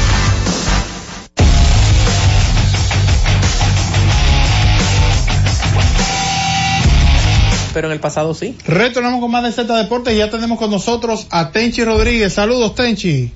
Pero 7.73 7.87
en 7.87 7.93
el 7.93 7.99
pasado 7.99 8.33
sí. 8.33 8.57
Retornamos 8.67 9.19
con 9.21 9.31
más 9.31 9.43
de 9.43 9.51
Z 9.51 9.73
Deportes 9.77 10.13
y 10.13 10.17
ya 10.17 10.29
tenemos 10.29 10.57
con 10.59 10.69
nosotros 10.71 11.27
a 11.31 11.51
Tenchi 11.51 11.83
Rodríguez. 11.83 12.33
Saludos, 12.33 12.75
Tenchi. 12.75 13.31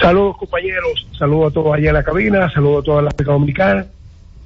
Saludos 0.00 0.36
compañeros, 0.38 1.06
saludos 1.18 1.50
a 1.50 1.54
todos 1.54 1.74
allá 1.74 1.88
en 1.88 1.94
la 1.94 2.02
cabina, 2.02 2.50
saludos 2.54 2.82
a 2.82 2.84
toda 2.86 3.02
la 3.02 3.08
República 3.10 3.32
Dominicana 3.32 3.86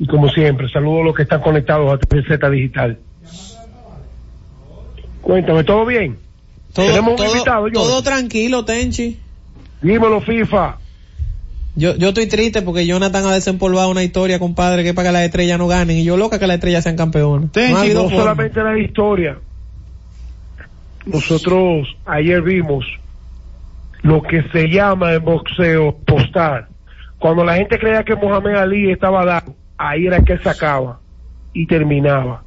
y 0.00 0.06
como 0.08 0.28
siempre, 0.28 0.68
saludos 0.68 1.02
a 1.02 1.04
los 1.04 1.14
que 1.14 1.22
están 1.22 1.40
conectados 1.40 1.92
a 1.92 1.98
TZ 1.98 2.50
Digital. 2.50 2.98
Cuéntame, 5.22 5.64
¿todo 5.64 5.86
bien? 5.86 6.18
Todo, 6.72 6.86
Tenemos 6.86 7.10
un 7.12 7.16
todo- 7.16 7.26
invitado, 7.32 7.70
todo 7.70 8.02
tranquilo, 8.02 8.64
Tenchi. 8.64 9.18
Dímelo, 9.80 10.20
FIFA. 10.20 10.78
Yo, 11.76 11.96
yo 11.96 12.08
estoy 12.08 12.28
triste 12.28 12.62
porque 12.62 12.86
Jonathan 12.86 13.26
ha 13.26 13.32
desempolvado 13.32 13.90
una 13.90 14.04
historia, 14.04 14.38
compadre, 14.38 14.84
que 14.84 14.94
para 14.94 15.08
que 15.08 15.12
las 15.12 15.22
estrellas 15.22 15.58
no 15.58 15.66
ganen. 15.66 15.96
Y 15.96 16.04
yo 16.04 16.16
loca 16.16 16.38
que 16.38 16.46
las 16.46 16.54
estrellas 16.54 16.84
sean 16.84 16.96
campeones. 16.96 17.50
No 17.54 17.76
ha 17.76 17.80
habido 17.80 18.02
no 18.04 18.08
forma. 18.08 18.22
solamente 18.22 18.62
la 18.62 18.78
historia. 18.78 19.38
Nosotros 21.06 21.88
ayer 22.06 22.40
vimos 22.42 22.86
lo 24.02 24.22
que 24.22 24.42
se 24.52 24.68
llama 24.68 25.14
en 25.14 25.24
boxeo 25.24 25.96
postar. 26.06 26.68
Cuando 27.18 27.44
la 27.44 27.56
gente 27.56 27.78
creía 27.78 28.04
que 28.04 28.14
Mohamed 28.14 28.54
Ali 28.54 28.90
estaba 28.90 29.24
dado, 29.24 29.54
ahí 29.76 30.06
era 30.06 30.20
que 30.20 30.34
él 30.34 30.42
sacaba 30.42 31.00
y 31.52 31.66
terminaba. 31.66 32.42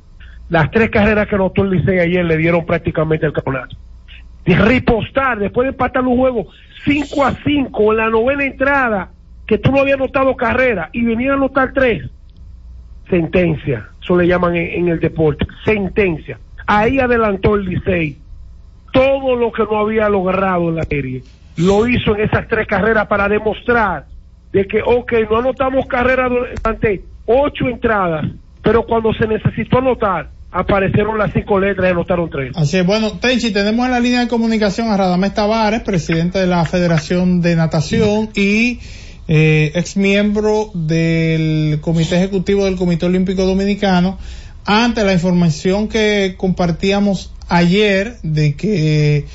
Las 0.49 0.71
tres 0.71 0.89
carreras 0.89 1.27
que 1.27 1.35
anotó 1.35 1.63
el 1.63 1.71
Licey 1.71 1.99
ayer 1.99 2.23
le 2.23 2.37
dieron 2.37 2.65
prácticamente 2.65 3.25
el 3.25 3.33
campeonato. 3.33 3.75
De 4.45 4.55
ripostar, 4.55 5.39
después 5.39 5.65
de 5.65 5.71
empatar 5.71 6.03
los 6.03 6.15
juegos 6.15 6.47
5 6.85 7.25
a 7.25 7.33
5 7.43 7.91
en 7.91 7.97
la 7.97 8.09
novena 8.09 8.45
entrada, 8.45 9.09
que 9.47 9.57
tú 9.57 9.71
no 9.71 9.79
habías 9.79 9.97
anotado 9.97 10.35
carrera 10.35 10.89
y 10.91 11.03
venía 11.03 11.31
a 11.31 11.35
anotar 11.35 11.71
tres 11.73 12.09
sentencia, 13.09 13.87
eso 14.01 14.17
le 14.17 14.27
llaman 14.27 14.55
en, 14.55 14.89
el 14.89 14.99
deporte, 14.99 15.45
sentencia. 15.63 16.37
Ahí 16.65 16.99
adelantó 16.99 17.55
el 17.55 17.65
Licey 17.65 18.17
todo 18.91 19.35
lo 19.35 19.51
que 19.51 19.63
no 19.63 19.79
había 19.79 20.09
logrado 20.09 20.69
en 20.69 20.75
la 20.75 20.83
serie. 20.83 21.23
Lo 21.55 21.87
hizo 21.87 22.15
en 22.15 22.21
esas 22.21 22.47
tres 22.47 22.67
carreras 22.67 23.07
para 23.07 23.29
demostrar 23.29 24.05
de 24.51 24.65
que, 24.67 24.81
ok, 24.81 25.13
no 25.29 25.37
anotamos 25.37 25.85
carrera 25.85 26.29
durante 26.29 27.03
ocho 27.25 27.67
entradas, 27.67 28.25
pero 28.61 28.83
cuando 28.85 29.13
se 29.13 29.27
necesitó 29.27 29.79
anotar, 29.79 30.29
aparecieron 30.51 31.17
las 31.17 31.31
cinco 31.33 31.59
letras 31.59 31.87
y 31.87 31.91
anotaron 31.91 32.29
tres. 32.29 32.51
Así 32.55 32.77
es, 32.77 32.85
bueno, 32.85 33.19
Tenchi, 33.19 33.51
tenemos 33.51 33.85
en 33.85 33.91
la 33.91 33.99
línea 33.99 34.21
de 34.21 34.27
comunicación 34.27 34.89
a 34.89 34.97
Radamés 34.97 35.33
Tavares, 35.33 35.81
presidente 35.81 36.39
de 36.39 36.47
la 36.47 36.65
Federación 36.65 37.41
de 37.41 37.55
Natación 37.55 38.29
y 38.35 38.79
eh, 39.27 39.71
ex 39.75 39.97
miembro 39.97 40.71
del 40.73 41.79
Comité 41.81 42.17
Ejecutivo 42.17 42.65
del 42.65 42.75
Comité 42.75 43.05
Olímpico 43.05 43.45
Dominicano, 43.45 44.17
ante 44.65 45.03
la 45.03 45.13
información 45.13 45.87
que 45.87 46.35
compartíamos 46.37 47.31
ayer 47.47 48.17
de 48.23 48.55
que 48.55 49.25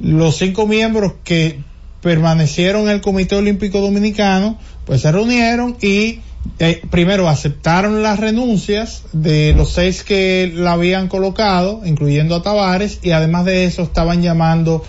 los 0.00 0.36
cinco 0.36 0.66
miembros 0.66 1.14
que 1.24 1.60
permanecieron 2.00 2.82
en 2.82 2.90
el 2.90 3.00
Comité 3.00 3.36
Olímpico 3.36 3.80
Dominicano, 3.80 4.58
pues 4.84 5.00
se 5.00 5.10
reunieron 5.10 5.76
y 5.80 6.20
eh, 6.58 6.82
primero 6.90 7.28
aceptaron 7.28 8.02
las 8.02 8.20
renuncias 8.20 9.04
de 9.12 9.54
los 9.56 9.72
seis 9.72 10.04
que 10.04 10.52
la 10.54 10.72
habían 10.72 11.08
colocado, 11.08 11.80
incluyendo 11.84 12.34
a 12.34 12.42
Tavares, 12.42 13.00
y 13.02 13.12
además 13.12 13.46
de 13.46 13.64
eso 13.64 13.82
estaban 13.82 14.22
llamando 14.22 14.84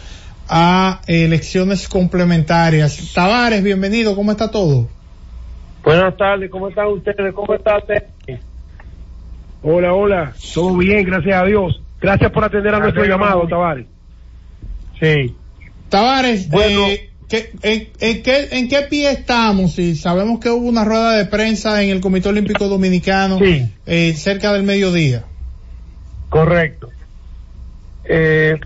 a 0.47 1.01
elecciones 1.07 1.87
complementarias. 1.87 3.11
Tavares, 3.13 3.63
bienvenido, 3.63 4.15
¿cómo 4.15 4.31
está 4.31 4.49
todo? 4.51 4.89
Buenas 5.83 6.15
tardes, 6.17 6.49
¿cómo 6.49 6.69
están 6.69 6.87
ustedes? 6.87 7.33
¿Cómo 7.33 7.53
está 7.53 7.77
usted? 7.77 8.03
Hola, 9.61 9.93
hola, 9.93 10.33
todo 10.53 10.77
bien, 10.77 11.03
gracias 11.05 11.35
a 11.41 11.45
Dios. 11.45 11.81
Gracias 11.99 12.31
por 12.31 12.43
atender 12.43 12.73
a 12.75 12.79
nuestro 12.79 13.03
llamado. 13.05 13.47
Tavares. 13.47 13.87
Sí. 14.99 15.35
Tavares, 15.89 16.47
eh, 16.51 17.09
¿qué- 17.27 17.51
en, 17.63 17.89
en 17.99 18.23
qué, 18.23 18.47
¿en 18.51 18.67
qué 18.67 18.81
pie 18.83 19.11
estamos? 19.11 19.79
Y 19.79 19.95
sabemos 19.95 20.39
que 20.39 20.49
hubo 20.49 20.67
una 20.67 20.83
rueda 20.85 21.13
de 21.13 21.25
prensa 21.25 21.81
en 21.83 21.89
el 21.89 22.01
Comité 22.01 22.29
Olímpico 22.29 22.67
Dominicano 22.67 23.39
eh, 23.85 24.13
cerca 24.13 24.53
del 24.53 24.63
mediodía. 24.63 25.23
Correcto. 26.29 26.89
Eh, 28.03 28.59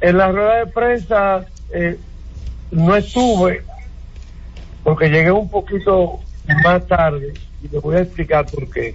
en 0.00 0.18
la 0.18 0.28
rueda 0.28 0.56
de 0.56 0.66
prensa 0.66 1.46
eh, 1.72 1.98
no 2.70 2.96
estuve 2.96 3.62
porque 4.82 5.08
llegué 5.08 5.32
un 5.32 5.48
poquito 5.48 6.20
más 6.62 6.86
tarde 6.86 7.34
y 7.62 7.68
les 7.68 7.82
voy 7.82 7.96
a 7.96 8.02
explicar 8.02 8.46
por 8.46 8.70
qué. 8.70 8.94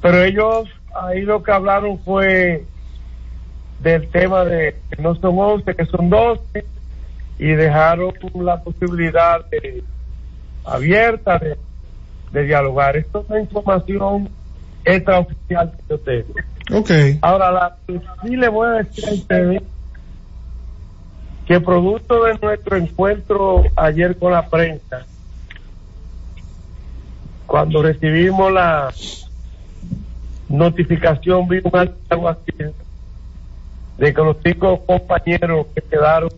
Pero 0.00 0.22
ellos 0.22 0.68
ahí 0.94 1.22
lo 1.22 1.42
que 1.42 1.52
hablaron 1.52 1.98
fue 2.00 2.64
del 3.80 4.08
tema 4.08 4.44
de 4.44 4.76
que 4.90 5.02
no 5.02 5.14
son 5.16 5.38
11, 5.38 5.74
que 5.74 5.84
son 5.86 6.08
12 6.08 6.64
y 7.38 7.48
dejaron 7.48 8.12
la 8.34 8.62
posibilidad 8.62 9.44
de, 9.50 9.84
abierta 10.64 11.38
de, 11.38 11.58
de 12.32 12.44
dialogar. 12.44 12.96
Esto 12.96 13.20
es 13.20 13.28
una 13.28 13.40
información 13.40 14.28
extraoficial 14.84 15.72
que 15.72 15.82
yo 15.90 15.98
tengo. 15.98 16.34
Ok. 16.72 16.90
Ahora, 17.20 17.50
la 17.50 17.76
sí 18.22 18.36
le 18.36 18.48
voy 18.48 18.68
a 18.68 18.82
decir 18.82 19.08
a 19.08 19.12
ustedes 19.12 19.62
que 21.46 21.60
producto 21.60 22.24
de 22.24 22.38
nuestro 22.38 22.76
encuentro 22.76 23.64
ayer 23.76 24.18
con 24.18 24.32
la 24.32 24.48
prensa, 24.48 25.04
cuando 27.46 27.82
recibimos 27.82 28.50
la 28.50 28.92
notificación, 30.48 31.46
vi 31.48 31.60
un 31.62 31.72
algo 32.08 32.28
así, 32.28 32.52
de 33.98 34.14
que 34.14 34.22
los 34.22 34.36
cinco 34.42 34.84
compañeros 34.86 35.66
que 35.74 35.82
quedaron, 35.82 36.30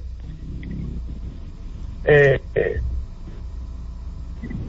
eh, 2.05 2.41
eh, 2.55 2.81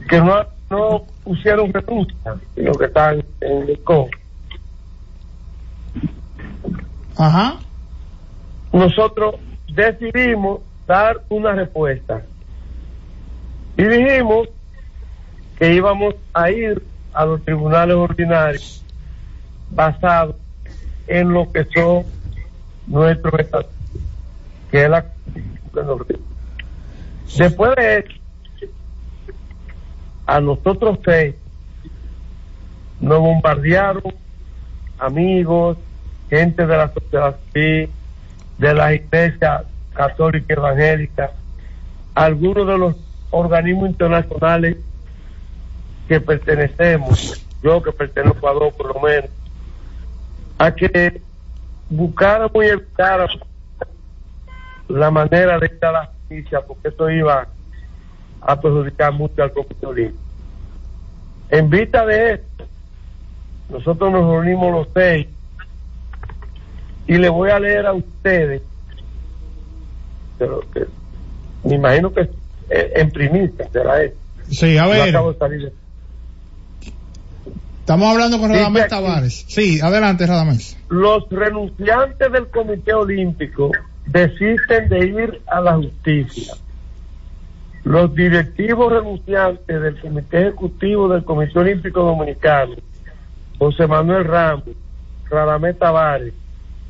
que 0.08 0.20
no, 0.20 0.44
no 0.70 1.04
pusieron 1.24 1.72
renuncia, 1.72 2.36
sino 2.54 2.72
que 2.72 2.84
están 2.84 3.24
en 3.40 3.68
el 3.68 3.80
CON. 3.80 4.08
Ajá. 7.16 7.56
nosotros 8.72 9.34
decidimos 9.68 10.60
dar 10.86 11.22
una 11.28 11.52
respuesta. 11.52 12.22
Y 13.76 13.84
dijimos 13.84 14.48
que 15.58 15.74
íbamos 15.74 16.14
a 16.32 16.50
ir 16.50 16.82
a 17.12 17.24
los 17.24 17.44
tribunales 17.44 17.96
ordinarios 17.96 18.84
basados 19.70 20.36
en 21.06 21.32
lo 21.32 21.50
que 21.52 21.64
son 21.64 22.04
nuestros 22.86 23.40
estatutos, 23.40 23.74
que 24.70 24.84
es 24.84 24.90
la. 24.90 25.06
Después 27.36 27.76
de 27.76 27.98
eso, 27.98 28.08
a 30.26 30.40
nosotros 30.40 30.98
seis 31.04 31.34
nos 33.00 33.20
bombardearon 33.20 34.14
amigos, 34.98 35.76
gente 36.28 36.66
de 36.66 36.76
la 36.76 36.92
sociedad 36.92 37.36
civil, 37.52 37.90
de 38.58 38.74
la 38.74 38.94
iglesia 38.94 39.64
católica 39.94 40.54
evangélica, 40.54 41.30
algunos 42.14 42.66
de 42.66 42.78
los 42.78 42.96
organismos 43.30 43.90
internacionales 43.90 44.76
que 46.08 46.20
pertenecemos, 46.20 47.46
yo 47.62 47.82
que 47.82 47.92
pertenezco 47.92 48.48
a 48.48 48.52
dos 48.52 48.74
por 48.74 48.94
lo 48.94 49.00
menos, 49.00 49.30
a 50.58 50.74
que 50.74 51.20
buscáramos 51.88 52.64
y 52.64 52.68
evitáramos 52.68 53.40
la 54.88 55.10
manera 55.10 55.58
de 55.58 55.66
ir 55.66 55.84
a 55.84 55.92
la 55.92 56.06
justicia, 56.06 56.60
porque 56.62 56.88
eso 56.88 57.10
iba 57.10 57.46
a 58.40 58.60
perjudicar 58.60 59.12
mucho 59.12 59.42
al 59.42 59.52
Olímpico. 59.82 60.18
En 61.50 61.70
vista 61.70 62.04
de 62.04 62.34
esto, 62.34 62.66
nosotros 63.70 64.10
nos 64.10 64.30
reunimos 64.30 64.72
los 64.72 64.88
seis 64.94 65.26
y 67.08 67.16
le 67.18 67.28
voy 67.28 67.50
a 67.50 67.58
leer 67.58 67.86
a 67.86 67.92
ustedes, 67.94 68.62
pero 70.38 70.60
que 70.72 70.86
me 71.64 71.74
imagino 71.74 72.12
que 72.12 72.20
eh, 72.70 72.92
en 72.96 73.10
primicia 73.10 73.68
será 73.72 74.02
esto. 74.02 74.18
Sí, 74.50 74.76
a 74.78 74.86
ver. 74.86 75.08
acabo 75.08 75.32
de 75.32 75.38
salir 75.38 75.62
de- 75.62 75.72
Estamos 77.80 78.12
hablando 78.12 78.38
con 78.38 78.50
Radamés 78.50 78.82
aquí- 78.84 78.90
Tavares. 78.90 79.44
Sí, 79.48 79.80
adelante, 79.80 80.26
Radamés. 80.26 80.76
Los 80.90 81.26
renunciantes 81.30 82.30
del 82.30 82.48
Comité 82.48 82.92
Olímpico 82.92 83.70
desisten 84.06 84.88
de 84.90 85.06
ir 85.06 85.42
a 85.46 85.60
la 85.62 85.74
justicia. 85.76 86.54
Los 87.84 88.14
directivos 88.14 88.92
renunciantes 88.92 89.80
del 89.80 89.98
Comité 90.00 90.42
Ejecutivo 90.42 91.08
del 91.08 91.24
Comité 91.24 91.58
Olímpico 91.60 92.02
Dominicano, 92.02 92.74
José 93.58 93.86
Manuel 93.86 94.24
Ramos, 94.24 94.64
Radamés 95.30 95.78
Tavares, 95.78 96.34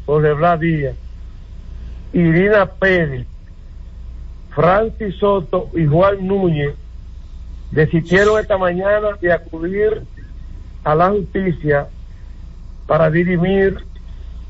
José 0.09 0.33
Blas 0.33 0.59
Díaz, 0.59 0.97
Irina 2.15 2.65
Pérez, 2.65 3.27
Francis 4.55 5.15
Soto 5.17 5.69
y 5.75 5.85
Juan 5.85 6.27
Núñez, 6.27 6.75
decidieron 7.73 8.41
esta 8.41 8.57
mañana 8.57 9.09
de 9.21 9.31
acudir 9.31 10.03
a 10.83 10.95
la 10.95 11.11
justicia 11.11 11.89
para 12.87 13.11
dirimir 13.11 13.85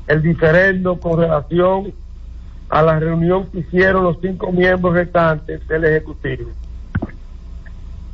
el 0.07 0.21
diferendo 0.21 0.97
con 0.97 1.19
relación 1.19 1.93
a 2.69 2.81
la 2.81 2.97
reunión 2.97 3.47
que 3.51 3.59
hicieron 3.59 4.05
los 4.05 4.15
cinco 4.21 4.53
miembros 4.53 4.93
restantes 4.93 5.67
del 5.67 5.83
Ejecutivo. 5.83 6.51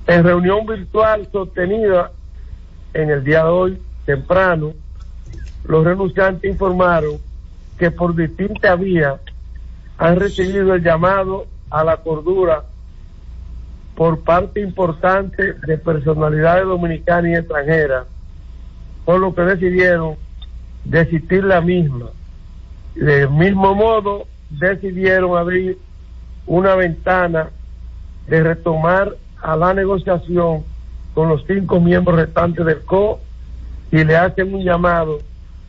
En 0.08 0.24
reunión 0.24 0.66
virtual 0.66 1.30
sostenida 1.32 2.12
en 2.96 3.12
el 3.12 3.24
día 3.24 3.44
de 3.44 3.50
hoy, 3.50 3.82
temprano, 4.04 4.74
los 5.68 5.86
renunciantes 5.86 6.50
informaron 6.50 7.20
que 7.78 7.92
por 7.92 8.16
distintas 8.16 8.80
vías 8.80 9.20
han 9.98 10.18
recibido 10.18 10.74
el 10.74 10.84
llamado 10.84 11.48
a 11.70 11.84
la 11.84 11.98
cordura 11.98 12.64
por 13.96 14.22
parte 14.22 14.60
importante 14.62 15.54
de 15.54 15.78
personalidades 15.78 16.66
dominicanas 16.66 17.32
y 17.32 17.36
extranjeras, 17.36 18.06
por 19.06 19.20
lo 19.20 19.34
que 19.34 19.42
decidieron 19.42 20.16
desistir 20.84 21.44
la 21.44 21.62
misma. 21.62 22.10
Del 22.96 23.30
mismo 23.30 23.74
modo, 23.74 24.28
decidieron 24.50 25.38
abrir 25.38 25.78
una 26.46 26.76
ventana 26.76 27.50
de 28.28 28.44
retomar 28.44 29.16
a 29.42 29.56
la 29.56 29.74
negociación 29.74 30.64
con 31.14 31.30
los 31.30 31.46
cinco 31.48 31.80
miembros 31.80 32.18
restantes 32.18 32.66
del 32.66 32.82
CO 32.82 33.20
y 33.92 34.04
le 34.04 34.18
hacen 34.18 34.54
un 34.54 34.64
llamado 34.64 35.20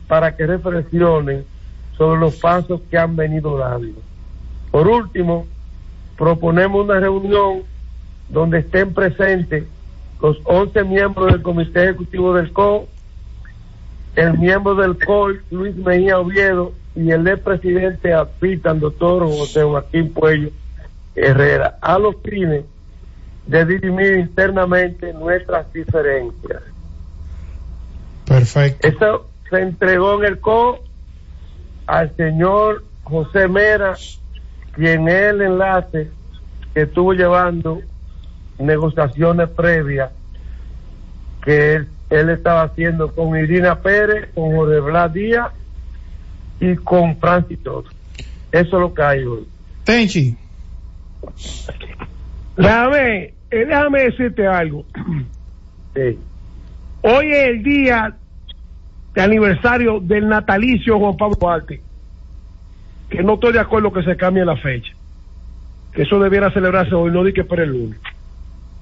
para 0.07 0.35
que 0.35 0.45
reflexionen 0.45 1.45
sobre 1.97 2.19
los 2.19 2.35
pasos 2.35 2.81
que 2.89 2.97
han 2.97 3.15
venido 3.15 3.57
dando. 3.57 3.99
Por 4.71 4.87
último, 4.87 5.47
proponemos 6.17 6.85
una 6.85 6.99
reunión 6.99 7.63
donde 8.29 8.59
estén 8.59 8.93
presentes 8.93 9.63
los 10.21 10.37
11 10.43 10.83
miembros 10.83 11.31
del 11.31 11.41
Comité 11.41 11.83
Ejecutivo 11.83 12.33
del 12.33 12.51
CO, 12.51 12.87
el 14.15 14.37
miembro 14.37 14.75
del 14.75 14.97
COI, 15.03 15.39
Luis 15.51 15.75
Mejía 15.75 16.19
Oviedo, 16.19 16.73
y 16.95 17.11
el 17.11 17.27
expresidente 17.27 18.13
aspitan, 18.13 18.79
doctor 18.79 19.23
José 19.23 19.63
Joaquín 19.63 20.11
Puello 20.11 20.49
Herrera, 21.15 21.77
a 21.81 21.99
los 21.99 22.15
fines 22.23 22.65
de 23.45 23.65
dirimir 23.65 24.17
internamente 24.17 25.13
nuestras 25.13 25.71
diferencias. 25.71 26.63
Perfecto. 28.25 28.87
Eso 28.87 29.27
se 29.49 29.61
entregó 29.61 30.21
en 30.21 30.33
el 30.33 30.39
CO 30.39 30.79
al 31.87 32.15
señor 32.15 32.83
José 33.03 33.47
Mera, 33.47 33.95
quien 34.73 35.07
es 35.07 35.31
el 35.31 35.41
enlace 35.41 36.09
que 36.73 36.81
estuvo 36.81 37.13
llevando 37.13 37.81
negociaciones 38.59 39.49
previas 39.49 40.11
que 41.43 41.75
él, 41.75 41.87
él 42.09 42.29
estaba 42.29 42.63
haciendo 42.63 43.13
con 43.13 43.37
Irina 43.37 43.79
Pérez, 43.79 44.29
con 44.35 44.55
Jorge 44.55 44.79
Blas 44.81 45.13
Díaz 45.13 45.51
y 46.59 46.75
con 46.75 47.17
Francis. 47.17 47.59
Eso 47.59 47.85
es 48.51 48.71
lo 48.71 48.93
que 48.93 49.01
hay 49.01 49.23
hoy. 49.23 49.47
Tenchi. 49.83 50.35
Déjame, 52.57 53.33
eh, 53.51 53.65
déjame 53.65 54.01
decirte 54.03 54.45
algo. 54.45 54.85
Hoy 57.01 57.31
es 57.31 57.47
el 57.49 57.63
día 57.63 58.15
de 59.17 59.23
aniversario 59.23 59.99
del 59.99 60.29
natalicio 60.29 60.99
Juan 60.99 61.17
Pablo 61.17 61.35
Duarte. 61.39 61.81
Que 63.09 63.23
no 63.23 63.33
estoy 63.33 63.53
de 63.53 63.59
acuerdo 63.59 63.91
que 63.91 64.03
se 64.03 64.15
cambie 64.15 64.45
la 64.45 64.55
fecha. 64.57 64.93
Que 65.91 66.03
eso 66.03 66.19
debiera 66.19 66.51
celebrarse 66.51 66.93
hoy, 66.93 67.09
no 67.09 67.23
di 67.23 67.33
que 67.33 67.43
para 67.43 67.63
el 67.63 67.71
lunes. 67.71 67.99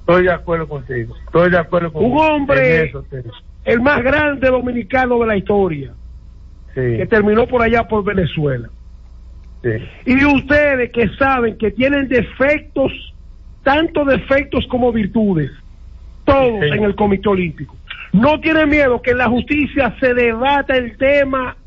Estoy 0.02 0.24
de 0.24 0.34
acuerdo 0.34 0.68
contigo. 0.68 1.16
Estoy 1.26 1.52
de 1.52 1.58
acuerdo 1.58 1.94
contigo. 1.94 2.14
Un 2.14 2.20
hombre, 2.20 2.84
eso, 2.84 3.06
el 3.64 3.80
más 3.80 4.04
grande 4.04 4.50
dominicano 4.50 5.20
de 5.20 5.26
la 5.26 5.38
historia, 5.38 5.94
que 6.74 7.08
terminó 7.10 7.48
por 7.48 7.62
allá 7.62 7.88
por 7.88 8.04
Venezuela. 8.04 8.68
Y 10.06 10.26
ustedes 10.26 10.92
que 10.92 11.08
saben 11.16 11.58
que 11.58 11.72
tienen 11.72 12.10
defectos, 12.10 12.92
tanto 13.64 14.04
defectos 14.04 14.68
como 14.68 14.92
virtudes, 14.92 15.50
todos 16.26 16.62
en 16.62 16.84
el 16.84 16.94
Comité 16.94 17.30
Olímpico. 17.30 17.78
No 18.16 18.40
tienen 18.40 18.70
miedo 18.70 19.02
que 19.02 19.12
en 19.12 19.18
la 19.18 19.28
justicia 19.28 19.94
se 20.00 20.14
debata 20.14 20.78
el 20.78 20.98
tema 20.98 21.58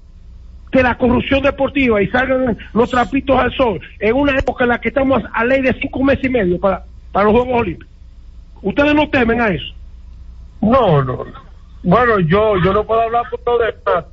de 0.73 0.83
la 0.83 0.97
corrupción 0.97 1.43
deportiva 1.43 2.01
y 2.01 2.09
salgan 2.09 2.57
los 2.73 2.89
trapitos 2.89 3.39
al 3.39 3.53
sol 3.53 3.79
en 3.99 4.17
una 4.17 4.39
época 4.39 4.65
en 4.65 4.71
la 4.71 4.81
que 4.81 4.89
estamos 4.89 5.23
a 5.35 5.45
ley 5.45 5.61
de 5.61 5.75
cinco 5.75 6.03
meses 6.03 6.25
y 6.25 6.31
medio 6.31 6.59
para, 6.59 6.87
para 7.13 7.27
los 7.27 7.35
Juegos 7.35 7.61
Olímpicos. 7.61 7.95
¿Ustedes 8.63 8.95
no 8.95 9.11
temen 9.11 9.43
a 9.43 9.49
eso? 9.49 9.75
No, 10.63 11.05
no. 11.05 11.27
Bueno, 11.83 12.19
yo 12.21 12.55
yo 12.65 12.73
no 12.73 12.83
puedo 12.83 13.03
hablar 13.03 13.25
por 13.29 13.41
lo 13.45 13.59
demás. 13.59 14.07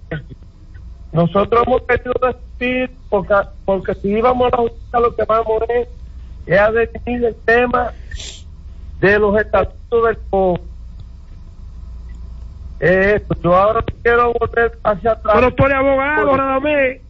Nosotros 1.14 1.64
hemos 1.66 1.84
querido 1.84 2.14
decir, 2.60 2.92
porque, 3.08 3.34
porque 3.64 3.96
si 3.96 4.10
íbamos 4.10 4.48
a 4.48 4.58
la 4.58 4.64
justicia, 4.64 5.00
lo 5.00 5.16
que 5.16 5.24
vamos 5.24 5.64
es, 5.70 5.88
es 6.48 6.60
a 6.60 6.70
definir 6.70 7.24
el 7.24 7.36
tema 7.46 7.94
de 9.00 9.20
los 9.20 9.40
estatutos 9.40 10.06
del 10.06 10.18
pueblo. 12.80 13.15
Eso, 13.15 13.36
yo 13.41 13.55
ahora 13.55 13.84
quiero 14.03 14.34
volver 14.39 14.78
hacia 14.84 15.11
atrás. 15.11 15.36
Pero 15.36 15.53
tú 15.53 15.65
eres 15.65 15.78
abogado, 15.78 16.38
Radamés. 16.38 17.01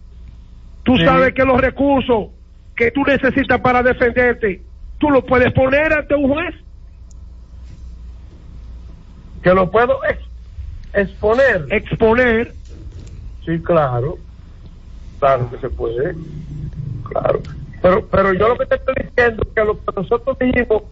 Tú 0.84 0.95
Sí. 0.97 1.05
sabes 1.05 1.34
que 1.34 1.43
los 1.43 1.59
recursos 1.59 2.28
que 2.76 2.91
tú 2.91 3.03
necesitas 3.03 3.59
para 3.61 3.82
defenderte, 3.82 4.61
tú 4.99 5.09
los 5.09 5.24
puedes 5.26 5.51
poner 5.53 5.91
ante 5.93 6.13
un 6.16 6.30
juez. 6.32 6.53
Que 9.41 9.53
lo 9.53 9.70
puedo 9.70 9.99
ex- 10.05 10.28
exponer. 10.93 11.66
Exponer. 11.70 12.53
Sí, 13.45 13.59
claro. 13.63 14.18
Claro 15.20 15.49
que 15.51 15.57
se 15.59 15.70
puede. 15.70 16.16
Claro. 17.09 17.41
Pero, 17.82 18.05
pero 18.07 18.34
yo 18.34 18.49
lo 18.49 18.57
que 18.57 18.66
te 18.66 18.76
estoy 18.76 18.95
diciendo 19.03 19.43
es 19.45 19.53
que 19.53 19.63
lo 19.63 19.78
que 19.78 19.91
nosotros 20.01 20.38
dijimos 20.39 20.84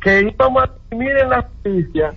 que 0.00 0.20
íbamos 0.22 0.62
a 0.62 0.70
dirimir 0.90 1.16
en 1.16 1.30
la 1.30 1.42
justicia 1.42 2.14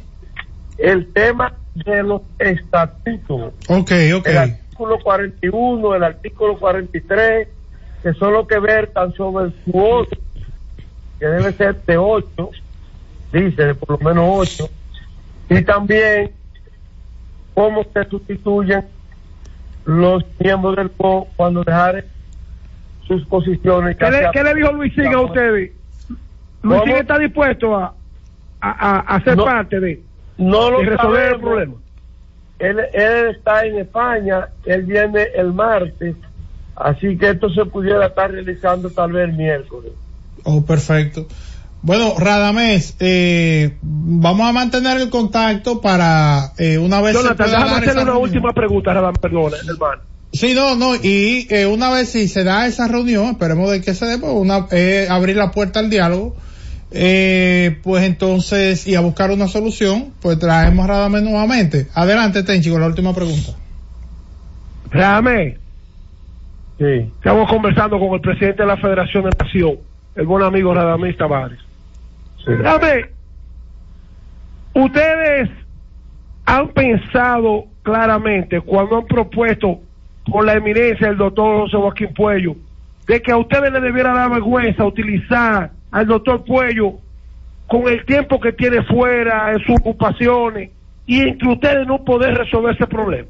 el 0.77 1.11
tema 1.13 1.53
de 1.85 2.03
los 2.03 2.21
estatutos. 2.39 3.53
Ok, 3.67 3.91
ok. 4.17 4.27
El 4.27 4.37
artículo 4.37 4.99
41, 4.99 5.95
el 5.95 6.03
artículo 6.03 6.57
43, 6.59 7.47
que 8.03 8.13
son 8.13 8.33
los 8.33 8.47
que 8.47 8.59
vertan 8.59 9.13
sobre 9.13 9.45
el 9.47 9.53
cuoto, 9.71 10.17
que 11.19 11.25
debe 11.25 11.51
ser 11.53 11.81
de 11.85 11.97
8, 11.97 12.49
dice 13.33 13.63
de 13.65 13.75
por 13.75 13.91
lo 13.91 13.97
menos 14.09 14.25
8, 14.27 14.69
y 15.49 15.61
también 15.63 16.31
cómo 17.53 17.85
se 17.93 18.05
sustituyen 18.05 18.85
los 19.85 20.23
miembros 20.39 20.75
del 20.77 20.91
CO 20.91 21.27
cuando 21.35 21.63
dejaren 21.63 22.05
sus 23.07 23.25
posiciones. 23.25 23.97
¿Qué 23.97 24.09
le, 24.11 24.29
qué 24.31 24.43
le 24.43 24.53
dijo 24.53 24.71
Luis 24.71 24.93
Siga 24.93 25.13
a 25.15 25.21
ustedes? 25.21 25.71
Luisín 26.61 26.87
¿Cómo? 26.89 26.95
está 26.97 27.17
dispuesto 27.17 27.75
a, 27.75 27.93
a, 28.61 28.69
a, 28.69 28.99
a 29.15 29.23
ser 29.23 29.35
No. 29.37 29.45
parte 29.45 29.79
de, 29.79 30.03
No 30.39 30.71
lo 30.71 30.79
de 30.79 30.85
resolver 30.85 31.33
el 31.33 31.39
problema. 31.39 31.73
Él, 32.59 32.77
él 32.93 33.35
está 33.35 33.65
en 33.65 33.77
España, 33.79 34.49
él 34.65 34.83
viene 34.83 35.27
el 35.35 35.53
martes, 35.53 36.15
así 36.75 37.17
que 37.17 37.29
esto 37.29 37.49
se 37.49 37.65
pudiera 37.65 38.07
estar 38.07 38.31
realizando 38.31 38.89
tal 38.89 39.13
vez 39.13 39.29
el 39.29 39.35
miércoles. 39.35 39.91
Oh, 40.43 40.65
perfecto. 40.65 41.27
Bueno, 41.81 42.15
Radamés, 42.17 42.95
eh, 42.99 43.77
vamos 43.81 44.47
a 44.47 44.51
mantener 44.51 44.99
el 44.99 45.09
contacto 45.09 45.79
para 45.79 46.51
eh, 46.57 46.77
una 46.77 46.99
vez 47.01 47.15
se 47.15 47.23
Jonathan, 47.23 47.37
pueda 47.37 47.59
déjame 47.59 47.71
hacerle 47.77 48.01
una 48.01 48.11
reunión. 48.11 48.23
última 48.23 48.53
pregunta, 48.53 48.93
Radam, 48.93 49.13
perdona, 49.15 49.57
hermano. 49.65 50.01
Sí, 50.33 50.53
no, 50.53 50.75
no, 50.75 50.95
y 50.95 51.47
eh, 51.49 51.65
una 51.65 51.89
vez 51.89 52.09
si 52.09 52.27
se 52.27 52.43
da 52.43 52.67
esa 52.67 52.87
reunión, 52.87 53.27
esperemos 53.27 53.71
de 53.71 53.81
que 53.81 53.95
se 53.95 54.05
dé, 54.05 54.17
pues 54.17 54.31
una, 54.33 54.67
eh, 54.71 55.07
abrir 55.09 55.37
la 55.37 55.51
puerta 55.51 55.79
al 55.79 55.89
diálogo, 55.89 56.35
eh, 56.91 57.79
pues 57.83 58.03
entonces, 58.03 58.87
y 58.87 58.95
a 58.95 59.01
buscar 59.01 59.31
una 59.31 59.47
solución, 59.47 60.13
pues 60.21 60.39
traemos 60.39 60.85
a 60.85 60.87
Radamés 60.87 61.23
nuevamente. 61.23 61.87
Adelante, 61.93 62.43
Tenchi, 62.43 62.69
con 62.71 62.81
la 62.81 62.87
última 62.87 63.13
pregunta. 63.13 63.53
Radamés, 64.91 65.57
Sí. 66.79 67.11
estamos 67.17 67.49
conversando 67.49 67.99
con 67.99 68.13
el 68.13 68.21
presidente 68.21 68.63
de 68.63 68.67
la 68.67 68.77
Federación 68.77 69.25
de 69.25 69.31
Nación, 69.37 69.75
el 70.15 70.25
buen 70.25 70.43
amigo 70.43 70.73
Radamés 70.73 71.17
Tavares. 71.17 71.59
Radamés, 72.45 73.07
ustedes 74.73 75.49
han 76.45 76.69
pensado 76.69 77.65
claramente 77.83 78.61
cuando 78.61 78.97
han 78.97 79.05
propuesto 79.05 79.81
con 80.31 80.45
la 80.45 80.53
eminencia 80.53 81.07
del 81.07 81.17
doctor 81.17 81.63
José 81.63 81.77
Joaquín 81.77 82.13
Puello 82.15 82.55
de 83.07 83.21
que 83.21 83.31
a 83.31 83.37
ustedes 83.37 83.71
les 83.71 83.81
debiera 83.81 84.13
dar 84.13 84.29
vergüenza 84.29 84.85
utilizar 84.85 85.71
al 85.91 86.07
doctor 86.07 86.43
Puello 86.45 86.93
con 87.67 87.87
el 87.87 88.05
tiempo 88.05 88.39
que 88.39 88.51
tiene 88.53 88.83
fuera 88.83 89.51
en 89.51 89.59
sus 89.59 89.75
ocupaciones 89.77 90.71
y 91.05 91.21
entre 91.21 91.49
ustedes 91.49 91.87
no 91.87 92.03
poder 92.03 92.35
resolver 92.37 92.75
ese 92.75 92.87
problema. 92.87 93.27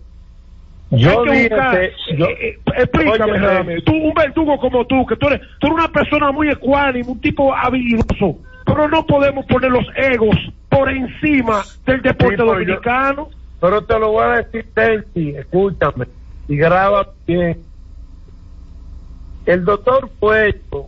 Yo 0.91 1.21
Hay 1.21 1.29
que 1.47 1.49
buscar- 1.49 1.79
que- 1.79 2.17
yo- 2.17 2.25
eh, 2.25 2.37
eh, 2.41 2.59
explícame, 2.77 3.47
Oye. 3.47 3.81
Tú, 3.83 3.93
un 3.93 4.13
verdugo 4.13 4.57
como 4.57 4.85
tú, 4.85 5.05
que 5.05 5.15
tú 5.17 5.27
eres, 5.27 5.41
tú 5.59 5.67
eres 5.67 5.75
una 5.77 5.87
persona 5.91 6.31
muy 6.31 6.49
ecuánime, 6.49 7.07
un 7.07 7.21
tipo 7.21 7.53
habilidoso, 7.53 8.39
pero 8.65 8.87
no 8.87 9.05
podemos 9.05 9.45
poner 9.45 9.69
los 9.71 9.85
egos 9.95 10.35
por 10.67 10.89
encima 10.89 11.63
del 11.85 12.01
deporte 12.01 12.37
Sí, 12.37 12.39
yo- 12.41 12.45
dominicano. 12.45 13.29
Pero 13.61 13.83
te 13.83 13.99
lo 13.99 14.11
voy 14.13 14.23
a 14.23 14.29
decir, 14.37 14.65
Tenchi, 14.73 15.31
escúchame, 15.35 16.05
y 16.47 16.55
graba 16.55 17.07
bien. 17.27 17.59
El 19.45 19.65
doctor 19.65 20.09
Puerto, 20.19 20.87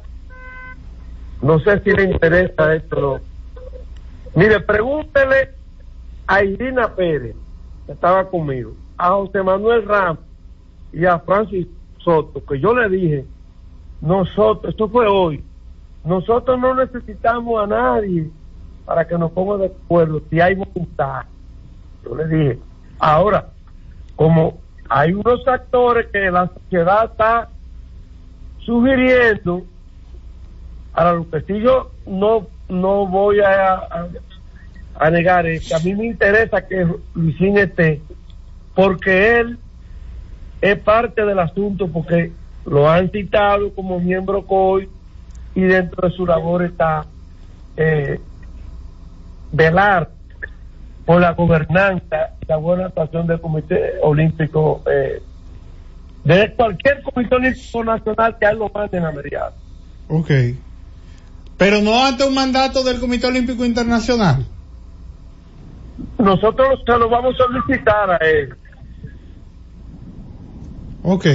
no 1.41 1.59
sé 1.59 1.79
si 1.81 1.91
le 1.91 2.03
interesa 2.03 2.75
esto 2.75 3.01
no. 3.01 3.19
Mire, 4.35 4.59
pregúntele 4.61 5.49
a 6.27 6.43
Irina 6.43 6.93
Pérez, 6.95 7.35
que 7.85 7.91
estaba 7.91 8.29
conmigo, 8.29 8.73
a 8.97 9.09
José 9.09 9.43
Manuel 9.43 9.85
Ramos 9.85 10.19
y 10.93 11.05
a 11.05 11.19
Francis 11.19 11.67
Soto, 11.97 12.43
que 12.45 12.59
yo 12.59 12.73
le 12.73 12.89
dije, 12.89 13.25
nosotros, 13.99 14.71
esto 14.71 14.87
fue 14.87 15.07
hoy, 15.07 15.43
nosotros 16.05 16.59
no 16.59 16.75
necesitamos 16.75 17.61
a 17.61 17.67
nadie 17.67 18.29
para 18.85 19.07
que 19.07 19.17
nos 19.17 19.31
ponga 19.31 19.57
de 19.57 19.65
acuerdo 19.67 20.21
si 20.29 20.39
hay 20.39 20.55
voluntad. 20.55 21.23
Yo 22.03 22.15
le 22.15 22.27
dije, 22.27 22.59
ahora, 22.99 23.49
como 24.15 24.59
hay 24.89 25.13
unos 25.13 25.47
actores 25.47 26.07
que 26.07 26.31
la 26.31 26.47
sociedad 26.47 27.05
está 27.11 27.49
sugiriendo, 28.59 29.63
para 30.93 31.13
lo 31.13 31.29
que 31.29 31.41
sí 31.41 31.59
yo 31.59 31.91
no, 32.05 32.47
no 32.69 33.07
voy 33.07 33.39
a, 33.39 34.07
a, 34.95 35.09
negar 35.09 35.45
es 35.47 35.67
que 35.67 35.75
a 35.75 35.79
mí 35.79 35.95
me 35.95 36.05
interesa 36.05 36.67
que 36.67 36.85
Luisín 37.13 37.57
esté, 37.57 38.01
porque 38.75 39.39
él 39.39 39.57
es 40.61 40.77
parte 40.79 41.25
del 41.25 41.39
asunto, 41.39 41.87
porque 41.87 42.31
lo 42.65 42.89
han 42.89 43.09
citado 43.09 43.73
como 43.73 43.99
miembro 43.99 44.45
COI 44.45 44.87
y 45.55 45.61
dentro 45.61 46.07
de 46.07 46.15
su 46.15 46.25
labor 46.25 46.63
está 46.63 47.05
eh, 47.77 48.19
velar 49.51 50.09
por 51.05 51.19
la 51.19 51.33
gobernanza 51.33 52.35
y 52.41 52.45
la 52.45 52.57
buena 52.57 52.85
actuación 52.85 53.27
del 53.27 53.41
Comité 53.41 53.93
Olímpico, 54.01 54.83
eh, 54.89 55.21
de 56.23 56.53
cualquier 56.53 57.01
Comité 57.01 57.35
Olímpico 57.35 57.83
Nacional 57.83 58.37
que 58.37 58.45
a 58.45 58.51
él 58.51 58.59
lo 58.59 58.69
manden 58.69 59.05
a 59.05 59.11
mediar. 59.11 59.51
Pero 61.61 61.79
no 61.79 62.03
ante 62.03 62.23
un 62.23 62.33
mandato 62.33 62.83
del 62.83 62.99
Comité 62.99 63.27
Olímpico 63.27 63.63
Internacional. 63.63 64.47
Nosotros 66.17 66.79
se 66.83 66.97
lo 66.97 67.07
vamos 67.07 67.35
a 67.35 67.43
solicitar 67.43 68.09
a 68.09 68.17
él. 68.17 68.55
Ok. 71.03 71.27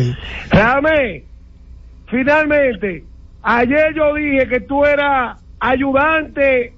Radamés, 0.50 1.22
finalmente, 2.10 3.04
ayer 3.40 3.94
yo 3.94 4.14
dije 4.14 4.48
que 4.48 4.60
tú 4.62 4.84
eras 4.84 5.40
ayudante 5.60 6.74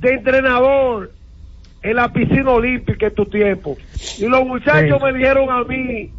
de 0.00 0.10
entrenador 0.10 1.10
en 1.82 1.96
la 1.96 2.12
piscina 2.12 2.50
olímpica 2.50 3.06
en 3.06 3.14
tu 3.14 3.24
tiempo. 3.24 3.78
Y 4.18 4.26
los 4.26 4.44
muchachos 4.44 4.98
Sí. 5.00 5.04
me 5.06 5.18
dijeron 5.18 5.48
a 5.48 5.64
mí 5.64 6.12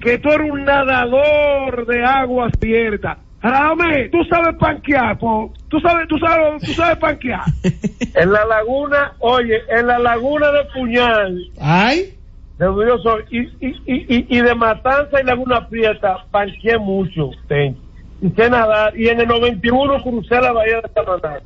que 0.00 0.16
tú 0.16 0.30
eres 0.30 0.50
un 0.50 0.64
nadador 0.64 1.84
de 1.86 2.02
aguas 2.02 2.50
abiertas. 2.56 3.25
Radamés, 3.50 4.10
tú 4.10 4.24
sabes 4.24 4.54
panquear, 4.58 5.18
po. 5.18 5.52
tú 5.68 5.78
sabes, 5.80 6.08
tú 6.08 6.18
sabes, 6.18 6.62
tú 6.64 6.72
sabes 6.72 6.96
panquear. 6.98 7.42
En 8.14 8.32
la 8.32 8.44
laguna, 8.46 9.12
oye, 9.18 9.60
en 9.68 9.86
la 9.86 9.98
laguna 9.98 10.50
de 10.50 10.64
Puñal, 10.74 11.38
Ay. 11.60 12.14
de 12.58 12.64
donde 12.64 12.86
yo 12.86 12.98
soy, 12.98 13.24
y, 13.30 13.40
y, 13.40 13.74
y, 13.86 14.38
y- 14.38 14.40
de 14.40 14.54
Matanza 14.54 15.20
y 15.20 15.24
Laguna 15.24 15.68
Prieta, 15.68 16.24
panqué 16.30 16.78
mucho, 16.78 17.30
ten. 17.46 17.76
y 18.22 18.30
sé 18.30 18.48
nadar, 18.48 18.98
y 18.98 19.08
en 19.08 19.20
el 19.20 19.28
91 19.28 20.02
crucé 20.02 20.40
la 20.40 20.52
bahía 20.52 20.80
de 20.80 20.90
Samaná. 20.94 21.40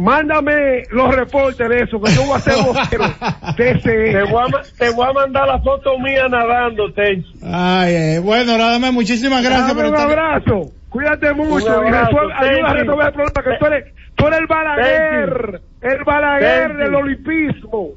Mándame 0.00 0.82
los 0.90 1.14
reportes 1.14 1.68
de 1.68 1.80
eso, 1.82 2.00
que 2.00 2.12
yo 2.12 2.22
voy 2.22 2.32
a 2.32 2.36
hacer 2.36 2.54
vocero. 2.64 3.04
Te 3.56 4.22
voy, 4.30 4.42
a, 4.42 4.62
te 4.78 4.90
voy 4.90 5.06
a 5.08 5.12
mandar 5.12 5.46
la 5.46 5.58
foto 5.60 5.98
mía 5.98 6.26
nadando, 6.28 6.92
Tenchi. 6.92 7.32
Ay, 7.42 7.94
eh, 7.94 8.18
bueno, 8.22 8.56
Radamés, 8.56 8.92
muchísimas 8.92 9.42
gracias 9.42 9.74
por 9.74 9.84
un 9.84 9.94
estar. 9.94 10.08
abrazo. 10.10 10.70
Cuídate 10.88 11.32
mucho 11.34 11.54
Un 11.80 11.84
y 11.84 11.88
abrazo, 11.88 12.10
resuelve- 12.12 12.34
ayuda 12.34 12.70
a 12.70 12.74
resolver 12.74 13.06
el 13.06 13.12
problema 13.12 13.42
que 13.44 13.58
tú 13.58 13.66
eres, 13.66 13.84
tú 14.16 14.26
eres 14.26 14.40
el 14.40 14.46
Balaguer, 14.46 15.60
el 15.82 16.04
Balaguer 16.04 16.68
Tenchi. 16.68 16.82
del 16.84 16.94
olimpismo. 16.94 17.88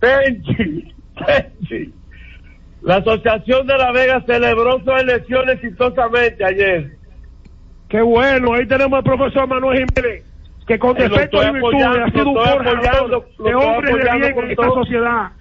Tenchi, 0.00 0.94
Tenchi. 1.26 1.94
La 2.82 2.96
Asociación 2.96 3.66
de 3.66 3.76
La 3.76 3.92
Vega 3.92 4.22
celebró 4.26 4.78
sus 4.78 5.00
elecciones 5.00 5.56
exitosamente 5.56 6.44
ayer. 6.44 6.92
Qué 7.88 8.00
bueno, 8.00 8.54
ahí 8.54 8.66
tenemos 8.66 8.96
al 8.98 9.04
profesor 9.04 9.46
Manuel 9.48 9.84
Jiménez, 9.86 10.24
que 10.70 10.78
con 10.78 10.94
lo 10.96 11.02
defectos 11.02 11.42
y 11.42 11.46
estoy 11.46 11.52
virtudes 11.52 11.84
apoyando, 11.84 12.04
ha 12.04 12.10
sido 12.10 12.28
un 12.28 12.34
lo 12.34 12.42
estoy 12.42 12.52
forjador 12.52 12.76
apoyando, 12.78 13.08
lo 13.08 13.44
de 13.44 13.50
estoy 13.50 13.66
hombres 13.66 13.94
de 13.94 14.00
apoyando 14.00 14.20
bien 14.20 14.34
con 14.34 14.44
en 14.44 14.50
esta 14.50 14.62
todo. 14.62 14.74
sociedad. 14.74 15.32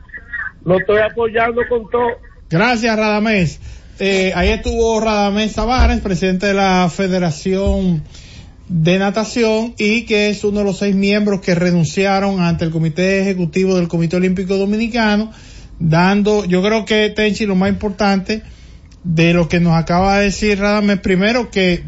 Lo 0.65 0.79
estoy 0.79 0.97
apoyando 1.01 1.61
con 1.69 1.89
todo. 1.91 2.07
Gracias, 2.49 2.97
Radamés. 2.97 3.59
Eh, 3.99 4.31
ahí 4.35 4.49
estuvo 4.49 4.99
Radamés 4.99 5.53
Tavares, 5.53 5.99
presidente 5.99 6.47
de 6.47 6.53
la 6.55 6.89
Federación 6.89 8.03
de 8.69 8.97
Natación 8.97 9.75
y 9.77 10.05
que 10.05 10.29
es 10.29 10.43
uno 10.43 10.59
de 10.59 10.65
los 10.65 10.79
seis 10.79 10.95
miembros 10.95 11.41
que 11.41 11.53
renunciaron 11.53 12.39
ante 12.39 12.65
el 12.65 12.71
Comité 12.71 13.21
Ejecutivo 13.21 13.75
del 13.75 13.87
Comité 13.87 14.15
Olímpico 14.15 14.57
Dominicano, 14.57 15.31
dando, 15.77 16.43
yo 16.45 16.63
creo 16.63 16.85
que 16.85 17.09
Tenchi, 17.11 17.45
lo 17.45 17.55
más 17.55 17.69
importante 17.69 18.41
de 19.03 19.33
lo 19.33 19.47
que 19.47 19.59
nos 19.59 19.73
acaba 19.73 20.17
de 20.17 20.25
decir 20.25 20.59
Radamés, 20.59 20.99
primero 20.99 21.51
que 21.51 21.83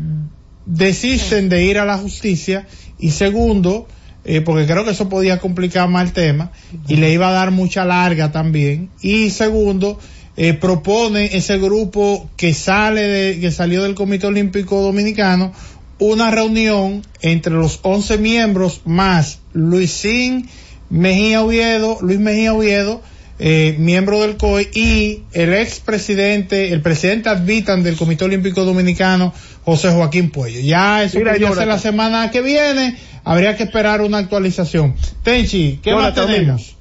desisten 0.67 1.49
de 1.49 1.65
ir 1.65 1.79
a 1.79 1.85
la 1.85 1.97
justicia 1.97 2.67
y 3.01 3.11
segundo, 3.11 3.87
eh, 4.23 4.41
porque 4.41 4.65
creo 4.65 4.85
que 4.85 4.91
eso 4.91 5.09
podía 5.09 5.39
complicar 5.39 5.89
más 5.89 6.07
el 6.07 6.13
tema 6.13 6.51
y 6.87 6.95
le 6.95 7.11
iba 7.11 7.27
a 7.27 7.31
dar 7.31 7.51
mucha 7.51 7.83
larga 7.83 8.31
también. 8.31 8.89
Y 9.01 9.31
segundo, 9.31 9.99
eh, 10.37 10.53
propone 10.53 11.35
ese 11.35 11.57
grupo 11.57 12.29
que 12.37 12.53
sale 12.53 13.01
de, 13.01 13.39
que 13.39 13.51
salió 13.51 13.83
del 13.83 13.95
Comité 13.95 14.27
Olímpico 14.27 14.81
Dominicano 14.81 15.51
una 15.99 16.31
reunión 16.31 17.03
entre 17.21 17.53
los 17.53 17.79
11 17.83 18.17
miembros 18.17 18.81
más 18.85 19.39
Luisín 19.53 20.49
Mejía 20.89 21.43
Oviedo, 21.43 21.99
Luis 22.01 22.19
Mejía 22.19 22.53
Oviedo, 22.53 23.01
eh, 23.43 23.75
miembro 23.79 24.21
del 24.21 24.37
COI 24.37 24.69
y 24.75 25.23
el 25.33 25.51
ex 25.55 25.79
presidente, 25.79 26.71
el 26.73 26.81
presidente 26.81 27.27
advitan 27.27 27.81
del 27.81 27.97
Comité 27.97 28.25
Olímpico 28.25 28.63
Dominicano, 28.65 29.33
José 29.63 29.89
Joaquín 29.89 30.29
Puello. 30.29 30.59
Ya 30.59 31.01
eso 31.01 31.17
Mira, 31.17 31.37
Jonathan. 31.37 31.67
la 31.67 31.79
semana 31.79 32.29
que 32.29 32.43
viene, 32.43 32.95
habría 33.23 33.57
que 33.57 33.63
esperar 33.63 34.01
una 34.01 34.19
actualización. 34.19 34.93
Tenchi, 35.23 35.79
¿qué 35.81 35.89
Jonathan, 35.89 36.25
más 36.27 36.35
tenemos? 36.35 36.77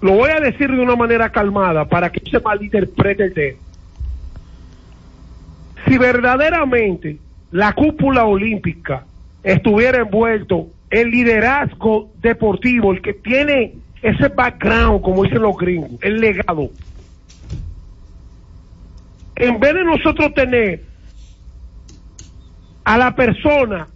Lo 0.00 0.12
voy 0.12 0.30
a 0.30 0.38
decir 0.38 0.70
de 0.70 0.78
una 0.78 0.94
manera 0.94 1.32
calmada 1.32 1.84
para 1.86 2.12
que 2.12 2.20
se 2.30 2.38
malinterprete 2.38 3.24
el 3.24 3.34
tema. 3.34 3.58
Si 5.88 5.98
verdaderamente 5.98 7.18
la 7.50 7.72
cúpula 7.72 8.26
olímpica 8.26 9.06
estuviera 9.42 10.02
envuelto 10.02 10.68
el 10.88 11.10
liderazgo 11.10 12.12
deportivo, 12.22 12.92
el 12.92 13.02
que 13.02 13.14
tiene 13.14 13.72
ese 14.02 14.28
background, 14.28 15.00
como 15.00 15.22
dicen 15.22 15.42
los 15.42 15.56
gringos, 15.56 15.90
el 16.02 16.20
legado. 16.20 16.70
En 19.36 19.58
vez 19.58 19.74
de 19.74 19.84
nosotros 19.84 20.34
tener 20.34 20.82
a 22.84 22.98
la 22.98 23.14
persona 23.14 23.88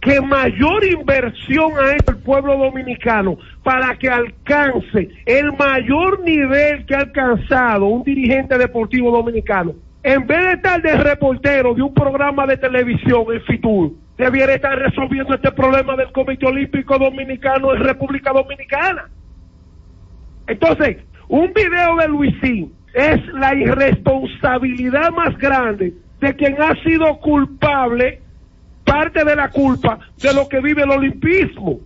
que 0.00 0.20
mayor 0.20 0.84
inversión 0.84 1.72
ha 1.78 1.94
hecho 1.94 2.10
el 2.10 2.18
pueblo 2.18 2.56
dominicano 2.58 3.38
para 3.62 3.96
que 3.96 4.08
alcance 4.08 5.08
el 5.24 5.52
mayor 5.52 6.20
nivel 6.20 6.84
que 6.84 6.94
ha 6.94 7.00
alcanzado 7.00 7.86
un 7.86 8.04
dirigente 8.04 8.58
deportivo 8.58 9.10
dominicano, 9.10 9.72
en 10.02 10.26
vez 10.26 10.38
de 10.38 10.52
estar 10.52 10.82
de 10.82 10.96
reportero 10.96 11.74
de 11.74 11.82
un 11.82 11.94
programa 11.94 12.46
de 12.46 12.58
televisión 12.58 13.24
en 13.32 13.40
Fitur, 13.42 13.92
debiera 14.18 14.54
estar 14.54 14.78
resolviendo 14.78 15.34
este 15.34 15.50
problema 15.52 15.96
del 15.96 16.12
Comité 16.12 16.46
Olímpico 16.46 16.98
Dominicano 16.98 17.74
en 17.74 17.82
República 17.82 18.30
Dominicana. 18.30 19.08
Entonces, 20.46 20.98
un 21.28 21.52
video 21.52 21.96
de 21.96 22.08
Luisín 22.08 22.72
es 22.94 23.26
la 23.34 23.54
irresponsabilidad 23.54 25.10
más 25.12 25.36
grande 25.38 25.94
de 26.20 26.34
quien 26.36 26.60
ha 26.62 26.74
sido 26.82 27.18
culpable, 27.18 28.20
parte 28.84 29.24
de 29.24 29.34
la 29.34 29.50
culpa 29.50 29.98
de 30.22 30.32
lo 30.32 30.48
que 30.48 30.60
vive 30.60 30.82
el 30.82 30.90
olimpismo. 30.90 31.80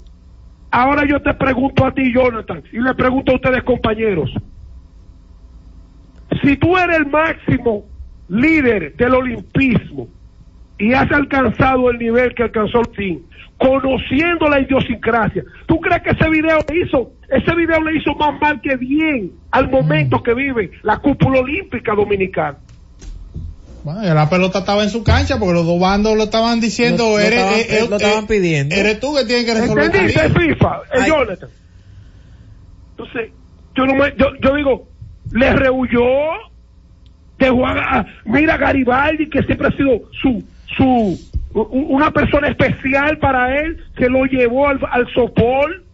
Ahora 0.71 1.05
yo 1.07 1.21
te 1.23 1.33
pregunto 1.35 1.87
a 1.87 1.93
ti, 1.93 2.13
Jonathan, 2.13 2.63
y 2.73 2.79
le 2.79 2.95
pregunto 2.95 3.33
a 3.33 3.37
ustedes, 3.37 3.63
compañeros. 3.63 4.31
Si 6.43 6.57
tú 6.57 6.77
eres 6.77 6.99
el 6.99 7.07
máximo 7.07 7.87
líder 8.29 8.95
del 8.97 9.15
olimpismo 9.15 10.09
y 10.79 10.93
has 10.93 11.11
alcanzado 11.11 11.91
el 11.91 11.99
nivel 11.99 12.35
que 12.35 12.43
alcanzó 12.43 12.81
el 12.81 12.95
fin, 12.95 13.27
conociendo 13.57 14.49
la 14.49 14.61
idiosincrasia, 14.61 15.43
¿tú 15.67 15.81
crees 15.81 16.03
que 16.03 16.11
ese 16.11 16.29
video 16.29 16.59
le 16.69 16.81
hizo, 16.83 17.13
ese 17.29 17.55
video 17.55 17.81
le 17.83 17.99
hizo 17.99 18.15
más 18.15 18.41
mal 18.41 18.61
que 18.61 18.77
bien 18.77 19.33
al 19.51 19.71
momento 19.71 20.23
que 20.23 20.35
vive 20.35 20.71
la 20.83 20.99
cúpula 20.99 21.41
olímpica 21.41 21.95
dominicana? 21.95 22.59
Bueno, 23.85 24.15
la 24.15 24.29
pelota 24.29 24.59
estaba 24.61 24.83
en 24.83 24.91
su 24.91 25.03
cancha 25.05 25.39
porque 25.39 25.55
los 25.55 25.65
dos 25.67 25.81
bandos 25.81 26.17
lo 26.17 26.25
estaban 26.25 26.61
diciendo, 26.61 27.05
Lo- 27.05 27.11
lo 27.13 27.19
eres, 27.21 27.39
estaban- 27.39 27.59
eh, 27.61 27.67
eh, 27.69 27.87
lo 27.89 27.97
estaban 27.97 28.25
eh, 28.25 28.27
pidiendo. 28.29 28.75
eres 28.75 29.01
tú 29.01 29.15
que 29.15 29.25
tienes 29.25 29.45
que 29.45 29.55
resolver. 29.55 29.85
¿Entendiste. 29.85 30.29
FIFA? 30.31 30.81
El 30.93 31.03
Ay. 31.03 31.11
Jonathan. 31.11 31.51
Entonces, 32.91 33.31
yo, 33.77 33.87
no 33.87 33.95
me- 33.95 34.15
yo, 34.19 34.27
yo 34.43 34.55
digo, 34.57 34.89
le 35.31 35.53
rehuyó, 35.53 36.05
dejó 37.39 37.67
a, 37.67 37.99
a- 38.01 38.07
mira 38.25 38.55
a 38.55 38.59
Garibaldi, 38.59 39.29
que 39.31 39.43
siempre 39.45 39.69
ha 39.69 39.77
sido 39.77 40.01
su, 40.21 40.45
su, 40.77 41.19
u- 41.55 41.63
una 41.95 42.11
persona 42.11 42.49
especial 42.49 43.19
para 43.19 43.57
él, 43.61 43.79
se 43.97 44.09
lo 44.09 44.25
llevó 44.25 44.69
al, 44.69 44.81
al 44.91 45.07
sopor. 45.15 45.85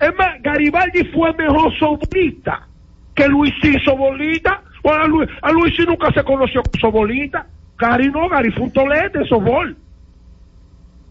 Es 0.00 0.16
más, 0.16 0.40
Garibaldi 0.42 1.04
fue 1.06 1.32
mejor 1.34 1.72
sobolista 1.78 2.66
que 3.14 3.28
Luisín 3.28 3.78
Sobolita. 3.84 4.62
Bueno, 4.82 5.04
a, 5.04 5.06
Luis, 5.52 5.80
a 5.82 5.84
nunca 5.86 6.10
se 6.12 6.24
conoció 6.24 6.62
con 6.62 6.80
Sobolita. 6.80 7.46
Gary 7.78 8.10
no, 8.10 8.28
Gary 8.28 8.50
fue 8.52 8.64
un 8.64 8.72
tolete 8.72 9.24
sobol 9.26 9.76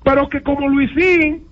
pero 0.03 0.27
que 0.29 0.41
como 0.41 0.67
Luisín 0.67 1.43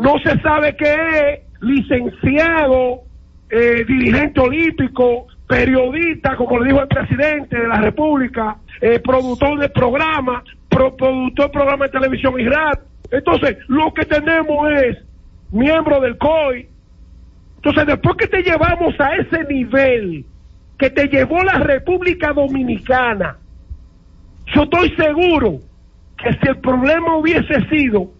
no 0.00 0.18
se 0.18 0.38
sabe 0.40 0.74
qué 0.76 0.94
es, 0.94 1.40
licenciado, 1.60 3.02
eh, 3.50 3.84
dirigente 3.86 4.40
olímpico, 4.40 5.26
periodista, 5.46 6.34
como 6.36 6.58
le 6.58 6.68
dijo 6.68 6.80
el 6.80 6.88
presidente 6.88 7.56
de 7.58 7.68
la 7.68 7.80
República, 7.80 8.56
eh, 8.80 8.98
productor 9.00 9.58
de 9.58 9.68
programa, 9.68 10.42
pro- 10.68 10.96
productor 10.96 11.46
de 11.46 11.52
programa 11.52 11.84
de 11.86 11.90
televisión 11.92 12.40
y 12.40 12.44
radio. 12.44 12.80
Entonces, 13.10 13.58
lo 13.68 13.92
que 13.92 14.04
tenemos 14.06 14.70
es 14.72 14.98
miembro 15.52 16.00
del 16.00 16.16
COI. 16.16 16.68
Entonces, 17.62 17.86
después 17.86 18.16
que 18.16 18.26
te 18.26 18.42
llevamos 18.42 18.94
a 18.98 19.16
ese 19.16 19.44
nivel 19.44 20.24
que 20.78 20.88
te 20.90 21.08
llevó 21.08 21.42
la 21.44 21.58
República 21.58 22.32
Dominicana, 22.32 23.36
yo 24.54 24.62
estoy 24.62 24.90
seguro 24.96 25.58
que 26.16 26.32
si 26.32 26.48
el 26.48 26.58
problema 26.60 27.16
hubiese 27.16 27.60
sido 27.68 28.10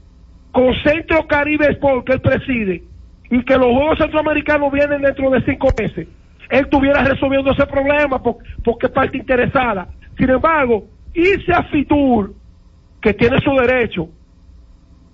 con 0.52 0.74
Centro 0.82 1.26
Caribe 1.26 1.68
Sport 1.72 2.06
que 2.06 2.12
él 2.14 2.20
preside 2.20 2.82
y 3.30 3.42
que 3.44 3.56
los 3.56 3.68
Juegos 3.68 3.98
Centroamericanos 3.98 4.70
vienen 4.72 5.00
dentro 5.02 5.30
de 5.30 5.42
cinco 5.42 5.68
meses, 5.78 6.06
él 6.50 6.60
estuviera 6.64 7.02
resolviendo 7.02 7.52
ese 7.52 7.66
problema 7.66 8.22
por- 8.22 8.36
porque 8.62 8.86
es 8.86 8.92
parte 8.92 9.16
interesada. 9.16 9.88
Sin 10.18 10.28
embargo, 10.28 10.84
irse 11.14 11.52
a 11.52 11.62
Fitur, 11.64 12.34
que 13.00 13.14
tiene 13.14 13.38
su 13.40 13.52
derecho, 13.54 14.08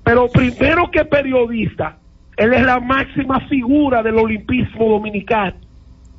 pero 0.03 0.27
primero 0.29 0.91
que 0.91 1.05
periodista, 1.05 1.99
él 2.37 2.53
es 2.53 2.63
la 2.63 2.81
máxima 2.81 3.41
figura 3.49 4.03
del 4.03 4.19
olimpismo 4.19 4.89
dominicano. 4.91 5.57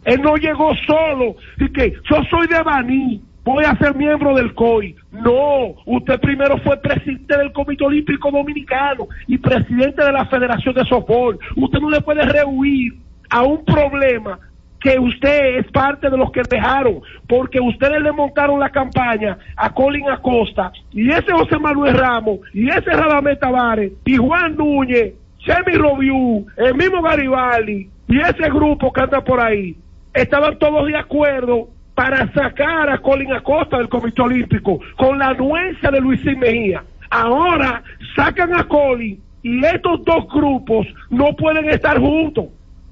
Él 0.05 0.22
no 0.22 0.36
llegó 0.38 0.74
solo 0.86 1.36
y 1.59 1.70
que 1.72 1.93
yo 2.09 2.18
soy 2.30 2.47
de 2.47 2.61
Baní, 2.63 3.22
voy 3.43 3.65
a 3.65 3.76
ser 3.78 3.95
miembro 3.95 4.36
del 4.36 4.53
COI. 4.53 4.95
No, 5.11 5.76
usted 5.86 6.20
primero 6.20 6.57
fue 6.59 6.78
presidente 6.78 7.38
del 7.38 7.51
Comité 7.51 7.84
Olímpico 7.84 8.32
Dominicano 8.32 9.07
y 9.28 9.38
presidente 9.38 10.03
de 10.03 10.11
la 10.11 10.26
Federación 10.26 10.74
de 10.76 10.86
Softball. 10.86 11.38
Usted 11.55 11.80
no 11.80 11.89
le 11.89 12.01
puede 12.01 12.24
rehuir 12.24 12.93
a 13.30 13.43
un 13.43 13.63
problema 13.65 14.39
que 14.80 14.99
usted 14.99 15.57
es 15.57 15.72
parte 15.72 16.09
de 16.09 16.18
los 16.18 16.32
que 16.32 16.41
dejaron, 16.49 17.01
porque 17.28 17.59
ustedes 17.59 18.01
le 18.01 18.11
montaron 18.11 18.59
la 18.59 18.70
campaña 18.70 19.38
a 19.55 19.74
Colin 19.74 20.09
Acosta 20.09 20.72
y 20.91 21.09
ese 21.09 21.32
José 21.32 21.57
Manuel 21.59 21.97
Ramos 21.97 22.39
y 22.53 22.70
ese 22.70 22.91
Radamés 22.91 23.39
Tavares 23.39 23.91
y 24.05 24.15
Juan 24.18 24.55
Núñez, 24.55 25.13
Chemi 25.48 25.78
Robiú, 25.78 26.45
el 26.58 26.76
mismo 26.76 27.02
Garibaldi 27.02 27.89
y 28.10 28.20
ese 28.20 28.50
grupo 28.50 28.91
que 28.91 29.02
anda 29.02 29.24
por 29.24 29.39
ahí, 29.39 29.78
estaban 30.14 30.60
todos 30.60 30.86
de 30.88 30.98
acuerdo 30.98 31.70
para 31.95 32.30
sacar 32.34 32.89
a 32.89 32.98
Colin 32.98 33.32
Acosta 33.32 33.78
del 33.78 33.88
Comité 33.88 34.22
Olímpico 34.22 34.82
con 34.98 35.18
la 35.18 35.30
anuencia 35.30 35.89
de 35.89 36.02
Luisín 36.02 36.39
Mejía. 36.39 36.84
Ahora 37.10 37.82
sacan 38.14 38.54
a 38.54 38.66
Colin 38.66 39.22
y 39.41 39.66
estos 39.66 40.04
dos 40.04 40.28
grupos 40.28 40.86
no 41.10 41.34
pueden 41.38 41.70
estar 41.70 41.98
juntos 41.98 42.48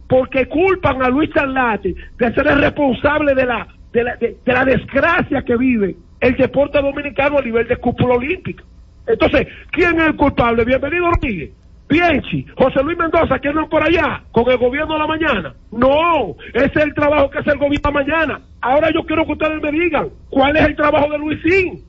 porque 0.07 0.47
culpan 0.47 1.01
a 1.01 1.09
Luis 1.09 1.29
Salate 1.33 1.93
de 2.17 2.33
ser 2.33 2.47
el 2.47 2.61
responsable 2.61 3.35
de 3.35 3.45
la, 3.45 3.67
de 3.91 4.03
la, 4.05 4.15
de 4.15 4.37
la 4.45 4.63
desgracia 4.63 5.41
que 5.41 5.57
vive 5.57 5.97
el 6.21 6.37
deporte 6.37 6.81
dominicano 6.81 7.37
a 7.37 7.41
nivel 7.41 7.67
de 7.67 7.75
cúpula 7.75 8.15
olímpica. 8.15 8.63
Entonces, 9.07 9.45
¿quién 9.71 9.99
es 9.99 10.07
el 10.07 10.15
culpable? 10.15 10.63
Bienvenido 10.63 11.11
Rodríguez. 11.11 11.51
Bienchi, 11.87 12.45
José 12.57 12.81
Luis 12.83 12.97
Mendoza, 12.97 13.37
que 13.39 13.49
andan 13.49 13.69
por 13.69 13.83
allá 13.83 14.23
con 14.31 14.49
el 14.49 14.57
gobierno 14.57 14.93
de 14.93 14.99
la 14.99 15.07
mañana. 15.07 15.55
No, 15.71 16.35
ese 16.53 16.65
es 16.65 16.75
el 16.77 16.93
trabajo 16.95 17.29
que 17.29 17.39
hace 17.39 17.51
el 17.51 17.57
gobierno 17.57 17.77
de 17.77 17.93
la 17.93 18.03
mañana. 18.03 18.41
Ahora 18.61 18.89
yo 18.91 19.03
quiero 19.05 19.25
que 19.25 19.33
ustedes 19.33 19.61
me 19.61 19.71
digan 19.71 20.09
cuál 20.29 20.57
es 20.57 20.63
el 20.65 20.75
trabajo 20.75 21.11
de 21.11 21.17
Luisín. 21.19 21.83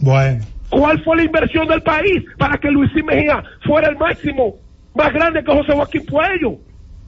Bueno. 0.00 0.44
¿Cuál 0.68 1.02
fue 1.02 1.16
la 1.16 1.24
inversión 1.24 1.66
del 1.66 1.82
país 1.82 2.24
para 2.36 2.58
que 2.58 2.70
Luisín 2.70 3.06
Mejía 3.06 3.42
fuera 3.64 3.88
el 3.88 3.96
máximo? 3.96 4.56
Más 4.94 5.12
grande 5.12 5.42
que 5.42 5.52
José 5.52 5.72
Joaquín 5.72 6.04
Puello, 6.04 6.58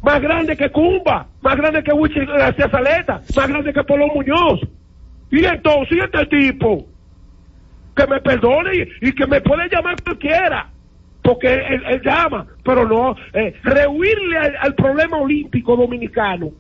más 0.03 0.21
grande 0.23 0.57
que 0.57 0.71
Cumba, 0.71 1.27
más 1.43 1.57
grande 1.57 1.83
que 1.83 1.93
Wichi 1.93 2.25
García 2.25 2.71
Saleta, 2.71 3.21
más 3.37 3.49
grande 3.49 3.73
que 3.73 3.85
Polo 3.85 4.07
Muñoz. 4.15 4.61
Y 5.31 5.45
entonces, 5.45 5.99
¿y 5.99 6.01
este 6.01 6.27
tipo? 6.27 6.87
Que 7.95 8.07
me 8.07 8.21
perdone 8.21 8.71
y, 8.75 9.09
y 9.09 9.13
que 9.13 9.27
me 9.27 9.41
puede 9.43 9.69
llamar 9.69 9.97
cualquiera, 10.03 10.71
porque 11.23 11.53
él, 11.53 12.01
llama, 12.05 12.47
pero 12.65 12.87
no, 12.87 13.15
eh, 13.35 13.55
rehuirle 13.63 14.39
al, 14.39 14.57
al 14.61 14.75
problema 14.75 15.19
olímpico 15.19 15.77
dominicano 15.77 16.51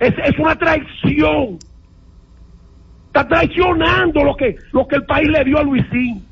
es, 0.00 0.14
es 0.24 0.38
una 0.38 0.56
traición. 0.56 1.58
Está 3.06 3.26
traicionando 3.26 4.22
lo 4.22 4.36
que, 4.36 4.56
lo 4.72 4.86
que 4.86 4.96
el 4.96 5.04
país 5.04 5.28
le 5.28 5.44
dio 5.44 5.58
a 5.58 5.62
Luisín. 5.62 6.24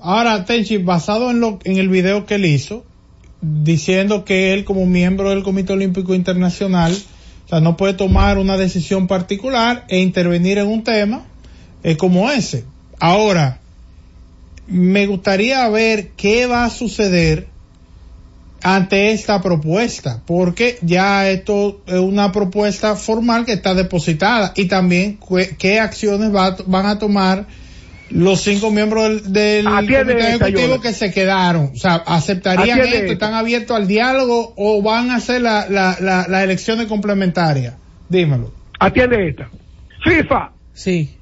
Ahora, 0.00 0.44
Tenchi, 0.44 0.78
basado 0.78 1.30
en 1.30 1.40
lo, 1.40 1.58
en 1.64 1.78
el 1.78 1.88
video 1.88 2.26
que 2.26 2.34
él 2.34 2.44
hizo, 2.44 2.84
diciendo 3.40 4.24
que 4.24 4.52
él 4.52 4.64
como 4.64 4.86
miembro 4.86 5.30
del 5.30 5.42
Comité 5.42 5.72
Olímpico 5.72 6.14
Internacional, 6.14 6.92
o 6.92 7.48
sea, 7.48 7.60
no 7.60 7.76
puede 7.76 7.94
tomar 7.94 8.38
una 8.38 8.56
decisión 8.56 9.06
particular 9.06 9.84
e 9.88 10.00
intervenir 10.00 10.58
en 10.58 10.68
un 10.68 10.84
tema 10.84 11.24
eh, 11.82 11.96
como 11.96 12.30
ese. 12.30 12.64
Ahora, 13.00 13.60
me 14.66 15.06
gustaría 15.06 15.68
ver 15.68 16.10
qué 16.16 16.46
va 16.46 16.64
a 16.64 16.70
suceder 16.70 17.46
ante 18.62 19.10
esta 19.12 19.42
propuesta, 19.42 20.22
porque 20.24 20.78
ya 20.82 21.28
esto 21.28 21.82
es 21.86 21.98
una 21.98 22.30
propuesta 22.30 22.94
formal 22.94 23.44
que 23.44 23.52
está 23.52 23.74
depositada 23.74 24.52
y 24.54 24.66
también 24.66 25.18
qué 25.58 25.80
acciones 25.80 26.32
va 26.34 26.56
van 26.66 26.86
a 26.86 26.98
tomar 26.98 27.46
los 28.10 28.42
cinco 28.42 28.70
miembros 28.70 29.32
del, 29.32 29.64
del 29.64 29.64
comité 29.64 30.34
ejecutivo 30.34 30.80
que 30.80 30.92
se 30.92 31.10
quedaron, 31.10 31.72
o 31.74 31.76
sea, 31.76 31.94
aceptarían 31.94 32.80
esto, 32.80 33.12
están 33.12 33.34
abiertos 33.34 33.76
al 33.76 33.86
diálogo 33.86 34.52
o 34.56 34.82
van 34.82 35.10
a 35.10 35.16
hacer 35.16 35.40
la, 35.40 35.66
la, 35.68 35.96
la, 36.00 36.26
las 36.28 36.44
elecciones 36.44 36.86
complementarias. 36.86 37.74
Dímelo. 38.08 38.52
Atiende 38.78 39.28
esta. 39.28 39.50
FIFA. 40.04 40.52
Sí. 40.74 41.16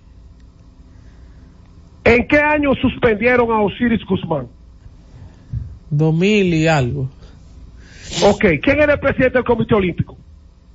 ¿En 2.05 2.26
qué 2.26 2.38
año 2.38 2.70
suspendieron 2.80 3.51
a 3.51 3.61
Osiris 3.62 4.05
Guzmán? 4.05 4.48
2000 5.90 6.55
y 6.55 6.66
algo. 6.66 7.11
Ok, 8.24 8.44
¿quién 8.62 8.80
era 8.80 8.94
el 8.94 9.01
presidente 9.01 9.38
del 9.38 9.44
Comité 9.44 9.74
Olímpico? 9.74 10.16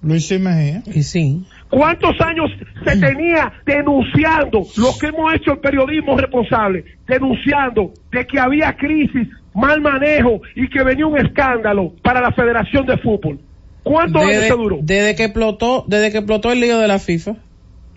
Luis 0.02 0.32
Mejía. 0.40 0.84
Y 0.86 1.02
sí. 1.04 1.44
¿Cuántos 1.70 2.20
años 2.22 2.52
se 2.84 2.98
tenía 2.98 3.52
denunciando 3.66 4.62
lo 4.78 4.98
que 5.00 5.08
hemos 5.08 5.34
hecho 5.34 5.54
el 5.54 5.60
periodismo 5.60 6.16
responsable? 6.16 6.86
Denunciando 7.08 7.92
de 8.12 8.26
que 8.28 8.40
había 8.40 8.76
crisis, 8.78 9.28
mal 9.54 9.82
manejo 9.82 10.42
y 10.56 10.70
que 10.70 10.84
venía 10.84 11.08
un 11.08 11.18
escándalo 11.18 11.94
para 12.04 12.22
la 12.22 12.32
Federación 12.32 12.86
de 12.86 12.98
Fútbol. 12.98 13.40
¿Cuántos 13.84 14.22
años 14.24 14.44
se 14.44 14.54
duró? 14.54 14.80
desde 14.82 15.16
que 15.16 15.26
explotó, 15.26 15.86
desde 15.88 16.12
que 16.12 16.18
explotó 16.20 16.52
el 16.52 16.60
lío 16.60 16.78
de 16.80 16.88
la 16.88 17.00
FIFA. 17.00 17.36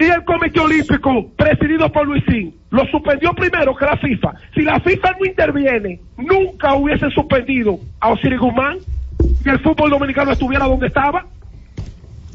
Y 0.01 0.05
el 0.05 0.25
Comité 0.25 0.61
Olímpico, 0.61 1.29
presidido 1.37 1.91
por 1.91 2.07
Luisín, 2.07 2.55
lo 2.71 2.85
suspendió 2.87 3.33
primero 3.35 3.75
que 3.75 3.85
la 3.85 3.97
FIFA. 3.97 4.33
Si 4.55 4.63
la 4.63 4.79
FIFA 4.81 5.17
no 5.19 5.27
interviene, 5.27 6.01
nunca 6.17 6.75
hubiese 6.75 7.11
suspendido 7.11 7.81
a 8.01 8.11
Osiris 8.11 8.39
Guzmán 8.39 8.79
y 9.45 9.49
el 9.49 9.59
fútbol 9.61 9.91
dominicano 9.91 10.31
estuviera 10.33 10.67
donde 10.67 10.87
estaba. 10.87 11.27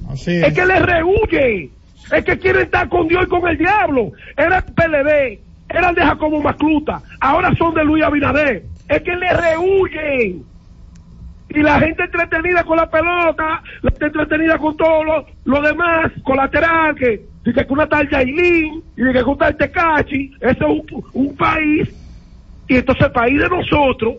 Así 0.09 0.31
Es 0.31 0.43
es. 0.49 0.53
que 0.53 0.65
le 0.65 0.79
rehuye. 0.79 1.69
Es 2.11 2.25
que 2.25 2.37
quieren 2.37 2.63
estar 2.63 2.89
con 2.89 3.07
Dios 3.07 3.23
y 3.25 3.29
con 3.29 3.47
el 3.47 3.57
diablo. 3.57 4.11
Eran 4.35 4.61
PLD, 4.75 5.39
eran 5.69 5.95
de 5.95 6.01
Jacobo 6.01 6.41
Macluta, 6.41 7.01
ahora 7.21 7.55
son 7.57 7.73
de 7.73 7.85
Luis 7.85 8.03
Abinader. 8.03 8.63
Es 8.89 9.01
que 9.03 9.15
le 9.15 9.29
rehuyen. 9.31 10.43
Y 11.49 11.61
la 11.61 11.79
gente 11.79 12.03
entretenida 12.03 12.63
con 12.63 12.77
la 12.77 12.89
pelota, 12.89 13.61
la 13.81 13.91
gente 13.91 14.05
entretenida 14.05 14.57
con 14.57 14.75
todo 14.75 15.03
lo, 15.03 15.25
lo 15.45 15.61
demás, 15.61 16.11
colateral, 16.23 16.95
que 16.95 17.21
dice 17.43 17.65
que 17.65 17.73
una 17.73 17.87
tal 17.87 18.09
Yailin, 18.09 18.83
y 18.97 19.13
que 19.13 19.23
una 19.23 19.37
tal 19.37 19.57
Tecachi, 19.57 20.31
ese 20.39 20.51
es 20.51 20.61
un, 20.61 21.03
un 21.13 21.35
país, 21.35 21.93
y 22.67 22.75
entonces 22.77 23.05
el 23.05 23.11
país 23.11 23.39
de 23.39 23.49
nosotros, 23.49 24.15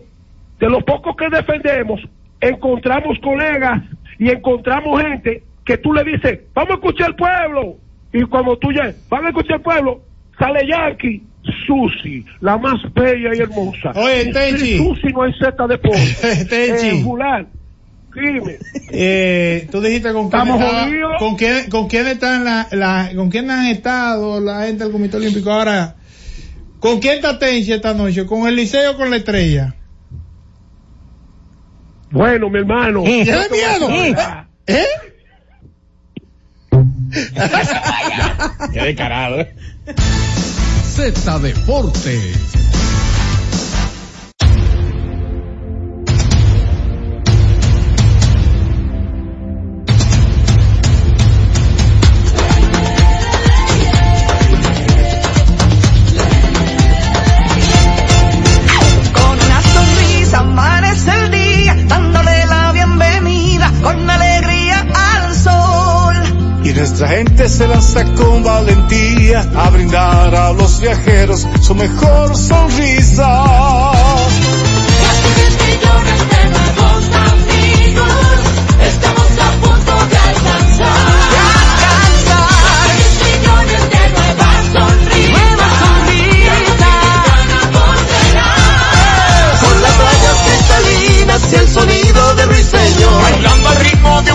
de 0.59 0.69
los 0.69 0.83
pocos 0.83 1.15
que 1.15 1.29
defendemos, 1.29 2.01
encontramos 2.39 3.17
colegas 3.19 3.83
y 4.19 4.29
encontramos 4.29 5.01
gente 5.01 5.43
que 5.65 5.77
tú 5.77 5.93
le 5.93 6.03
dices, 6.03 6.41
vamos 6.53 6.71
a 6.71 6.73
escuchar 6.75 7.07
al 7.07 7.15
pueblo. 7.15 7.77
Y 8.13 8.23
cuando 8.23 8.55
tú 8.57 8.71
ya, 8.71 8.93
vamos 9.09 9.25
a 9.25 9.29
escuchar 9.29 9.55
al 9.55 9.61
pueblo, 9.61 10.01
sale 10.37 10.67
Yankee, 10.67 11.23
Susi, 11.67 12.25
la 12.41 12.57
más 12.57 12.81
bella 12.93 13.29
y 13.35 13.39
hermosa. 13.39 13.91
Oye, 13.95 14.31
Tenchi. 14.31 14.77
Susi 14.77 15.07
no 15.13 15.23
hay 15.23 15.33
Z 15.33 15.67
de 15.67 15.77
pollo. 15.77 15.97
Tenchi. 16.49 16.87
Eh, 16.87 17.45
dime. 18.15 18.57
Eh, 18.91 19.67
tú 19.71 19.81
dijiste 19.81 20.13
con 20.13 20.29
quién 20.29 20.41
Estamos 20.41 20.61
estaba- 20.61 20.85
jodidos. 20.85 21.11
con 21.19 21.35
quién, 21.35 21.69
con 21.69 21.87
quién 21.87 22.07
están 22.07 22.43
la, 22.45 22.67
la- 22.71 23.11
con 23.15 23.29
quién 23.29 23.49
han 23.51 23.65
estado 23.67 24.39
la 24.39 24.65
gente 24.65 24.83
del 24.83 24.91
Comité 24.93 25.17
Olímpico 25.17 25.51
ahora. 25.51 25.95
¿Con 26.79 26.99
quién 26.99 27.15
está 27.15 27.37
Tenchi 27.39 27.73
esta 27.73 27.93
noche? 27.93 28.25
¿Con 28.25 28.47
el 28.47 28.55
Liceo 28.55 28.91
o 28.91 28.95
con 28.97 29.09
la 29.09 29.17
Estrella? 29.17 29.75
Bueno, 32.11 32.49
mi 32.49 32.59
hermano. 32.59 33.03
¿Tiene 33.03 33.25
yo 33.25 33.41
te 33.43 33.49
voy 33.49 33.59
a 33.61 33.89
miedo? 33.89 34.45
¿Eh? 34.67 34.85
Qué 38.73 38.79
descarado. 38.81 39.45
Z 40.95 41.41
Deportes. 41.41 42.84
Nuestra 66.87 67.07
gente 67.07 67.49
se 67.49 67.67
lanza 67.67 68.03
con 68.13 68.43
valentía 68.43 69.39
a 69.55 69.71
brindar 69.71 70.35
a 70.35 70.53
los 70.53 70.79
viajeros 70.79 71.47
su 71.59 71.73
mejor 71.73 72.37
sonrisa. 72.37 73.43
millones 75.65 76.19
de 76.29 76.45
nuevos 76.53 77.09
amigos, 77.31 78.13
estamos 78.85 79.31
a 79.41 79.49
punto 79.61 79.93
de 80.11 80.17
alcanzar. 80.29 81.09
Seis 82.93 83.13
millones 83.25 83.81
de 83.89 84.03
nuevas 84.13 84.61
sonrisas. 84.71 85.41
Nuevas 85.41 85.73
sonrisas. 85.81 86.45
Con 89.59 89.75
las 89.81 89.93
playas 89.95 90.37
cristalinas 90.45 91.41
y 91.51 91.55
el 91.55 91.67
sonido 91.67 92.35
de 92.35 92.45
ruiseñor. 92.45 93.21
Bailando 93.23 93.69
al 93.69 93.77
ritmo 93.77 94.21
de 94.21 94.34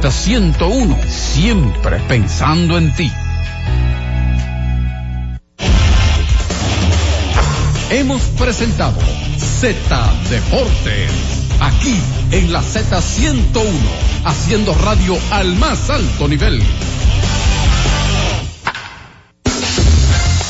Z101, 0.09 1.07
siempre 1.07 1.99
pensando 2.07 2.77
en 2.77 2.93
ti. 2.95 3.11
Hemos 7.91 8.21
presentado 8.37 8.99
Z 9.37 10.13
Deportes, 10.29 11.11
aquí 11.59 11.95
en 12.31 12.51
la 12.51 12.61
Z101, 12.61 13.63
haciendo 14.25 14.73
radio 14.73 15.17
al 15.29 15.55
más 15.57 15.89
alto 15.89 16.27
nivel. 16.27 16.61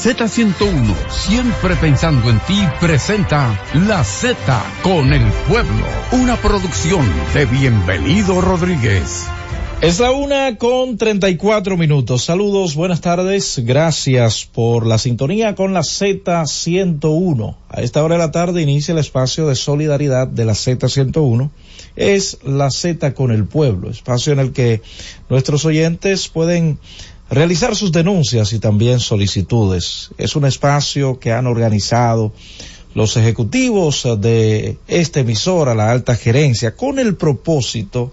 Z101, 0.00 1.10
siempre 1.10 1.76
pensando 1.76 2.30
en 2.30 2.38
ti, 2.46 2.58
presenta 2.80 3.60
La 3.86 4.02
Z 4.02 4.34
con 4.82 5.12
el 5.12 5.26
pueblo, 5.46 5.84
una 6.12 6.36
producción 6.36 7.06
de 7.34 7.44
Bienvenido 7.44 8.40
Rodríguez. 8.40 9.26
Es 9.82 9.98
la 9.98 10.12
una 10.12 10.56
con 10.56 10.96
treinta 10.96 11.28
y 11.28 11.36
cuatro 11.36 11.76
minutos. 11.76 12.24
Saludos, 12.24 12.74
buenas 12.74 13.00
tardes. 13.00 13.60
Gracias 13.64 14.44
por 14.44 14.86
la 14.86 14.96
sintonía 14.96 15.54
con 15.54 15.74
la 15.74 15.80
Z101. 15.80 17.56
A 17.68 17.80
esta 17.82 18.04
hora 18.04 18.14
de 18.14 18.20
la 18.20 18.30
tarde 18.30 18.62
inicia 18.62 18.92
el 18.92 18.98
espacio 18.98 19.48
de 19.48 19.54
solidaridad 19.54 20.28
de 20.28 20.44
la 20.44 20.52
Z101. 20.52 21.50
Es 21.96 22.38
la 22.44 22.70
Z 22.70 23.14
con 23.14 23.32
el 23.32 23.44
pueblo, 23.44 23.90
espacio 23.90 24.32
en 24.32 24.38
el 24.38 24.52
que 24.52 24.82
nuestros 25.28 25.64
oyentes 25.64 26.28
pueden 26.28 26.78
realizar 27.30 27.76
sus 27.76 27.92
denuncias 27.92 28.52
y 28.52 28.58
también 28.58 28.98
solicitudes. 28.98 30.10
Es 30.18 30.34
un 30.36 30.44
espacio 30.44 31.18
que 31.18 31.32
han 31.32 31.46
organizado 31.46 32.32
los 32.94 33.16
ejecutivos 33.16 34.06
de 34.18 34.78
esta 34.88 35.20
emisora, 35.20 35.74
la 35.74 35.92
alta 35.92 36.16
gerencia, 36.16 36.74
con 36.74 36.98
el 36.98 37.16
propósito 37.16 38.12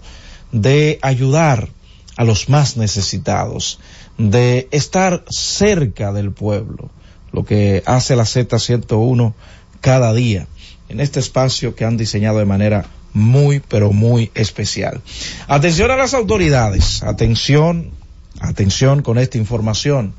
de 0.52 0.98
ayudar 1.02 1.68
a 2.16 2.24
los 2.24 2.48
más 2.48 2.76
necesitados, 2.76 3.80
de 4.18 4.68
estar 4.70 5.24
cerca 5.28 6.12
del 6.12 6.30
pueblo, 6.30 6.90
lo 7.32 7.44
que 7.44 7.82
hace 7.86 8.14
la 8.14 8.24
Z101 8.24 9.34
cada 9.80 10.14
día, 10.14 10.46
en 10.88 11.00
este 11.00 11.18
espacio 11.20 11.74
que 11.74 11.84
han 11.84 11.96
diseñado 11.96 12.38
de 12.38 12.44
manera 12.44 12.86
muy, 13.12 13.60
pero 13.60 13.92
muy 13.92 14.30
especial. 14.34 15.00
Atención 15.48 15.90
a 15.90 15.96
las 15.96 16.14
autoridades, 16.14 17.02
atención 17.02 17.97
Atención 18.40 19.02
con 19.02 19.18
esta 19.18 19.38
información. 19.38 20.14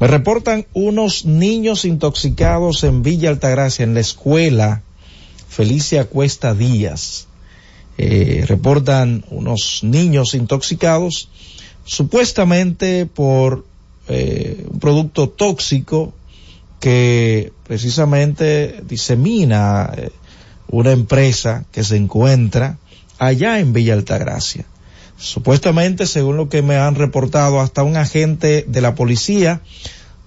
Me 0.00 0.06
reportan 0.06 0.66
unos 0.72 1.24
niños 1.24 1.84
intoxicados 1.84 2.82
en 2.84 3.02
Villa 3.02 3.30
Altagracia, 3.30 3.84
en 3.84 3.94
la 3.94 4.00
escuela 4.00 4.82
Felicia 5.48 6.06
Cuesta 6.06 6.54
Díaz. 6.54 7.26
Eh, 7.98 8.44
reportan 8.48 9.24
unos 9.30 9.80
niños 9.82 10.34
intoxicados 10.34 11.28
supuestamente 11.84 13.06
por 13.06 13.66
eh, 14.08 14.66
un 14.68 14.80
producto 14.80 15.28
tóxico 15.28 16.14
que 16.80 17.52
precisamente 17.64 18.82
disemina 18.88 19.92
eh, 19.96 20.10
una 20.68 20.90
empresa 20.90 21.64
que 21.70 21.84
se 21.84 21.96
encuentra 21.96 22.78
allá 23.18 23.60
en 23.60 23.72
Villa 23.72 23.94
Altagracia. 23.94 24.64
Supuestamente, 25.22 26.06
según 26.06 26.36
lo 26.36 26.48
que 26.48 26.62
me 26.62 26.78
han 26.78 26.96
reportado, 26.96 27.60
hasta 27.60 27.84
un 27.84 27.96
agente 27.96 28.64
de 28.66 28.80
la 28.80 28.96
policía 28.96 29.60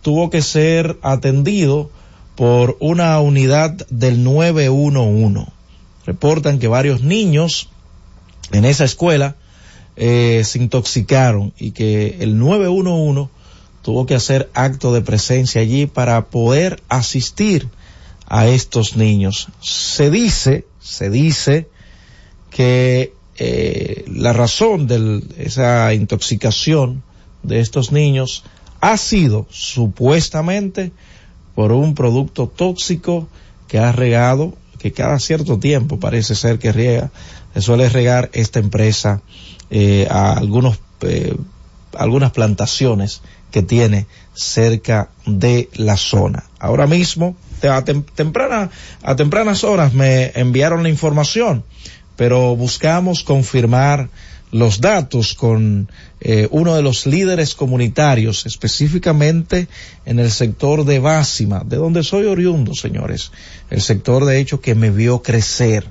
tuvo 0.02 0.30
que 0.30 0.42
ser 0.42 0.98
atendido 1.02 1.90
por 2.36 2.78
una 2.80 3.20
unidad 3.20 3.72
del 3.90 4.24
911. 4.24 5.52
Reportan 6.06 6.60
que 6.60 6.70
varios 6.70 7.02
niños 7.02 7.68
en 8.54 8.64
esa 8.64 8.86
escuela 8.86 9.36
eh, 9.98 10.44
se 10.46 10.60
intoxicaron 10.60 11.52
y 11.60 11.72
que 11.72 12.20
el 12.22 12.40
911 12.40 13.30
tuvo 13.82 14.06
que 14.06 14.16
hacer 14.16 14.50
acto 14.54 14.94
de 14.94 15.02
presencia 15.02 15.60
allí 15.60 15.88
para 15.88 16.28
poder 16.28 16.82
asistir 16.88 17.68
a 18.28 18.48
estos 18.48 18.96
niños. 18.96 19.50
Se 19.60 20.10
dice, 20.10 20.66
se 20.80 21.10
dice 21.10 21.68
que 22.50 23.15
eh, 23.38 24.06
la 24.08 24.34
razón 24.34 24.88
de 24.88 25.22
esa 25.38 25.94
intoxicación 25.94 27.04
de 27.44 27.60
estos 27.60 27.92
niños 27.92 28.44
ha 28.82 28.98
sido 28.98 29.46
supuestamente 29.50 30.92
por 31.54 31.72
un 31.72 31.96
producto 31.96 32.48
tóxico 32.48 33.28
que 33.68 33.80
ha 33.80 33.92
regado, 33.92 34.54
que 34.80 34.92
cada 34.92 35.20
cierto 35.20 35.58
tiempo 35.60 36.00
parece 36.00 36.36
ser 36.36 36.60
que 36.60 36.72
riega, 36.72 37.12
se 37.54 37.62
suele 37.62 37.90
regar 37.90 38.30
esta 38.34 38.60
empresa 38.60 39.22
eh, 39.70 40.08
a 40.10 40.34
algunos, 40.34 40.80
eh, 41.02 41.36
algunas 41.98 42.32
plantaciones 42.32 43.22
que 43.52 43.64
tiene 43.64 44.06
cerca 44.34 45.10
de 45.26 45.70
la 45.74 45.98
zona. 45.98 46.44
Ahora 46.60 46.88
mismo, 46.88 47.36
a, 47.64 47.84
temprana, 47.84 48.70
a 49.02 49.16
tempranas 49.16 49.64
horas 49.64 49.94
me 49.94 50.32
enviaron 50.36 50.84
la 50.84 50.90
información 50.90 51.64
pero 52.16 52.56
buscamos 52.56 53.24
confirmar 53.24 54.10
los 54.52 54.80
datos 54.80 55.34
con 55.34 55.90
eh, 56.22 56.48
uno 56.50 56.76
de 56.76 56.82
los 56.82 57.06
líderes 57.06 57.56
comunitarios, 57.56 58.46
específicamente 58.46 59.68
en 60.06 60.20
el 60.20 60.32
sector 60.32 60.86
de 60.86 61.00
Básima, 61.00 61.64
de 61.66 61.78
donde 61.78 62.04
soy 62.04 62.26
oriundo, 62.26 62.74
señores, 62.74 63.32
el 63.70 63.82
sector 63.82 64.24
de 64.24 64.40
hecho 64.40 64.62
que 64.62 64.76
me 64.76 64.92
vio 64.92 65.22
crecer. 65.22 65.86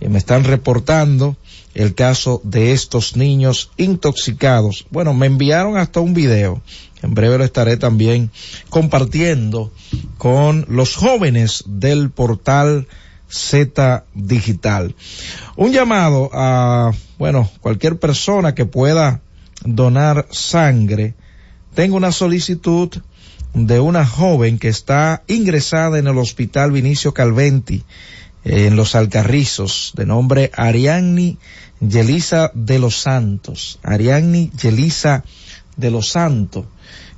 Y 0.00 0.08
me 0.08 0.18
están 0.18 0.44
reportando 0.44 1.36
el 1.74 1.94
caso 1.94 2.40
de 2.42 2.72
estos 2.72 3.16
niños 3.16 3.70
intoxicados. 3.76 4.86
Bueno, 4.90 5.14
me 5.14 5.26
enviaron 5.26 5.76
hasta 5.76 6.00
un 6.00 6.14
video. 6.14 6.62
En 7.02 7.14
breve 7.14 7.38
lo 7.38 7.44
estaré 7.44 7.76
también 7.76 8.30
compartiendo 8.70 9.70
con 10.18 10.66
los 10.68 10.96
jóvenes 10.96 11.64
del 11.66 12.10
portal 12.10 12.88
Z 13.30 14.04
Digital. 14.14 14.94
Un 15.56 15.72
llamado 15.72 16.30
a, 16.32 16.92
bueno, 17.18 17.48
cualquier 17.60 17.98
persona 17.98 18.54
que 18.54 18.66
pueda 18.66 19.20
donar 19.64 20.26
sangre. 20.30 21.14
Tengo 21.74 21.96
una 21.96 22.12
solicitud 22.12 22.90
de 23.54 23.80
una 23.80 24.06
joven 24.06 24.58
que 24.58 24.68
está 24.68 25.22
ingresada 25.26 25.98
en 25.98 26.06
el 26.06 26.18
hospital 26.18 26.72
Vinicio 26.72 27.14
Calventi 27.14 27.84
en 28.44 28.76
los 28.76 28.94
Alcarrizos, 28.94 29.92
de 29.96 30.06
nombre 30.06 30.50
Arianni 30.54 31.38
Yelisa 31.80 32.50
de 32.54 32.78
los 32.78 33.00
Santos. 33.00 33.78
Arianni 33.82 34.50
Yelisa 34.50 35.24
de 35.76 35.90
los 35.90 36.10
Santos 36.10 36.66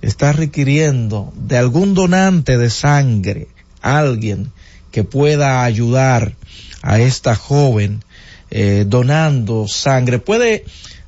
está 0.01 0.32
requiriendo 0.32 1.32
de 1.36 1.59
algún 1.59 1.94
donante 1.94 2.59
de 2.59 2.70
sangre, 2.70 3.48
alguien 3.80 4.52
que 4.93 5.02
pueda 5.02 5.64
ayudar 5.64 6.36
a 6.82 7.01
esta 7.01 7.35
joven 7.35 8.05
eh, 8.51 8.85
donando 8.86 9.66
sangre. 9.66 10.20
Puede 10.20 10.64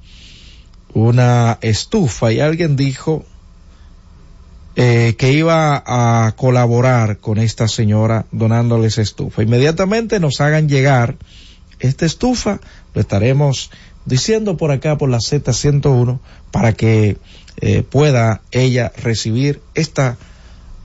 una 0.95 1.59
estufa 1.61 2.33
y 2.33 2.41
alguien 2.41 2.77
dijo 2.77 3.27
eh, 4.75 5.15
que 5.19 5.33
iba 5.33 5.83
a 5.85 6.33
colaborar 6.37 7.19
con 7.19 7.39
esta 7.39 7.69
señora 7.69 8.27
donándoles 8.33 8.99
estufa. 8.99 9.43
Inmediatamente 9.43 10.21
nos 10.21 10.41
hagan 10.41 10.69
llegar 10.69 11.17
esta 11.81 12.07
estufa, 12.07 12.61
lo 12.95 13.01
estaremos 13.01 13.71
diciendo 14.05 14.57
por 14.57 14.71
acá 14.71 14.99
por 14.99 15.11
la 15.11 15.19
Z101 15.19 16.19
para 16.51 16.73
que 16.73 17.19
eh, 17.61 17.83
pueda 17.83 18.41
ella 18.51 18.93
recibir 18.97 19.61
esta 19.75 20.17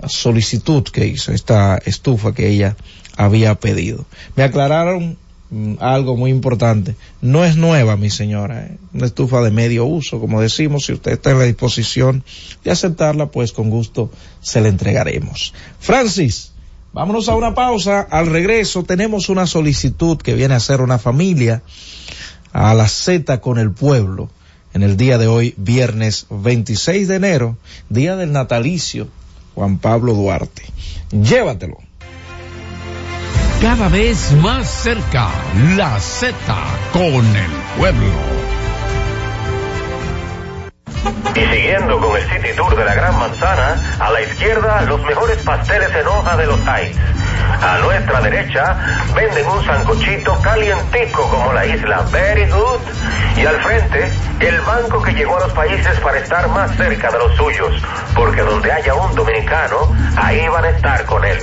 solicitud 0.07 0.83
que 0.83 1.07
hizo, 1.07 1.31
esta 1.31 1.77
estufa 1.77 2.33
que 2.33 2.49
ella 2.49 2.75
había 3.15 3.55
pedido. 3.55 4.05
Me 4.35 4.43
aclararon 4.43 5.17
algo 5.79 6.17
muy 6.17 6.31
importante. 6.31 6.95
No 7.21 7.45
es 7.45 7.55
nueva, 7.55 7.95
mi 7.95 8.09
señora. 8.09 8.65
¿eh? 8.65 8.77
Una 8.93 9.05
estufa 9.05 9.41
de 9.41 9.51
medio 9.51 9.85
uso, 9.85 10.19
como 10.19 10.41
decimos. 10.41 10.85
Si 10.85 10.93
usted 10.93 11.13
está 11.13 11.31
en 11.31 11.39
la 11.39 11.45
disposición 11.45 12.23
de 12.63 12.71
aceptarla, 12.71 13.27
pues 13.27 13.51
con 13.51 13.69
gusto 13.69 14.11
se 14.41 14.61
la 14.61 14.67
entregaremos. 14.67 15.53
Francis, 15.79 16.51
vámonos 16.93 17.29
a 17.29 17.35
una 17.35 17.53
pausa. 17.53 18.01
Al 18.01 18.27
regreso 18.27 18.83
tenemos 18.83 19.29
una 19.29 19.47
solicitud 19.47 20.17
que 20.17 20.35
viene 20.35 20.55
a 20.55 20.59
ser 20.59 20.81
una 20.81 20.99
familia 20.99 21.61
a 22.51 22.73
la 22.73 22.87
Z 22.87 23.39
con 23.39 23.57
el 23.57 23.71
pueblo 23.71 24.29
en 24.73 24.83
el 24.83 24.97
día 24.97 25.17
de 25.17 25.27
hoy, 25.27 25.53
viernes 25.57 26.27
26 26.29 27.07
de 27.07 27.15
enero, 27.15 27.57
día 27.89 28.15
del 28.15 28.31
natalicio 28.31 29.07
Juan 29.55 29.79
Pablo 29.79 30.13
Duarte. 30.13 30.63
Llévatelo. 31.11 31.86
Cada 33.61 33.89
vez 33.89 34.33
más 34.33 34.69
cerca, 34.69 35.29
la 35.75 35.99
Z 35.99 36.35
con 36.93 37.25
el 37.25 37.51
pueblo. 37.75 38.13
Y 41.33 41.39
siguiendo 41.39 41.99
con 41.99 42.15
el 42.15 42.23
City 42.29 42.55
Tour 42.55 42.75
de 42.75 42.85
la 42.85 42.93
Gran 42.93 43.17
Manzana, 43.17 43.81
a 43.99 44.11
la 44.11 44.21
izquierda 44.21 44.83
los 44.83 45.01
mejores 45.03 45.41
pasteles 45.41 45.89
en 45.89 46.05
hoja 46.05 46.37
de 46.37 46.45
los 46.45 46.59
Heights. 46.67 46.99
A 47.63 47.79
nuestra 47.79 48.21
derecha 48.21 48.77
venden 49.15 49.47
un 49.47 49.65
sancochito 49.65 50.39
calientico 50.43 51.27
como 51.27 51.51
la 51.51 51.65
isla 51.65 52.03
Very 52.11 52.47
Good. 52.47 52.81
Y 53.37 53.45
al 53.47 53.55
frente, 53.63 54.11
el 54.39 54.61
banco 54.61 55.01
que 55.01 55.13
llegó 55.13 55.37
a 55.37 55.47
los 55.47 55.53
países 55.53 55.99
para 56.01 56.19
estar 56.19 56.47
más 56.49 56.75
cerca 56.77 57.09
de 57.09 57.17
los 57.17 57.35
suyos. 57.35 57.73
Porque 58.13 58.41
donde 58.41 58.71
haya 58.71 58.93
un 58.93 59.15
dominicano, 59.15 59.95
ahí 60.15 60.47
van 60.47 60.65
a 60.65 60.69
estar 60.69 61.05
con 61.05 61.25
él. 61.25 61.39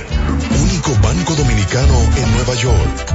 Banco 0.93 1.33
dominicano 1.33 1.99
en 2.15 2.31
Nueva 2.35 2.53
York. 2.53 3.11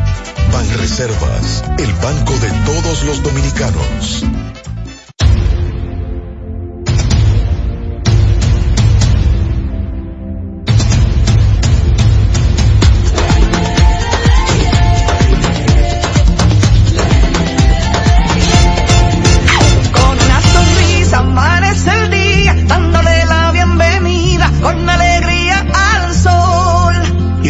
Banreservas, 0.53 1.63
el 1.79 1.93
banco 1.95 2.33
de 2.39 2.51
todos 2.67 3.05
los 3.05 3.23
dominicanos. 3.23 4.25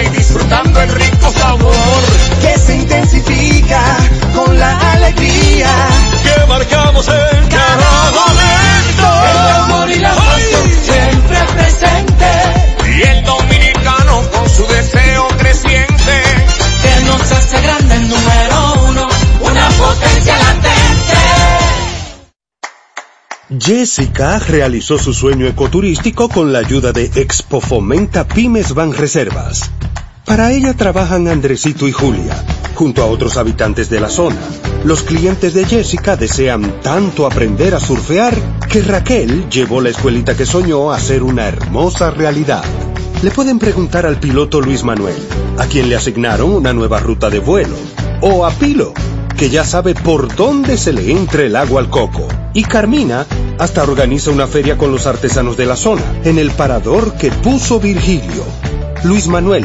y 0.00 0.08
disfrutando 0.08 0.80
el 0.80 0.88
rico 0.88 1.30
sabor 1.32 2.02
que 2.40 2.58
se 2.58 2.76
intensifica 2.76 3.82
con 4.34 4.58
la 4.58 4.92
alegría 4.92 5.68
que 6.22 6.46
marcamos 6.46 7.06
en 7.08 7.48
cada 7.48 8.10
momento. 8.10 9.06
El 9.30 9.38
amor 9.64 9.90
y 9.90 9.98
la 9.98 10.14
pasión 10.14 10.70
siempre 10.82 11.38
presente. 11.54 12.26
Y 12.96 13.02
el 13.02 13.24
dominicano 13.24 14.22
con 14.32 14.48
su 14.48 14.66
deseo 14.66 15.28
creciente 15.36 16.22
que 16.82 17.04
nos 17.04 17.30
hace 17.30 17.60
grande 17.60 17.94
el 17.96 18.08
número 18.08 18.74
uno, 18.88 19.08
una 19.42 19.68
potencia 19.68 20.38
latente. 20.38 20.72
Jessica 23.58 24.38
realizó 24.38 24.96
su 24.96 25.12
sueño 25.12 25.46
ecoturístico 25.46 26.30
con 26.30 26.52
la 26.52 26.60
ayuda 26.60 26.92
de 26.92 27.10
Expo 27.14 27.60
Fomenta 27.60 28.26
Pymes 28.26 28.72
Van 28.72 28.94
Reservas. 28.94 29.70
Para 30.24 30.52
ella 30.52 30.74
trabajan 30.74 31.26
Andresito 31.26 31.88
y 31.88 31.92
Julia, 31.92 32.44
junto 32.74 33.02
a 33.02 33.06
otros 33.06 33.36
habitantes 33.36 33.90
de 33.90 34.00
la 34.00 34.08
zona. 34.08 34.38
Los 34.84 35.02
clientes 35.02 35.52
de 35.52 35.64
Jessica 35.64 36.16
desean 36.16 36.80
tanto 36.80 37.26
aprender 37.26 37.74
a 37.74 37.80
surfear 37.80 38.34
que 38.70 38.82
Raquel 38.82 39.48
llevó 39.50 39.80
la 39.80 39.90
escuelita 39.90 40.36
que 40.36 40.46
soñó 40.46 40.92
a 40.92 41.00
ser 41.00 41.24
una 41.24 41.48
hermosa 41.48 42.10
realidad. 42.10 42.62
Le 43.22 43.30
pueden 43.32 43.58
preguntar 43.58 44.06
al 44.06 44.20
piloto 44.20 44.60
Luis 44.60 44.84
Manuel, 44.84 45.16
a 45.58 45.66
quien 45.66 45.88
le 45.88 45.96
asignaron 45.96 46.52
una 46.52 46.72
nueva 46.72 47.00
ruta 47.00 47.28
de 47.28 47.40
vuelo, 47.40 47.74
o 48.20 48.46
a 48.46 48.50
Pilo, 48.52 48.94
que 49.36 49.50
ya 49.50 49.64
sabe 49.64 49.94
por 49.94 50.34
dónde 50.36 50.78
se 50.78 50.92
le 50.92 51.10
entra 51.10 51.42
el 51.42 51.56
agua 51.56 51.80
al 51.80 51.90
coco. 51.90 52.28
Y 52.54 52.62
Carmina 52.62 53.26
hasta 53.58 53.82
organiza 53.82 54.30
una 54.30 54.46
feria 54.46 54.78
con 54.78 54.92
los 54.92 55.06
artesanos 55.06 55.56
de 55.56 55.66
la 55.66 55.74
zona, 55.76 56.02
en 56.24 56.38
el 56.38 56.52
parador 56.52 57.14
que 57.14 57.32
puso 57.32 57.80
Virgilio. 57.80 58.44
Luis 59.04 59.26
Manuel, 59.26 59.64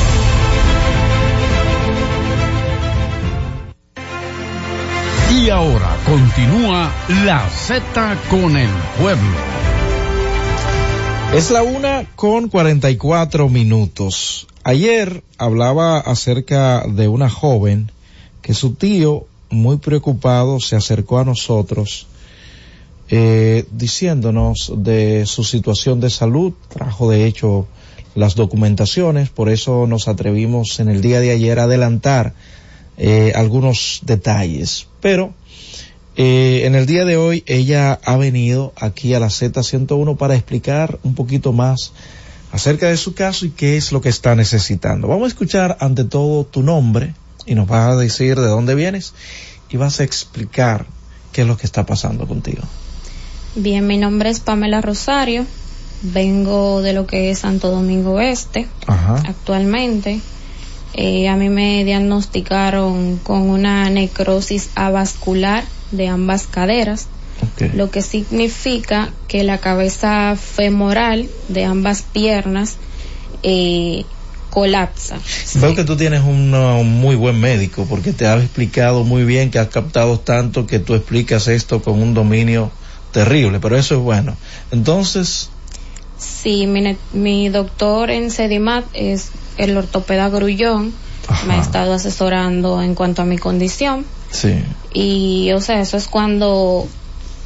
Y 5.33 5.49
ahora 5.49 5.97
continúa 6.05 6.93
la 7.23 7.49
Z 7.49 8.17
con 8.29 8.57
el 8.57 8.69
pueblo. 8.99 9.37
Es 11.33 11.51
la 11.51 11.63
una 11.63 12.05
con 12.17 12.49
44 12.49 13.47
minutos. 13.47 14.45
Ayer 14.65 15.23
hablaba 15.37 15.99
acerca 15.99 16.85
de 16.85 17.07
una 17.07 17.29
joven 17.29 17.91
que 18.41 18.53
su 18.53 18.73
tío, 18.73 19.25
muy 19.49 19.77
preocupado, 19.77 20.59
se 20.59 20.75
acercó 20.75 21.19
a 21.19 21.23
nosotros 21.23 22.07
eh, 23.09 23.65
diciéndonos 23.71 24.73
de 24.75 25.25
su 25.25 25.45
situación 25.45 26.01
de 26.01 26.09
salud. 26.09 26.51
Trajo 26.67 27.09
de 27.09 27.25
hecho 27.25 27.67
las 28.15 28.35
documentaciones, 28.35 29.29
por 29.29 29.47
eso 29.49 29.87
nos 29.87 30.09
atrevimos 30.09 30.81
en 30.81 30.89
el 30.89 30.99
día 30.99 31.21
de 31.21 31.31
ayer 31.31 31.57
a 31.57 31.63
adelantar 31.63 32.33
eh, 33.03 33.33
algunos 33.35 34.01
detalles. 34.03 34.87
Pero 35.01 35.33
eh, 36.15 36.61
en 36.65 36.75
el 36.75 36.85
día 36.85 37.03
de 37.03 37.17
hoy 37.17 37.43
ella 37.47 37.99
ha 38.05 38.15
venido 38.15 38.73
aquí 38.75 39.15
a 39.15 39.19
la 39.19 39.27
Z101 39.27 40.17
para 40.17 40.35
explicar 40.35 40.99
un 41.01 41.15
poquito 41.15 41.51
más 41.51 41.93
acerca 42.51 42.89
de 42.89 42.97
su 42.97 43.15
caso 43.15 43.47
y 43.47 43.49
qué 43.49 43.75
es 43.75 43.91
lo 43.91 44.01
que 44.01 44.09
está 44.09 44.35
necesitando. 44.35 45.07
Vamos 45.07 45.25
a 45.25 45.27
escuchar 45.29 45.77
ante 45.79 46.03
todo 46.03 46.43
tu 46.43 46.61
nombre 46.61 47.15
y 47.47 47.55
nos 47.55 47.67
vas 47.67 47.93
a 47.93 47.95
decir 47.95 48.39
de 48.39 48.45
dónde 48.45 48.75
vienes 48.75 49.15
y 49.71 49.77
vas 49.77 49.99
a 49.99 50.03
explicar 50.03 50.85
qué 51.31 51.41
es 51.41 51.47
lo 51.47 51.57
que 51.57 51.65
está 51.65 51.87
pasando 51.87 52.27
contigo. 52.27 52.61
Bien, 53.55 53.87
mi 53.87 53.97
nombre 53.97 54.29
es 54.29 54.41
Pamela 54.41 54.79
Rosario, 54.79 55.47
vengo 56.03 56.83
de 56.83 56.93
lo 56.93 57.07
que 57.07 57.31
es 57.31 57.39
Santo 57.39 57.71
Domingo 57.71 58.21
Este 58.21 58.67
Ajá. 58.85 59.15
actualmente. 59.27 60.21
Eh, 60.93 61.29
a 61.29 61.35
mí 61.35 61.49
me 61.49 61.83
diagnosticaron 61.85 63.17
con 63.17 63.49
una 63.49 63.89
necrosis 63.89 64.69
avascular 64.75 65.63
de 65.91 66.07
ambas 66.07 66.47
caderas, 66.47 67.07
lo 67.73 67.89
que 67.89 68.01
significa 68.01 69.09
que 69.27 69.43
la 69.43 69.57
cabeza 69.57 70.35
femoral 70.35 71.27
de 71.47 71.65
ambas 71.65 72.03
piernas 72.03 72.75
eh, 73.41 74.05
colapsa. 74.49 75.17
Veo 75.55 75.73
que 75.73 75.83
tú 75.83 75.95
tienes 75.95 76.21
un, 76.21 76.53
un 76.53 76.99
muy 76.99 77.15
buen 77.15 77.39
médico 77.39 77.85
porque 77.89 78.13
te 78.13 78.27
has 78.27 78.41
explicado 78.41 79.03
muy 79.03 79.23
bien, 79.23 79.49
que 79.49 79.59
has 79.59 79.69
captado 79.69 80.19
tanto 80.19 80.67
que 80.67 80.79
tú 80.79 80.93
explicas 80.93 81.47
esto 81.47 81.81
con 81.81 82.01
un 82.01 82.13
dominio 82.13 82.69
terrible, 83.11 83.59
pero 83.59 83.77
eso 83.77 83.95
es 83.95 84.01
bueno. 84.01 84.37
Entonces, 84.71 85.49
Sí, 86.21 86.67
mi, 86.67 86.97
mi 87.13 87.49
doctor 87.49 88.11
en 88.11 88.29
Sedimat 88.29 88.85
es 88.93 89.31
el 89.63 89.77
ortopeda 89.77 90.29
Grullón. 90.29 90.93
Me 91.47 91.53
ha 91.53 91.61
estado 91.61 91.93
asesorando 91.93 92.81
en 92.81 92.95
cuanto 92.95 93.21
a 93.21 93.25
mi 93.25 93.37
condición. 93.37 94.05
sí. 94.31 94.55
Y, 94.93 95.51
o 95.53 95.61
sea, 95.61 95.79
eso 95.79 95.95
es 95.95 96.07
cuando 96.07 96.85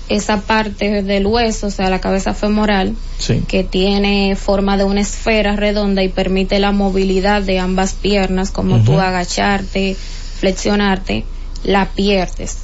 esa 0.10 0.42
parte 0.42 1.04
del 1.04 1.28
hueso, 1.28 1.68
o 1.68 1.72
sea, 1.72 1.90
la 1.92 2.00
cabeza 2.02 2.34
femoral, 2.34 2.96
Sí. 3.20 3.44
que 3.48 3.64
tiene 3.64 4.36
forma 4.36 4.78
de 4.78 4.84
una 4.84 5.02
esfera 5.02 5.56
redonda 5.56 6.02
y 6.04 6.10
permite 6.10 6.58
la 6.60 6.72
movilidad 6.72 7.44
de 7.44 7.60
ambas 7.60 7.94
piernas, 7.94 8.50
como 8.50 8.80
tú 8.84 8.94
Ujú. 8.94 9.02
agacharte, 9.02 9.96
flexionarte, 10.40 11.26
la 11.64 11.88
pierdes. 11.90 12.58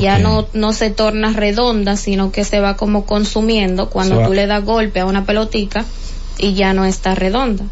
Ya 0.00 0.18
no, 0.18 0.46
no 0.54 0.72
se 0.72 0.90
torna 0.90 1.32
redonda, 1.32 1.96
sino 1.96 2.32
que 2.32 2.42
se 2.44 2.58
va 2.58 2.76
como 2.76 3.04
consumiendo 3.06 3.90
cuando 3.90 4.20
tú 4.26 4.32
le 4.32 4.46
das 4.48 4.64
golpe 4.64 4.98
a 5.00 5.06
una 5.06 5.24
pelotica 5.24 5.84
y 6.38 6.54
ya 6.54 6.72
no 6.72 6.84
está 6.84 7.14
redonda. 7.14 7.64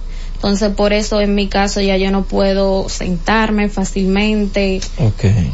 Entonces, 0.43 0.71
por 0.75 0.93
eso 0.93 1.21
en 1.21 1.37
mi 1.37 1.47
caso 1.47 1.81
ya 1.81 1.97
yo 1.97 2.11
no 2.11 2.25
puedo 2.25 2.89
sentarme 2.89 3.69
fácilmente 3.69 4.81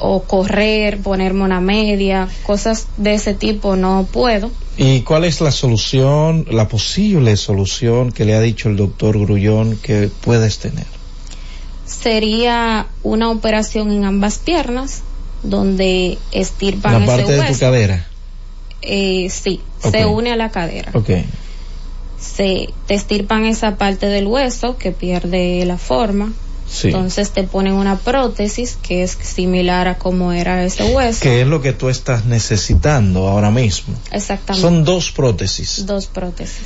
o 0.00 0.22
correr, 0.22 1.00
ponerme 1.00 1.44
una 1.44 1.60
media, 1.60 2.26
cosas 2.42 2.86
de 2.96 3.12
ese 3.12 3.34
tipo 3.34 3.76
no 3.76 4.08
puedo. 4.10 4.50
¿Y 4.78 5.02
cuál 5.02 5.24
es 5.24 5.42
la 5.42 5.50
solución, 5.50 6.46
la 6.50 6.68
posible 6.68 7.36
solución 7.36 8.12
que 8.12 8.24
le 8.24 8.34
ha 8.34 8.40
dicho 8.40 8.70
el 8.70 8.78
doctor 8.78 9.18
Grullón 9.18 9.76
que 9.76 10.08
puedes 10.22 10.58
tener? 10.58 10.86
Sería 11.84 12.86
una 13.02 13.30
operación 13.30 13.92
en 13.92 14.06
ambas 14.06 14.38
piernas 14.38 15.02
donde 15.42 16.16
estirpan 16.32 16.92
La 16.94 16.98
ese 17.00 17.06
parte 17.06 17.32
de 17.32 17.52
tu 17.52 17.58
cadera. 17.58 18.06
Eh, 18.80 19.28
sí, 19.28 19.60
se 19.82 20.06
une 20.06 20.32
a 20.32 20.36
la 20.36 20.48
cadera. 20.48 20.92
Se 22.20 22.70
te 22.86 22.94
estirpan 22.94 23.44
esa 23.44 23.76
parte 23.76 24.06
del 24.06 24.26
hueso 24.26 24.76
que 24.76 24.90
pierde 24.92 25.64
la 25.64 25.78
forma. 25.78 26.32
Sí. 26.70 26.88
Entonces 26.88 27.30
te 27.30 27.44
ponen 27.44 27.72
una 27.72 27.96
prótesis 27.98 28.76
que 28.82 29.02
es 29.02 29.12
similar 29.22 29.88
a 29.88 29.96
como 29.98 30.32
era 30.32 30.62
ese 30.64 30.84
hueso. 30.94 31.20
¿Qué 31.22 31.40
es 31.40 31.46
lo 31.46 31.62
que 31.62 31.72
tú 31.72 31.88
estás 31.88 32.26
necesitando 32.26 33.26
ahora 33.28 33.50
mismo? 33.50 33.94
Exactamente. 34.12 34.60
Son 34.68 34.84
dos 34.84 35.10
prótesis. 35.12 35.86
Dos 35.86 36.06
prótesis. 36.08 36.58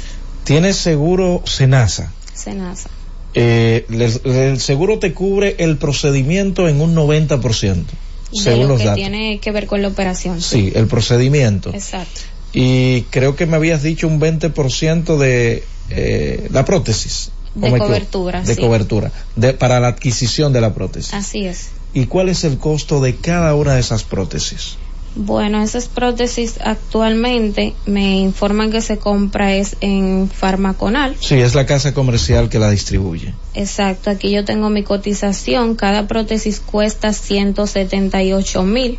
¿Tienes 0.44 0.76
seguro 0.76 1.42
Senasa? 1.44 2.12
Senasa. 2.34 2.88
Eh, 3.34 3.86
les- 3.90 4.20
el 4.24 4.58
seguro 4.60 4.98
te 4.98 5.14
cubre 5.14 5.54
el 5.60 5.76
procedimiento 5.78 6.68
en 6.68 6.80
un 6.80 6.94
90%, 6.96 7.92
De 8.32 8.38
según 8.40 8.62
lo 8.62 8.68
los 8.70 8.78
que 8.80 8.84
datos. 8.86 8.96
tiene 8.96 9.38
que 9.38 9.52
ver 9.52 9.66
con 9.66 9.82
la 9.82 9.88
operación. 9.88 10.40
Sí, 10.42 10.72
el 10.74 10.86
procedimiento. 10.88 11.70
Exacto. 11.72 12.20
Y 12.52 13.02
creo 13.10 13.34
que 13.36 13.46
me 13.46 13.56
habías 13.56 13.82
dicho 13.82 14.06
un 14.06 14.20
20% 14.20 15.16
de 15.16 15.64
eh, 15.90 16.48
la 16.50 16.64
prótesis. 16.64 17.30
¿o 17.56 17.60
De 17.60 17.68
equivoco? 17.68 17.86
cobertura, 17.86 18.42
De 18.42 18.54
sí. 18.54 18.60
cobertura. 18.60 19.12
De, 19.36 19.52
para 19.54 19.80
la 19.80 19.88
adquisición 19.88 20.52
de 20.52 20.60
la 20.60 20.74
prótesis. 20.74 21.12
Así 21.14 21.46
es. 21.46 21.68
¿Y 21.94 22.06
cuál 22.06 22.28
es 22.28 22.44
el 22.44 22.58
costo 22.58 23.00
de 23.00 23.16
cada 23.16 23.54
una 23.54 23.74
de 23.74 23.80
esas 23.80 24.02
prótesis? 24.04 24.76
Bueno, 25.14 25.62
esas 25.62 25.88
prótesis 25.88 26.54
actualmente 26.64 27.74
me 27.84 28.16
informan 28.20 28.70
que 28.70 28.80
se 28.80 28.96
compra 28.96 29.54
es 29.54 29.76
en 29.82 30.30
Farmaconal. 30.30 31.16
Sí, 31.20 31.34
es 31.34 31.54
la 31.54 31.66
casa 31.66 31.92
comercial 31.92 32.48
que 32.48 32.58
la 32.58 32.70
distribuye. 32.70 33.34
Exacto, 33.52 34.08
aquí 34.08 34.30
yo 34.30 34.46
tengo 34.46 34.70
mi 34.70 34.82
cotización. 34.84 35.74
Cada 35.76 36.08
prótesis 36.08 36.60
cuesta 36.60 37.12
178 37.12 38.62
mil. 38.62 38.98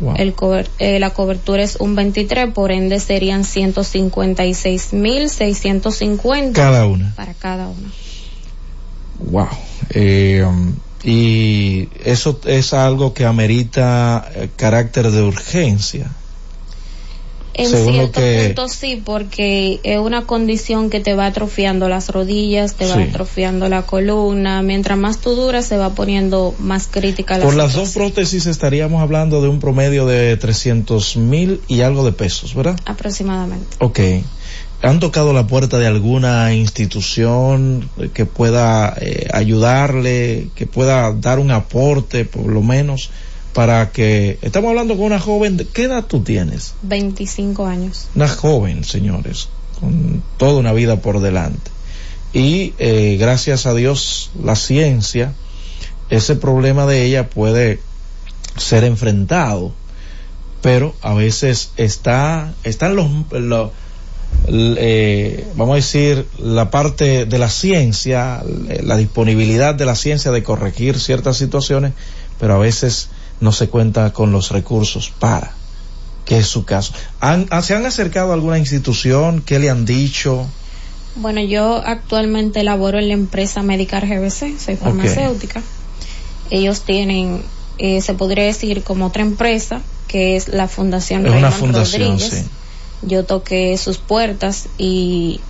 Wow. 0.00 0.14
El 0.16 0.34
cober- 0.34 0.68
eh, 0.78 0.98
la 0.98 1.10
cobertura 1.10 1.62
es 1.62 1.76
un 1.76 1.94
23, 1.94 2.52
por 2.52 2.72
ende 2.72 2.98
serían 3.00 3.44
156 3.44 4.92
mil 4.92 5.28
650 5.30 6.52
Cada 6.60 6.86
una. 6.86 7.12
para 7.14 7.34
cada 7.34 7.68
una. 7.68 7.90
Wow. 9.30 9.48
Eh, 9.90 10.44
um, 10.46 10.74
y 11.04 11.88
eso 12.04 12.40
es 12.46 12.72
algo 12.72 13.14
que 13.14 13.24
amerita 13.24 14.28
eh, 14.34 14.48
carácter 14.56 15.10
de 15.10 15.22
urgencia. 15.22 16.10
En 17.56 17.68
Según 17.70 17.92
cierto 17.92 18.20
que- 18.20 18.46
punto 18.54 18.68
sí, 18.68 19.00
porque 19.04 19.78
es 19.84 19.98
una 19.98 20.22
condición 20.26 20.90
que 20.90 20.98
te 21.00 21.14
va 21.14 21.26
atrofiando 21.26 21.88
las 21.88 22.08
rodillas, 22.08 22.74
te 22.74 22.86
va 22.86 22.96
Sí. 22.96 23.02
atrofiando 23.02 23.68
la 23.68 23.82
columna. 23.82 24.60
Mientras 24.62 24.98
más 24.98 25.18
tú 25.18 25.36
duras, 25.36 25.64
se 25.64 25.76
va 25.76 25.90
poniendo 25.94 26.54
más 26.58 26.88
crítica 26.88 27.38
la 27.38 27.44
Por 27.44 27.54
las 27.54 27.74
dos 27.74 27.92
prótesis 27.92 28.46
estaríamos 28.46 29.00
hablando 29.02 29.40
de 29.40 29.48
un 29.48 29.60
promedio 29.60 30.04
de 30.04 30.36
300 30.36 31.16
mil 31.16 31.60
y 31.68 31.82
algo 31.82 32.04
de 32.04 32.10
pesos, 32.12 32.54
¿verdad? 32.54 32.78
Aproximadamente. 32.86 33.76
Ok. 33.78 34.00
¿Han 34.82 35.00
tocado 35.00 35.32
la 35.32 35.46
puerta 35.46 35.78
de 35.78 35.86
alguna 35.86 36.52
institución 36.52 37.88
que 38.12 38.26
pueda 38.26 38.94
eh, 39.00 39.28
ayudarle, 39.32 40.48
que 40.54 40.66
pueda 40.66 41.12
dar 41.12 41.38
un 41.38 41.50
aporte, 41.52 42.24
por 42.24 42.46
lo 42.46 42.62
menos, 42.62 43.10
para 43.54 43.90
que... 43.90 44.38
Estamos 44.42 44.68
hablando 44.68 44.94
con 44.96 45.06
una 45.06 45.18
joven, 45.18 45.66
¿qué 45.72 45.84
edad 45.84 46.04
tú 46.04 46.20
tienes? 46.20 46.74
25 46.82 47.66
años. 47.66 48.08
Una 48.14 48.28
joven, 48.28 48.84
señores, 48.84 49.48
con 49.80 50.22
toda 50.36 50.58
una 50.58 50.74
vida 50.74 51.00
por 51.00 51.20
delante. 51.20 51.70
Y 52.34 52.74
eh, 52.78 53.16
gracias 53.18 53.64
a 53.64 53.74
Dios, 53.74 54.30
la 54.42 54.56
ciencia, 54.56 55.32
ese 56.10 56.36
problema 56.36 56.84
de 56.84 57.04
ella 57.04 57.30
puede 57.30 57.80
ser 58.56 58.84
enfrentado 58.84 59.72
pero 60.64 60.94
a 61.02 61.12
veces 61.12 61.72
está, 61.76 62.54
están 62.64 62.96
los, 62.96 63.06
los 63.32 63.70
eh, 64.48 65.46
vamos 65.56 65.74
a 65.74 65.76
decir, 65.76 66.26
la 66.38 66.70
parte 66.70 67.26
de 67.26 67.38
la 67.38 67.50
ciencia, 67.50 68.42
la 68.82 68.96
disponibilidad 68.96 69.74
de 69.74 69.84
la 69.84 69.94
ciencia 69.94 70.30
de 70.30 70.42
corregir 70.42 70.98
ciertas 70.98 71.36
situaciones, 71.36 71.92
pero 72.40 72.54
a 72.54 72.58
veces 72.58 73.10
no 73.40 73.52
se 73.52 73.68
cuenta 73.68 74.12
con 74.12 74.32
los 74.32 74.50
recursos 74.50 75.10
para, 75.18 75.52
que 76.24 76.38
es 76.38 76.46
su 76.46 76.64
caso. 76.64 76.92
¿Han, 77.20 77.46
han- 77.50 77.62
¿Se 77.62 77.74
han 77.74 77.84
acercado 77.86 78.30
a 78.30 78.34
alguna 78.34 78.58
institución? 78.58 79.42
¿Qué 79.44 79.58
le 79.58 79.70
han 79.70 79.84
dicho? 79.84 80.46
Bueno, 81.16 81.40
yo 81.42 81.76
actualmente 81.84 82.62
laboro 82.64 82.98
en 82.98 83.08
la 83.08 83.14
empresa 83.14 83.62
Medicar 83.62 84.06
GBC, 84.06 84.58
soy 84.58 84.76
farmacéutica. 84.76 85.62
Ellos 86.50 86.80
tienen, 86.82 87.42
eh, 87.78 88.00
se 88.02 88.14
podría 88.14 88.44
decir, 88.44 88.82
como 88.82 89.06
otra 89.06 89.22
empresa, 89.22 89.80
que 90.08 90.36
es 90.36 90.48
la 90.48 90.68
Fundación 90.68 91.24
Es 91.26 91.32
una 91.32 91.50
Raymond 91.50 91.58
fundación, 91.60 92.02
Rodríguez. 92.18 92.30
sí. 92.44 92.48
Yo 93.06 93.24
toqué 93.24 93.76
sus 93.78 93.98
puertas 93.98 94.66
y 94.78 95.40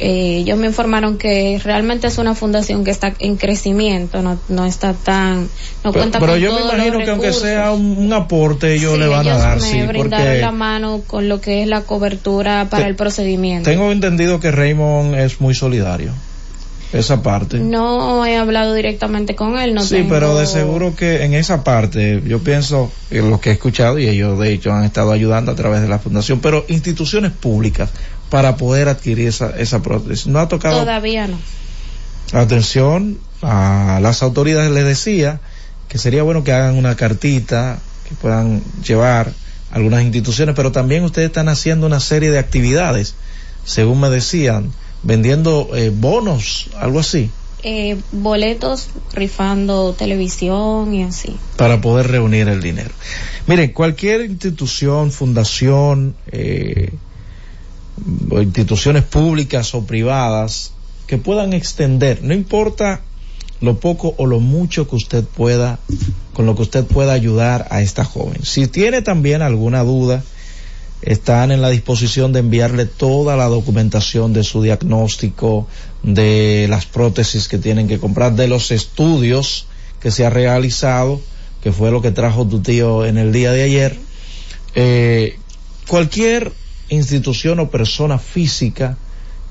eh, 0.00 0.38
ellos 0.38 0.58
me 0.58 0.66
informaron 0.66 1.18
que 1.18 1.60
realmente 1.62 2.06
es 2.06 2.18
una 2.18 2.34
fundación 2.34 2.84
que 2.84 2.90
está 2.90 3.14
en 3.18 3.36
crecimiento, 3.36 4.22
no, 4.22 4.38
no 4.48 4.64
está 4.64 4.94
tan, 4.94 5.42
no 5.42 5.48
Pero, 5.84 5.92
cuenta 5.92 6.18
pero 6.18 6.32
con 6.32 6.40
yo 6.40 6.52
me 6.54 6.60
los 6.60 6.74
imagino 6.74 6.98
que 7.04 7.10
aunque 7.10 7.32
sea 7.32 7.70
un, 7.72 7.98
un 7.98 8.12
aporte, 8.12 8.74
ellos 8.74 8.94
Sí, 8.94 8.98
le 8.98 9.06
van 9.06 9.28
a 9.28 9.36
dar, 9.38 9.60
me 9.60 9.62
sí, 9.62 9.82
brindaron 9.82 10.26
porque 10.26 10.40
la 10.40 10.52
mano 10.52 11.02
con 11.06 11.28
lo 11.28 11.40
que 11.40 11.62
es 11.62 11.68
la 11.68 11.82
cobertura 11.82 12.66
para 12.70 12.84
Te- 12.84 12.88
el 12.90 12.96
procedimiento. 12.96 13.68
tengo 13.70 13.92
entendido 13.92 14.40
que 14.40 14.50
Raymond 14.50 15.14
es 15.14 15.40
muy 15.40 15.54
solidario. 15.54 16.12
Esa 16.92 17.22
parte. 17.22 17.60
No 17.60 18.26
he 18.26 18.36
hablado 18.36 18.74
directamente 18.74 19.36
con 19.36 19.56
él, 19.60 19.74
no 19.74 19.82
sí, 19.82 19.94
tengo- 19.94 20.08
pero 20.08 20.36
de 20.36 20.44
seguro 20.46 20.96
que 20.96 21.22
en 21.24 21.34
esa 21.34 21.62
parte, 21.62 22.20
yo 22.26 22.40
pienso, 22.40 22.90
en 23.12 23.30
lo 23.30 23.40
que 23.40 23.50
he 23.50 23.52
escuchado, 23.52 23.96
y 24.00 24.08
ellos 24.08 24.36
de 24.40 24.52
hecho 24.52 24.72
han 24.72 24.82
estado 24.82 25.12
ayudando 25.12 25.52
a 25.52 25.54
través 25.54 25.82
de 25.82 25.88
la 25.88 26.00
fundación, 26.00 26.40
pero 26.40 26.64
instituciones 26.66 27.30
públicas 27.30 27.90
para 28.30 28.56
poder 28.56 28.88
adquirir 28.88 29.28
esa, 29.28 29.50
esa 29.58 29.82
prótesis. 29.82 30.26
No 30.26 30.38
ha 30.38 30.48
tocado 30.48 30.80
Todavía 30.80 31.26
no. 31.26 31.38
atención 32.32 33.18
a 33.42 33.98
las 34.02 34.22
autoridades, 34.22 34.70
les 34.70 34.84
decía 34.84 35.40
que 35.88 35.98
sería 35.98 36.22
bueno 36.22 36.44
que 36.44 36.52
hagan 36.52 36.76
una 36.76 36.94
cartita, 36.96 37.80
que 38.08 38.14
puedan 38.14 38.62
llevar 38.86 39.32
algunas 39.72 40.02
instituciones, 40.02 40.54
pero 40.54 40.72
también 40.72 41.04
ustedes 41.04 41.26
están 41.26 41.48
haciendo 41.48 41.86
una 41.86 42.00
serie 42.00 42.30
de 42.30 42.38
actividades, 42.38 43.14
según 43.64 44.00
me 44.00 44.10
decían, 44.10 44.72
vendiendo 45.02 45.68
eh, 45.74 45.90
bonos, 45.94 46.70
algo 46.78 47.00
así. 47.00 47.30
Eh, 47.62 47.98
boletos 48.12 48.88
rifando 49.12 49.92
televisión 49.92 50.94
y 50.94 51.02
así. 51.02 51.36
para 51.56 51.80
poder 51.80 52.08
reunir 52.08 52.48
el 52.48 52.62
dinero. 52.62 52.90
Miren, 53.46 53.72
cualquier 53.72 54.22
institución, 54.22 55.12
fundación, 55.12 56.14
eh, 56.32 56.90
o 58.30 58.40
instituciones 58.40 59.04
públicas 59.04 59.74
o 59.74 59.84
privadas 59.84 60.72
que 61.06 61.18
puedan 61.18 61.52
extender, 61.52 62.22
no 62.22 62.34
importa 62.34 63.00
lo 63.60 63.78
poco 63.78 64.14
o 64.16 64.26
lo 64.26 64.40
mucho 64.40 64.88
que 64.88 64.96
usted 64.96 65.24
pueda, 65.24 65.78
con 66.32 66.46
lo 66.46 66.56
que 66.56 66.62
usted 66.62 66.84
pueda 66.84 67.12
ayudar 67.12 67.66
a 67.70 67.82
esta 67.82 68.04
joven. 68.04 68.44
Si 68.44 68.66
tiene 68.66 69.02
también 69.02 69.42
alguna 69.42 69.82
duda, 69.82 70.22
están 71.02 71.50
en 71.50 71.62
la 71.62 71.70
disposición 71.70 72.32
de 72.32 72.40
enviarle 72.40 72.86
toda 72.86 73.36
la 73.36 73.46
documentación 73.46 74.32
de 74.32 74.44
su 74.44 74.62
diagnóstico, 74.62 75.66
de 76.02 76.66
las 76.68 76.86
prótesis 76.86 77.48
que 77.48 77.58
tienen 77.58 77.88
que 77.88 77.98
comprar, 77.98 78.34
de 78.34 78.48
los 78.48 78.70
estudios 78.70 79.66
que 80.00 80.10
se 80.10 80.24
ha 80.24 80.30
realizado, 80.30 81.20
que 81.62 81.72
fue 81.72 81.90
lo 81.90 82.00
que 82.02 82.10
trajo 82.10 82.46
tu 82.46 82.60
tío 82.60 83.04
en 83.04 83.18
el 83.18 83.32
día 83.32 83.52
de 83.52 83.62
ayer. 83.62 83.98
Eh, 84.74 85.38
cualquier 85.88 86.52
institución 86.90 87.58
o 87.60 87.70
persona 87.70 88.18
física 88.18 88.96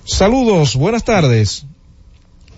Saludos, 0.05 0.75
buenas 0.75 1.03
tardes. 1.03 1.65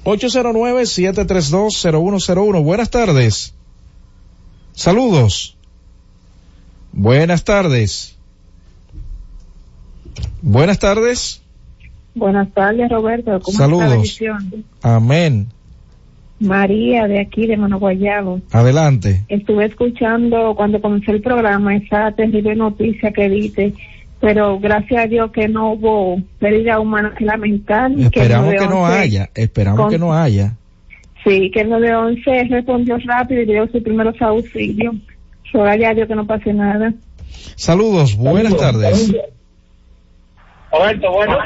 809-732-0101. 0.04 2.64
Buenas 2.64 2.90
tardes. 2.90 3.54
Saludos. 4.74 5.56
Buenas 6.92 7.44
tardes. 7.44 8.18
Buenas 10.42 10.80
tardes. 10.80 11.44
Buenas 12.16 12.52
tardes, 12.54 12.90
Roberto. 12.90 13.40
¿Cómo 13.42 13.58
Saludos. 13.58 14.20
Amén. 14.82 15.50
María, 16.40 17.08
de 17.08 17.20
aquí, 17.20 17.48
de 17.48 17.58
Manoguayabo. 17.58 18.42
Adelante. 18.52 19.26
Estuve 19.28 19.66
escuchando 19.66 20.56
cuando 20.56 20.82
comenzó 20.82 21.12
el 21.12 21.22
programa 21.22 21.76
esa 21.76 22.12
terrible 22.14 22.56
noticia 22.56 23.12
que 23.12 23.30
diste, 23.30 23.74
pero 24.20 24.60
gracias 24.60 25.06
a 25.06 25.08
Dios 25.08 25.32
que 25.32 25.48
no 25.48 25.74
hubo 25.74 26.22
pérdida 26.40 26.80
humana 26.80 27.14
que 27.18 27.26
lamentar. 27.26 27.92
Esperamos 27.92 28.52
que 28.54 28.60
no 28.68 28.70
911 28.82 29.00
haya. 29.00 29.30
Esperamos 29.36 29.80
con- 29.80 29.90
que 29.90 30.00
no 30.00 30.14
haya. 30.14 30.54
Sí, 31.24 31.52
que 31.54 31.62
el 31.62 31.70
911 31.70 32.48
respondió 32.50 32.98
rápido 33.06 33.42
y 33.42 33.46
dio 33.46 33.68
sus 33.68 33.82
primeros 33.84 34.16
auxilios. 34.22 34.96
Gracias 35.54 35.92
a 35.92 35.94
Dios 35.94 36.08
que 36.08 36.16
no 36.16 36.26
pase 36.28 36.54
nada. 36.54 36.94
Saludos. 37.56 38.16
Buenas 38.16 38.56
tardes. 38.56 39.14
Roberto, 40.72 41.12
bueno. 41.12 41.38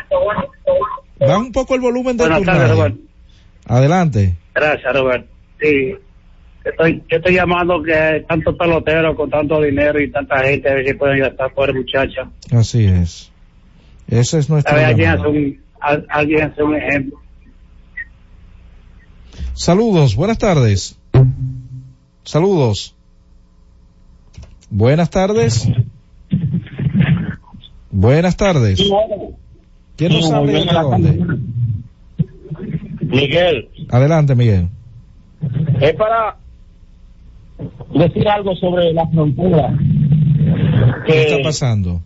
Baja 1.20 1.38
un 1.38 1.52
poco 1.52 1.76
el 1.76 1.82
volumen 1.82 2.18
de 2.18 2.24
Buenas 2.24 2.40
tu 2.40 2.46
tardes, 2.46 2.62
radio. 2.70 2.76
Roberto. 2.76 2.98
Adelante. 3.68 4.34
Gracias, 4.54 4.94
Roberto. 4.94 5.28
Sí, 5.62 5.96
estoy, 6.66 7.04
yo 7.10 7.18
estoy 7.18 7.34
llamando 7.36 7.82
que 7.84 8.26
tantos 8.28 8.56
peloteros 8.56 9.16
con 9.16 9.30
tanto 9.30 9.62
dinero 9.62 10.00
y 10.02 10.10
tanta 10.12 10.40
gente, 10.44 10.70
a 10.70 10.76
ver 10.76 10.88
si 10.88 10.94
pueden 10.94 11.16
ayudar 11.16 11.30
a 11.32 11.34
esta 11.34 11.50
pobre 11.50 11.74
muchacha. 11.74 12.30
Así 12.52 12.86
es. 12.86 13.32
Ese 14.08 14.40
es 14.40 14.50
A 14.50 14.54
nuestro 14.54 14.76
ver, 14.76 14.86
alguien 14.86 15.10
hace 15.10 15.28
un, 15.28 15.62
al- 15.80 16.06
alguien 16.10 16.42
hace 16.44 16.64
un 16.64 16.76
ejemplo. 16.76 17.20
Saludos. 19.54 20.16
Buenas 20.16 20.38
tardes. 20.38 20.98
Saludos. 22.24 22.96
Buenas 24.70 25.10
tardes. 25.10 25.68
Buenas 27.92 28.36
tardes. 28.38 28.82
¿Quién 29.96 30.12
nos 30.14 30.32
habla 30.32 30.52
y 30.52 30.56
desde 30.56 30.74
dónde? 30.74 31.38
Miguel, 33.02 33.70
Adelante, 33.90 34.34
Miguel. 34.34 34.70
es 35.80 35.94
para 35.94 36.38
decir 37.94 38.28
algo 38.28 38.56
sobre 38.56 38.94
la 38.94 39.08
frontera. 39.08 39.74
¿Qué 41.06 41.22
está 41.22 41.38
Que, 41.38 41.44
pasando? 41.44 42.02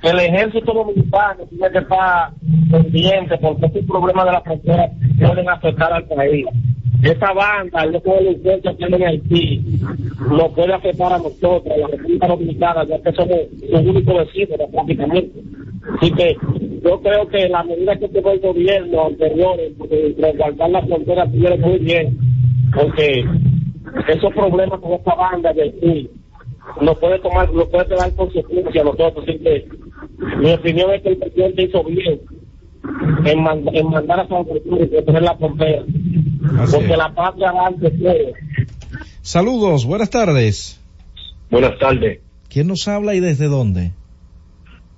que 0.00 0.10
el 0.10 0.18
ejército 0.20 0.72
dominicano 0.72 1.44
tiene 1.50 1.70
que 1.70 1.78
estar 1.78 2.30
pendiente 2.70 3.36
porque 3.38 3.66
estos 3.66 3.84
problemas 3.84 4.26
de 4.26 4.32
la 4.32 4.40
frontera 4.42 4.90
pueden 5.18 5.48
afectar 5.48 5.92
al 5.92 6.04
país. 6.04 6.46
Esa 7.02 7.32
banda, 7.32 7.84
el 7.84 7.92
loco 7.92 8.14
delincuente 8.14 8.76
que 8.76 8.84
anda 8.84 8.96
en 8.96 9.06
Haití, 9.06 9.62
lo 10.30 10.52
puede 10.52 10.72
afectar 10.74 11.12
a 11.12 11.18
nosotros, 11.18 11.62
a 11.72 11.76
la 11.78 11.86
República 11.88 12.26
Dominicana, 12.26 12.84
ya 12.88 13.00
que 13.00 13.12
somos 13.12 13.38
los 13.70 13.80
únicos 13.82 14.14
vecinos 14.26 14.70
prácticamente. 14.72 15.40
Así 15.96 16.10
que 16.12 16.36
yo 16.84 17.00
creo 17.00 17.28
que 17.28 17.48
la 17.48 17.62
medida 17.62 17.96
que 17.96 18.08
tomó 18.08 18.30
el 18.32 18.40
gobierno 18.40 19.06
anterior, 19.06 19.56
de 19.56 20.14
resguardar 20.18 20.70
la 20.70 20.82
frontera, 20.82 21.24
estuvieron 21.24 21.60
muy 21.60 21.78
bien, 21.78 22.18
porque 22.74 23.24
esos 24.08 24.32
problemas 24.34 24.80
con 24.80 24.92
esta 24.92 25.14
banda 25.14 25.52
de 25.52 25.62
Haití 25.62 26.10
nos 26.82 26.98
puede 26.98 27.18
tomar, 27.20 27.52
nos 27.52 27.68
puede 27.68 27.84
tener 27.86 28.14
consecuencias 28.14 28.76
a 28.76 28.84
nosotros. 28.84 29.24
Así 29.26 29.38
que 29.38 29.68
mi 30.38 30.52
opinión 30.52 30.90
es 30.92 31.02
que 31.02 31.08
el 31.10 31.16
presidente 31.18 31.62
hizo 31.64 31.84
bien 31.84 32.20
en, 33.24 33.38
mand- 33.44 33.70
en 33.72 33.86
mandar 33.90 34.20
a 34.20 34.28
San 34.28 34.44
Francisco 34.46 34.78
y 34.82 34.86
proteger 34.86 35.22
la 35.22 35.36
frontera, 35.36 35.82
porque 36.70 36.96
la 36.96 37.14
patria 37.14 37.52
va 37.52 37.66
antes 37.68 37.92
de 37.92 37.98
todo. 37.98 38.34
Saludos, 39.22 39.84
buenas 39.86 40.10
tardes. 40.10 40.80
Buenas 41.50 41.78
tardes. 41.78 42.20
¿Quién 42.48 42.66
nos 42.68 42.86
habla 42.88 43.14
y 43.14 43.20
desde 43.20 43.46
dónde? 43.46 43.92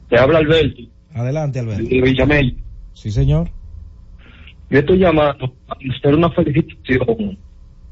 Te 0.08 0.18
habla 0.18 0.38
Alberto, 0.38 0.82
Adelante, 1.14 1.58
Alberto. 1.60 1.82
de 1.84 2.00
Villamel. 2.00 2.56
Sí, 2.92 3.10
señor. 3.10 3.48
Yo 4.70 4.78
estoy 4.80 4.98
llamando 4.98 5.52
a 5.68 5.74
hacer 5.96 6.14
una 6.14 6.30
felicitación 6.30 7.38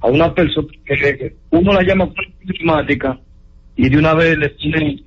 a 0.00 0.06
una 0.08 0.34
persona 0.34 0.68
que 0.84 1.36
uno 1.50 1.72
la 1.72 1.82
llama 1.82 2.12
climática 2.46 3.18
y 3.76 3.88
de 3.88 3.96
una 3.98 4.14
vez 4.14 4.36
le 4.38 4.48
tiene 4.50 5.02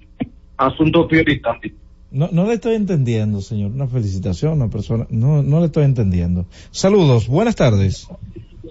asuntos 0.58 1.08
prioritarios. 1.08 1.74
No, 2.12 2.28
no 2.32 2.46
le 2.46 2.56
estoy 2.56 2.76
entendiendo, 2.76 3.40
señor. 3.40 3.72
Una 3.72 3.88
felicitación, 3.88 4.54
una 4.54 4.70
persona. 4.70 5.08
No, 5.10 5.42
no 5.44 5.60
le 5.62 5.68
estoy 5.68 5.86
entendiendo. 5.86 6.46
Saludos, 6.72 7.28
buenas 7.28 7.56
tardes. 7.56 8.10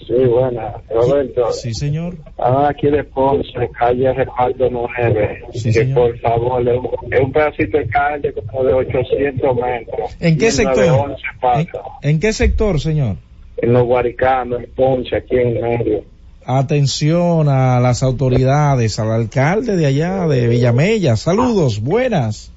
Sí, 0.07 0.25
buena, 0.27 0.75
Roberto. 0.91 1.53
Sí, 1.53 1.73
señor. 1.73 2.17
Ah, 2.37 2.69
aquí 2.69 2.89
de 2.89 3.05
Ponce, 3.05 3.71
calle 3.79 4.13
Respaldo 4.13 4.69
9. 4.71 5.45
Sí, 5.53 5.65
que 5.65 5.73
señor. 5.73 6.11
por 6.11 6.19
favor, 6.19 6.69
es 6.69 6.79
un, 6.79 7.13
es 7.13 7.21
un 7.21 7.33
pedacito 7.33 7.79
de 7.79 7.87
calle 7.87 8.33
como 8.33 8.65
de 8.65 8.75
800 8.75 9.57
metros. 9.57 10.17
¿En 10.21 10.37
qué 10.37 10.51
sector? 10.51 10.85
de 10.85 10.91
11 10.91 11.23
pasa. 11.41 11.83
¿En 12.03 12.21
qué 12.21 12.33
sector, 12.33 12.81
señor? 12.81 13.17
En 13.57 13.73
los 13.73 13.85
Guaricanos, 13.85 14.63
en 14.63 14.71
Ponce, 14.73 15.17
aquí 15.17 15.37
en 15.37 15.61
medio. 15.61 16.05
Atención 16.47 17.49
a 17.49 17.81
las 17.81 18.03
autoridades, 18.03 18.99
al 18.99 19.13
alcalde 19.13 19.77
de 19.77 19.87
allá, 19.87 20.27
de 20.27 20.49
Villamella. 20.49 21.17
Saludos, 21.17 21.81
buenas. 21.81 22.51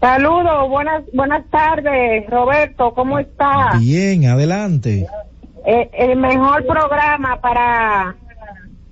Saludos, 0.00 0.68
buenas, 0.68 1.04
buenas 1.14 1.48
tardes, 1.50 2.28
Roberto, 2.28 2.92
¿cómo 2.92 3.18
está? 3.20 3.78
Bien, 3.78 4.26
adelante. 4.26 5.06
Eh, 5.64 5.90
el 5.92 6.18
mejor 6.18 6.66
programa 6.66 7.40
para 7.40 8.16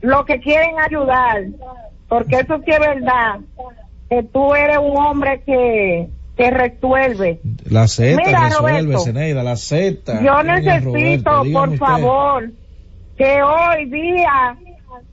los 0.02 0.24
que 0.24 0.38
quieren 0.38 0.76
ayudar, 0.78 1.46
porque 2.08 2.36
eso 2.36 2.60
sí 2.64 2.70
es 2.70 2.78
verdad, 2.78 3.40
que 4.08 4.22
tú 4.22 4.54
eres 4.54 4.78
un 4.78 4.96
hombre 4.96 5.42
que, 5.44 6.08
que 6.36 6.50
resuelve. 6.50 7.40
La 7.68 7.88
Z 7.88 8.16
Mira, 8.24 8.44
resuelve, 8.44 8.82
Roberto, 8.82 9.04
Zeneida, 9.04 9.42
la 9.42 9.56
Z. 9.56 10.22
Yo 10.22 10.42
necesito, 10.44 11.30
Roberto, 11.30 11.42
por 11.52 11.68
usted. 11.70 12.54
Que 13.20 13.42
hoy 13.42 13.84
día 13.90 14.56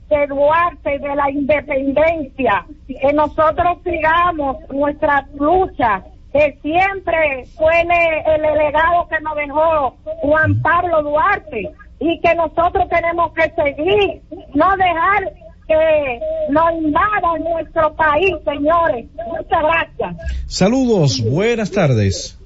de 0.08 0.26
Duarte 0.28 0.98
de 0.98 1.14
la 1.14 1.30
independencia, 1.30 2.64
que 2.86 3.12
nosotros 3.12 3.76
sigamos 3.84 4.56
nuestra 4.70 5.28
lucha, 5.38 6.02
que 6.32 6.58
siempre 6.62 7.44
fue 7.58 7.82
el, 7.82 8.34
el 8.34 8.58
legado 8.58 9.06
que 9.10 9.20
nos 9.20 9.36
dejó 9.36 9.94
Juan 10.22 10.62
Pablo 10.62 11.02
Duarte 11.02 11.70
y 12.00 12.18
que 12.20 12.34
nosotros 12.34 12.88
tenemos 12.88 13.30
que 13.34 13.50
seguir, 13.50 14.22
no 14.54 14.70
dejar 14.78 15.34
que 15.66 16.20
nos 16.48 16.72
invadan 16.82 17.44
nuestro 17.44 17.94
país, 17.94 18.36
señores. 18.42 19.04
Muchas 19.26 19.62
gracias. 19.62 20.16
Saludos, 20.46 21.22
buenas 21.30 21.70
tardes. 21.70 22.38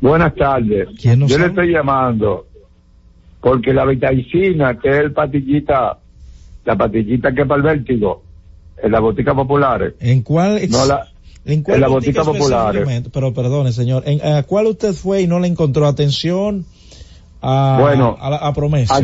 Buenas 0.00 0.34
tardes. 0.34 0.88
¿Quién 1.00 1.20
nos 1.20 1.30
Yo 1.30 1.38
le 1.38 1.46
estoy 1.46 1.72
llamando 1.72 2.47
porque 3.40 3.72
la 3.72 3.84
vitacina, 3.84 4.78
que 4.78 4.88
es 4.88 4.96
el 4.96 5.12
patillita, 5.12 5.98
la 6.64 6.76
patillita 6.76 7.32
que 7.32 7.42
es 7.42 7.46
para 7.46 7.56
el 7.58 7.62
vértigo, 7.78 8.22
en 8.82 8.92
la 8.92 9.00
botica 9.00 9.34
populares. 9.34 9.94
¿En 10.00 10.22
cuál? 10.22 10.58
ex- 10.58 10.72
No 10.72 10.86
la, 10.86 11.06
¿En 11.44 11.62
cuál 11.62 11.76
en 11.76 11.80
la 11.80 11.88
botica 11.88 12.22
botica 12.22 12.38
popular. 12.38 13.02
Pero 13.12 13.32
perdone, 13.34 13.72
señor. 13.72 14.02
¿En, 14.06 14.24
¿A 14.26 14.42
cuál 14.42 14.66
usted 14.66 14.92
fue 14.92 15.22
y 15.22 15.26
no 15.26 15.38
le 15.40 15.48
encontró 15.48 15.86
atención 15.86 16.64
a, 17.40 17.78
Bueno, 17.80 18.16
a, 18.20 18.30
la- 18.30 18.36
a 18.38 18.52
promesa? 18.52 19.00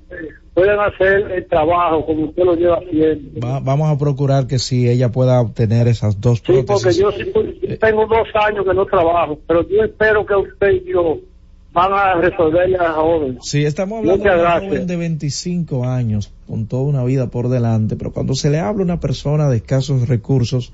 pueden 0.52 0.78
hacer 0.80 1.32
el 1.32 1.46
trabajo 1.46 2.04
como 2.04 2.26
usted 2.26 2.44
lo 2.44 2.54
lleva 2.54 2.76
haciendo. 2.76 3.40
Va- 3.40 3.60
vamos 3.60 3.90
a 3.90 3.96
procurar 3.98 4.46
que 4.46 4.58
sí 4.58 4.86
ella 4.88 5.08
pueda 5.10 5.40
obtener 5.40 5.88
esas 5.88 6.20
dos 6.20 6.38
Sí, 6.40 6.44
porque 6.46 6.64
prótesis. 6.66 6.98
yo 7.00 7.10
sí 7.12 7.32
yo 7.62 7.78
tengo 7.78 8.06
dos 8.06 8.28
años 8.34 8.66
que 8.66 8.74
no 8.74 8.84
trabajo, 8.84 9.38
pero 9.46 9.66
yo 9.66 9.84
espero 9.84 10.26
que 10.26 10.34
usted 10.34 10.70
y 10.72 10.92
yo 10.92 11.18
van 11.78 11.92
a 11.92 12.14
resolverle 12.20 12.76
a 12.76 12.82
la 12.82 12.92
joven. 12.92 13.38
Sí, 13.40 13.64
estamos 13.64 13.98
hablando 13.98 14.18
Muchas 14.18 14.34
de 14.34 14.38
un 14.38 14.44
gracias. 14.44 14.70
joven 14.72 14.86
de 14.86 14.96
25 14.96 15.84
años 15.84 16.32
con 16.46 16.66
toda 16.66 16.82
una 16.82 17.04
vida 17.04 17.28
por 17.28 17.48
delante, 17.48 17.96
pero 17.96 18.12
cuando 18.12 18.34
se 18.34 18.50
le 18.50 18.58
habla 18.58 18.82
a 18.82 18.84
una 18.84 19.00
persona 19.00 19.48
de 19.48 19.56
escasos 19.58 20.08
recursos 20.08 20.72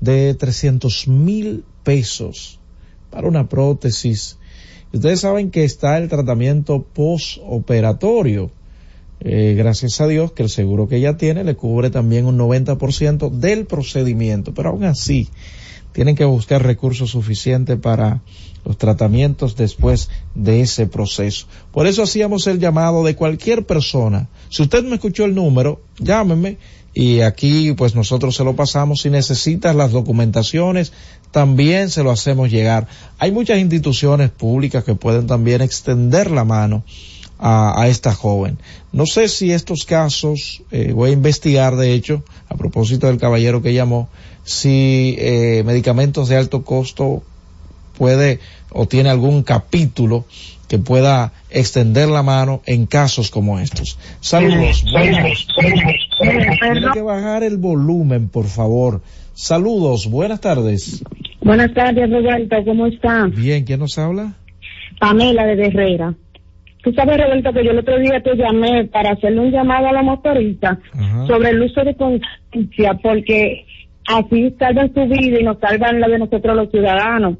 de 0.00 0.34
300 0.34 1.08
mil 1.08 1.64
pesos 1.84 2.58
para 3.10 3.28
una 3.28 3.48
prótesis, 3.48 4.38
ustedes 4.92 5.20
saben 5.20 5.50
que 5.50 5.64
está 5.64 5.98
el 5.98 6.08
tratamiento 6.08 6.82
postoperatorio. 6.82 8.50
Eh, 9.22 9.54
gracias 9.56 10.00
a 10.00 10.08
Dios 10.08 10.32
que 10.32 10.42
el 10.42 10.48
seguro 10.48 10.88
que 10.88 10.96
ella 10.96 11.16
tiene 11.18 11.44
le 11.44 11.54
cubre 11.54 11.90
también 11.90 12.24
un 12.24 12.38
90% 12.38 13.30
del 13.30 13.66
procedimiento, 13.66 14.54
pero 14.54 14.70
aún 14.70 14.84
así 14.84 15.28
tienen 15.92 16.16
que 16.16 16.24
buscar 16.24 16.62
recursos 16.62 17.10
suficientes 17.10 17.78
para 17.78 18.20
los 18.64 18.76
tratamientos 18.76 19.56
después 19.56 20.10
de 20.34 20.60
ese 20.60 20.86
proceso. 20.86 21.46
Por 21.72 21.86
eso 21.86 22.02
hacíamos 22.02 22.46
el 22.46 22.58
llamado 22.58 23.04
de 23.04 23.16
cualquier 23.16 23.64
persona. 23.64 24.28
Si 24.48 24.62
usted 24.62 24.84
me 24.84 24.94
escuchó 24.94 25.24
el 25.24 25.34
número, 25.34 25.80
llámeme 25.98 26.58
y 26.92 27.20
aquí 27.20 27.72
pues 27.72 27.94
nosotros 27.94 28.36
se 28.36 28.44
lo 28.44 28.56
pasamos. 28.56 29.02
Si 29.02 29.10
necesitas 29.10 29.74
las 29.74 29.92
documentaciones, 29.92 30.92
también 31.30 31.90
se 31.90 32.02
lo 32.02 32.10
hacemos 32.10 32.50
llegar. 32.50 32.86
Hay 33.18 33.32
muchas 33.32 33.58
instituciones 33.58 34.30
públicas 34.30 34.84
que 34.84 34.94
pueden 34.94 35.26
también 35.26 35.62
extender 35.62 36.30
la 36.30 36.44
mano 36.44 36.84
a, 37.42 37.88
esta 37.88 38.14
joven. 38.14 38.58
No 38.92 39.06
sé 39.06 39.28
si 39.28 39.52
estos 39.52 39.86
casos, 39.86 40.62
eh, 40.70 40.92
voy 40.92 41.10
a 41.10 41.14
investigar 41.14 41.76
de 41.76 41.94
hecho, 41.94 42.22
a 42.48 42.56
propósito 42.56 43.06
del 43.06 43.18
caballero 43.18 43.62
que 43.62 43.72
llamó, 43.72 44.10
si 44.44 45.16
eh, 45.18 45.62
medicamentos 45.64 46.28
de 46.28 46.36
alto 46.36 46.62
costo 46.64 47.22
puede 47.96 48.40
o 48.72 48.86
tiene 48.86 49.10
algún 49.10 49.42
capítulo 49.42 50.24
que 50.68 50.78
pueda 50.78 51.32
extender 51.50 52.08
la 52.08 52.22
mano 52.22 52.62
en 52.64 52.86
casos 52.86 53.30
como 53.30 53.58
estos. 53.58 53.98
Saludos. 54.20 54.84
Buenas. 54.92 55.46
Tiene 56.20 56.86
que 56.92 57.02
bajar 57.02 57.42
el 57.42 57.56
volumen, 57.56 58.28
por 58.28 58.46
favor. 58.46 59.02
Saludos. 59.34 60.08
Buenas 60.08 60.40
tardes. 60.40 61.02
Buenas 61.40 61.74
tardes, 61.74 62.08
Roberto, 62.10 62.56
¿cómo 62.64 62.86
está? 62.86 63.26
Bien, 63.26 63.64
¿quién 63.64 63.80
nos 63.80 63.98
habla? 63.98 64.34
Pamela 65.00 65.44
de 65.46 65.66
Herrera. 65.66 66.14
Tú 66.82 66.92
sabes, 66.92 67.16
Roberto, 67.18 67.52
que 67.52 67.64
yo 67.64 67.72
el 67.72 67.78
otro 67.78 67.98
día 67.98 68.22
te 68.22 68.36
llamé 68.36 68.84
para 68.84 69.12
hacerle 69.12 69.40
un 69.40 69.50
llamado 69.50 69.88
a 69.88 69.92
la 69.92 70.02
motorista 70.02 70.78
sobre 71.26 71.50
el 71.50 71.62
uso 71.62 71.82
de 71.82 71.94
conciencia, 71.94 72.94
porque 73.02 73.66
así 74.06 74.54
salvan 74.58 74.92
su 74.92 75.00
vida 75.06 75.40
y 75.40 75.44
nos 75.44 75.58
salvan 75.58 76.00
la 76.00 76.08
de 76.08 76.18
nosotros 76.18 76.56
los 76.56 76.70
ciudadanos. 76.70 77.38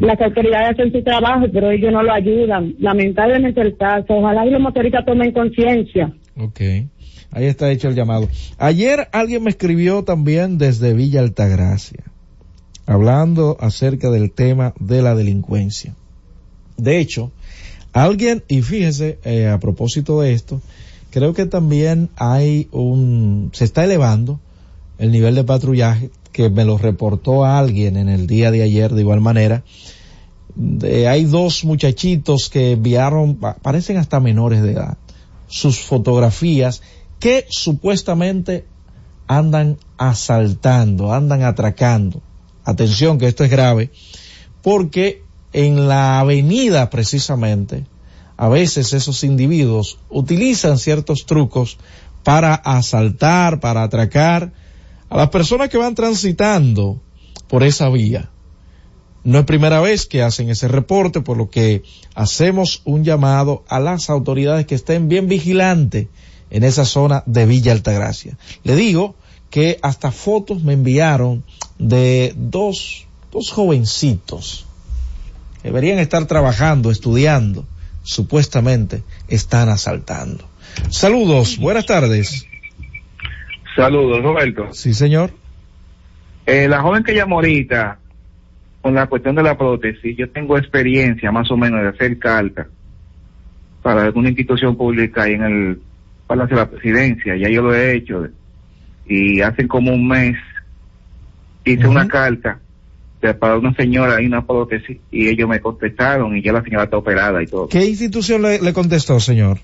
Las 0.00 0.20
autoridades 0.20 0.70
hacen 0.70 0.92
su 0.92 1.02
trabajo, 1.02 1.46
pero 1.52 1.70
ellos 1.70 1.92
no 1.92 2.02
lo 2.02 2.12
ayudan. 2.12 2.74
Lamentablemente 2.78 3.60
el 3.60 3.76
caso. 3.76 4.06
Ojalá 4.08 4.46
y 4.46 4.50
los 4.50 4.60
motoristas 4.60 5.04
tomen 5.04 5.32
conciencia. 5.32 6.12
Ok. 6.36 6.60
Ahí 7.32 7.46
está 7.46 7.70
hecho 7.70 7.88
el 7.88 7.94
llamado. 7.94 8.28
Ayer 8.58 9.08
alguien 9.12 9.44
me 9.44 9.50
escribió 9.50 10.02
también 10.02 10.58
desde 10.58 10.94
Villa 10.94 11.20
Altagracia, 11.20 12.02
hablando 12.86 13.56
acerca 13.60 14.10
del 14.10 14.32
tema 14.32 14.74
de 14.80 15.02
la 15.02 15.14
delincuencia. 15.14 15.94
De 16.76 16.98
hecho, 16.98 17.30
alguien, 17.92 18.42
y 18.48 18.62
fíjese, 18.62 19.18
eh, 19.24 19.46
a 19.46 19.60
propósito 19.60 20.20
de 20.20 20.32
esto, 20.32 20.60
creo 21.10 21.32
que 21.32 21.46
también 21.46 22.08
hay 22.16 22.68
un, 22.72 23.50
se 23.52 23.64
está 23.64 23.84
elevando 23.84 24.40
el 25.00 25.10
nivel 25.10 25.34
de 25.34 25.44
patrullaje, 25.44 26.10
que 26.30 26.50
me 26.50 26.66
lo 26.66 26.76
reportó 26.76 27.46
alguien 27.46 27.96
en 27.96 28.10
el 28.10 28.26
día 28.26 28.50
de 28.50 28.62
ayer 28.62 28.92
de 28.92 29.00
igual 29.00 29.22
manera. 29.22 29.64
hay 31.08 31.24
dos 31.24 31.64
muchachitos 31.64 32.50
que 32.50 32.72
enviaron, 32.72 33.36
parecen 33.36 33.96
hasta 33.96 34.20
menores 34.20 34.62
de 34.62 34.72
edad, 34.72 34.98
sus 35.48 35.80
fotografías 35.80 36.82
que 37.18 37.46
supuestamente 37.48 38.66
andan 39.26 39.78
asaltando, 39.96 41.14
andan 41.14 41.44
atracando. 41.44 42.20
Atención 42.64 43.16
que 43.16 43.26
esto 43.26 43.42
es 43.42 43.50
grave, 43.50 43.90
porque 44.60 45.22
en 45.54 45.88
la 45.88 46.20
avenida 46.20 46.90
precisamente, 46.90 47.86
a 48.36 48.48
veces 48.50 48.92
esos 48.92 49.24
individuos 49.24 49.98
utilizan 50.10 50.76
ciertos 50.78 51.24
trucos 51.24 51.78
para 52.22 52.54
asaltar, 52.54 53.60
para 53.60 53.82
atracar 53.82 54.52
a 55.10 55.16
las 55.16 55.28
personas 55.30 55.68
que 55.68 55.76
van 55.76 55.94
transitando 55.94 57.00
por 57.48 57.64
esa 57.64 57.88
vía. 57.90 58.30
No 59.22 59.40
es 59.40 59.44
primera 59.44 59.80
vez 59.80 60.06
que 60.06 60.22
hacen 60.22 60.48
ese 60.48 60.68
reporte, 60.68 61.20
por 61.20 61.36
lo 61.36 61.50
que 61.50 61.82
hacemos 62.14 62.80
un 62.84 63.04
llamado 63.04 63.64
a 63.68 63.80
las 63.80 64.08
autoridades 64.08 64.64
que 64.64 64.76
estén 64.76 65.08
bien 65.08 65.28
vigilantes 65.28 66.06
en 66.50 66.64
esa 66.64 66.84
zona 66.84 67.22
de 67.26 67.44
Villa 67.44 67.72
Altagracia. 67.72 68.38
Le 68.64 68.76
digo 68.76 69.14
que 69.50 69.78
hasta 69.82 70.10
fotos 70.10 70.62
me 70.62 70.72
enviaron 70.72 71.44
de 71.78 72.32
dos, 72.36 73.06
dos 73.30 73.50
jovencitos 73.50 74.64
que 75.60 75.68
deberían 75.68 75.98
estar 75.98 76.24
trabajando, 76.26 76.90
estudiando, 76.90 77.66
supuestamente 78.02 79.02
están 79.28 79.68
asaltando. 79.68 80.44
Saludos, 80.88 81.58
buenas 81.58 81.84
tardes. 81.84 82.46
Saludos, 83.80 84.22
Roberto. 84.22 84.68
Sí, 84.72 84.92
señor. 84.92 85.30
Eh, 86.44 86.68
la 86.68 86.82
joven 86.82 87.02
que 87.02 87.14
llamó 87.14 87.36
ahorita, 87.36 87.98
con 88.82 88.94
la 88.94 89.06
cuestión 89.06 89.34
de 89.36 89.42
la 89.42 89.56
prótesis, 89.56 90.16
yo 90.18 90.28
tengo 90.28 90.58
experiencia 90.58 91.32
más 91.32 91.50
o 91.50 91.56
menos 91.56 91.80
de 91.80 91.88
hacer 91.88 92.18
carta 92.18 92.66
para 93.82 94.02
alguna 94.02 94.28
institución 94.28 94.76
pública 94.76 95.22
ahí 95.22 95.32
en 95.32 95.42
el 95.42 95.80
Palacio 96.26 96.56
de 96.56 96.62
la 96.62 96.70
Presidencia, 96.70 97.36
ya 97.36 97.48
yo 97.48 97.62
lo 97.62 97.74
he 97.74 97.94
hecho. 97.94 98.28
Y 99.06 99.40
hace 99.40 99.66
como 99.66 99.94
un 99.94 100.06
mes 100.06 100.36
hice 101.64 101.88
una 101.88 102.06
carta 102.06 102.60
para 103.38 103.56
una 103.56 103.74
señora 103.74 104.20
y 104.20 104.26
una 104.26 104.46
prótesis 104.46 104.98
y 105.10 105.28
ellos 105.28 105.48
me 105.48 105.60
contestaron 105.60 106.36
y 106.36 106.42
ya 106.42 106.52
la 106.52 106.62
señora 106.62 106.84
está 106.84 106.98
operada 106.98 107.42
y 107.42 107.46
todo. 107.46 107.68
¿Qué 107.68 107.84
institución 107.84 108.42
le, 108.42 108.60
le 108.60 108.72
contestó, 108.72 109.18
señor? 109.20 109.58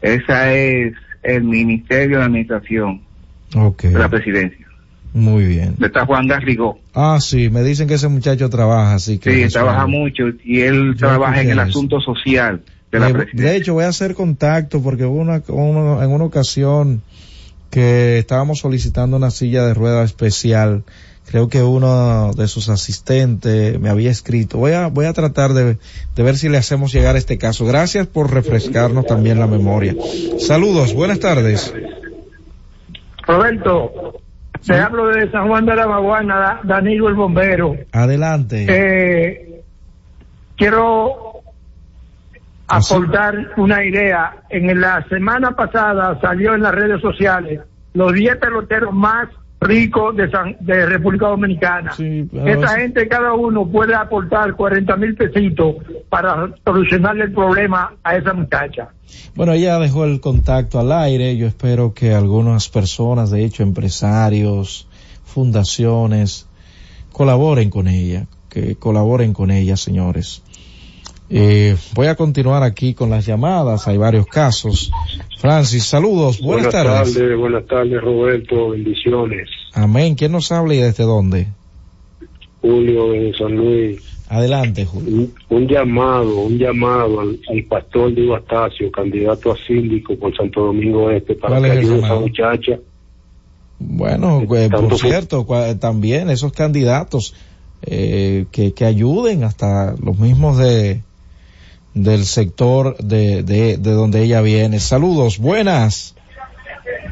Esa 0.00 0.52
es 0.52 0.94
el 1.22 1.44
Ministerio 1.44 2.18
de 2.18 2.24
Administración 2.24 3.09
de 3.52 3.98
la 3.98 4.08
Presidencia. 4.08 4.66
Muy 5.12 5.44
bien. 5.44 5.74
Está 5.82 6.06
Juan 6.06 6.28
Garrigó. 6.28 6.78
Ah, 6.94 7.18
sí, 7.20 7.50
me 7.50 7.62
dicen 7.62 7.88
que 7.88 7.94
ese 7.94 8.08
muchacho 8.08 8.48
trabaja, 8.48 8.94
así 8.94 9.18
que... 9.18 9.48
Sí, 9.48 9.52
trabaja 9.52 9.86
mucho 9.86 10.24
y 10.44 10.60
él 10.60 10.94
trabaja 10.96 11.42
en 11.42 11.50
el 11.50 11.58
asunto 11.58 12.00
social 12.00 12.62
de 12.92 13.00
la 13.00 13.12
presidencia. 13.12 13.50
de 13.50 13.56
hecho, 13.56 13.74
voy 13.74 13.84
a 13.84 13.88
hacer 13.88 14.14
contacto 14.14 14.80
porque 14.82 15.04
hubo 15.04 15.20
una, 15.20 15.42
uno, 15.48 16.02
en 16.02 16.10
una 16.10 16.24
ocasión 16.24 17.02
que 17.70 18.18
estábamos 18.18 18.60
solicitando 18.60 19.16
una 19.16 19.30
silla 19.30 19.64
de 19.66 19.74
rueda 19.74 20.04
especial. 20.04 20.84
Creo 21.26 21.48
que 21.48 21.62
uno 21.62 22.32
de 22.34 22.48
sus 22.48 22.68
asistentes 22.68 23.78
me 23.78 23.88
había 23.88 24.10
escrito. 24.10 24.58
Voy 24.58 24.72
a, 24.72 24.88
voy 24.88 25.06
a 25.06 25.12
tratar 25.12 25.54
de, 25.54 25.76
de 26.16 26.22
ver 26.22 26.36
si 26.36 26.48
le 26.48 26.58
hacemos 26.58 26.92
llegar 26.92 27.16
este 27.16 27.38
caso. 27.38 27.64
Gracias 27.66 28.08
por 28.08 28.32
refrescarnos 28.32 29.06
también 29.06 29.38
la 29.38 29.46
memoria. 29.46 29.94
Saludos, 30.38 30.92
buenas 30.92 31.20
tardes. 31.20 31.72
Roberto, 33.30 34.20
te 34.66 34.74
hablo 34.74 35.06
de 35.08 35.30
San 35.30 35.46
Juan 35.46 35.64
de 35.64 35.76
la 35.76 35.86
Maguana, 35.86 36.60
Danilo 36.64 37.08
el 37.08 37.14
Bombero. 37.14 37.76
Adelante. 37.92 38.66
Eh, 38.68 39.62
quiero 40.56 41.42
aportar 42.66 43.52
una 43.56 43.84
idea. 43.84 44.42
En 44.48 44.80
la 44.80 45.06
semana 45.08 45.52
pasada 45.52 46.20
salió 46.20 46.54
en 46.54 46.62
las 46.62 46.74
redes 46.74 47.00
sociales 47.00 47.60
los 47.94 48.12
10 48.12 48.36
peloteros 48.36 48.92
más 48.92 49.28
ricos 49.60 50.16
de, 50.16 50.30
San- 50.30 50.56
de 50.60 50.86
República 50.86 51.28
Dominicana. 51.28 51.92
pero 51.96 52.46
Esa 52.46 52.78
gente, 52.78 53.06
cada 53.08 53.34
uno 53.34 53.66
puede 53.66 53.94
aportar 53.94 54.54
40 54.54 54.96
mil 54.96 55.14
pesitos 55.14 55.76
para 56.08 56.50
solucionarle 56.64 57.24
el 57.24 57.32
problema 57.32 57.92
a 58.02 58.16
esa 58.16 58.32
muchacha. 58.32 58.88
Bueno, 59.34 59.52
ella 59.52 59.78
dejó 59.78 60.04
el 60.06 60.20
contacto 60.20 60.78
al 60.80 60.90
aire. 60.92 61.36
Yo 61.36 61.46
espero 61.46 61.92
que 61.92 62.14
algunas 62.14 62.68
personas, 62.68 63.30
de 63.30 63.44
hecho 63.44 63.62
empresarios, 63.62 64.88
fundaciones, 65.24 66.46
colaboren 67.12 67.70
con 67.70 67.88
ella, 67.88 68.26
que 68.48 68.76
colaboren 68.76 69.32
con 69.32 69.50
ella, 69.50 69.76
señores. 69.76 70.42
Eh, 71.28 71.76
voy 71.94 72.08
a 72.08 72.16
continuar 72.16 72.62
aquí 72.62 72.94
con 72.94 73.10
las 73.10 73.24
llamadas. 73.26 73.86
Hay 73.88 73.96
varios 73.98 74.26
casos. 74.26 74.90
Francis, 75.40 75.84
saludos. 75.84 76.40
Buenas, 76.40 76.70
tardes. 76.70 77.38
buenas 77.38 77.66
tardes 77.66 78.00
Roberto, 78.02 78.70
bendiciones. 78.70 79.48
Amén. 79.72 80.14
¿Quién 80.14 80.32
nos 80.32 80.52
habla 80.52 80.74
y 80.74 80.78
desde 80.78 81.04
dónde? 81.04 81.46
Julio 82.60 83.12
de 83.12 83.32
San 83.38 83.56
Luis. 83.56 84.02
Adelante, 84.28 84.84
Julio. 84.84 85.08
Un, 85.16 85.34
un 85.48 85.66
llamado, 85.66 86.42
un 86.42 86.58
llamado 86.58 87.20
al, 87.20 87.40
al 87.48 87.64
pastor 87.64 88.14
Diego 88.14 88.36
Astacio, 88.36 88.90
candidato 88.92 89.50
a 89.52 89.56
síndico 89.66 90.14
por 90.16 90.36
Santo 90.36 90.66
Domingo 90.66 91.10
Este, 91.10 91.34
para 91.34 91.58
¿Cuál 91.58 91.70
que 91.72 91.78
ayude 91.78 91.94
a 91.94 92.06
esa 92.06 92.14
muchacha. 92.16 92.78
Bueno, 93.78 94.42
eh, 94.42 94.46
por 94.46 94.68
Tanto- 94.68 94.98
cierto, 94.98 95.46
también 95.80 96.28
esos 96.28 96.52
candidatos 96.52 97.34
eh, 97.82 98.44
que, 98.52 98.74
que 98.74 98.84
ayuden 98.84 99.42
hasta 99.42 99.94
los 99.96 100.18
mismos 100.18 100.58
de 100.58 101.00
del 101.94 102.24
sector 102.24 102.96
de, 102.98 103.42
de, 103.42 103.76
de 103.76 103.90
donde 103.92 104.22
ella 104.22 104.40
viene. 104.40 104.80
Saludos, 104.80 105.38
buenas. 105.38 106.14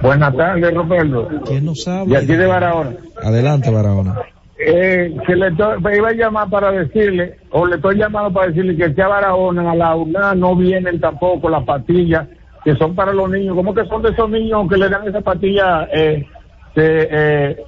Buenas 0.00 0.36
tardes, 0.36 0.74
Roberto. 0.74 1.28
¿Quién 1.46 1.64
nos 1.64 1.86
habla? 1.88 2.18
aquí 2.20 2.34
de 2.34 2.46
Barahona. 2.46 2.90
Adelante, 3.22 3.70
Barahona. 3.70 4.16
Eh, 4.58 5.16
que 5.26 5.36
le 5.36 5.50
me 5.50 5.96
iba 5.96 6.08
a 6.08 6.12
llamar 6.12 6.50
para 6.50 6.72
decirle, 6.72 7.36
o 7.50 7.64
le 7.64 7.76
estoy 7.76 7.96
llamando 7.96 8.32
para 8.32 8.48
decirle 8.48 8.76
que 8.76 8.84
aquí 8.84 9.00
a 9.00 9.08
Barahona, 9.08 9.70
a 9.70 9.74
la 9.74 9.94
UNA, 9.94 10.34
no 10.34 10.56
vienen 10.56 11.00
tampoco 11.00 11.48
las 11.48 11.64
pastillas 11.64 12.26
que 12.64 12.74
son 12.76 12.94
para 12.94 13.12
los 13.12 13.30
niños. 13.30 13.54
¿Cómo 13.54 13.74
que 13.74 13.84
son 13.86 14.02
de 14.02 14.10
esos 14.10 14.28
niños 14.28 14.68
que 14.68 14.76
le 14.76 14.88
dan 14.88 15.06
esa 15.06 15.20
pastilla 15.20 15.88
eh, 15.92 16.26
de 16.74 17.08
eh, 17.10 17.64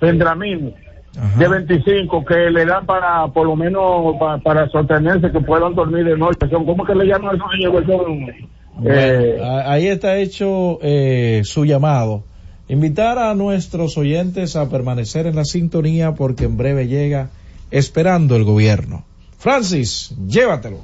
De 1.39 1.49
25 1.49 2.25
que 2.25 2.51
le 2.51 2.65
dan 2.65 2.87
para, 2.87 3.27
por 3.29 3.47
lo 3.47 3.57
menos, 3.57 4.17
pa- 4.19 4.39
para 4.39 4.69
sostenerse, 4.71 5.31
que 5.33 5.41
puedan 5.41 5.75
dormir 5.75 6.05
de 6.05 6.17
noche? 6.17 6.39
Son, 6.51 6.65
¿Cómo 6.65 6.85
que 6.85 6.95
le 6.95 7.05
llaman 7.07 7.33
a 7.33 7.37
esos 7.37 7.47
niños 7.59 7.81
que 7.81 7.87
son? 7.93 8.51
eh, 8.87 9.41
ahí 9.67 9.89
está 9.89 10.17
hecho 10.19 10.79
eh, 10.83 11.43
su 11.45 11.65
llamado. 11.65 12.23
Invitar 12.69 13.19
a 13.19 13.35
nuestros 13.35 13.99
oyentes 13.99 14.55
a 14.55 14.69
permanecer 14.71 15.27
en 15.27 15.35
la 15.35 15.45
sintonía 15.45 16.13
porque 16.15 16.45
en 16.45 16.57
breve 16.57 16.87
llega 16.87 17.31
esperando 17.73 18.37
el 18.37 18.45
gobierno. 18.45 19.05
Francis, 19.39 20.15
llévatelo. 20.29 20.79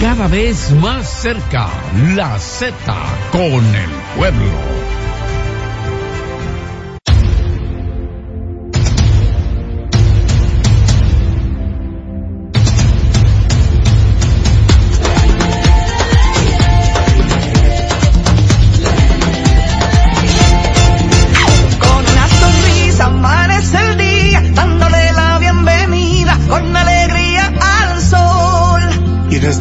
Cada 0.00 0.28
vez 0.28 0.72
más 0.80 1.06
cerca, 1.06 1.68
la 2.16 2.38
Z 2.38 2.74
con 3.32 3.42
el 3.42 3.90
pueblo. 4.16 4.50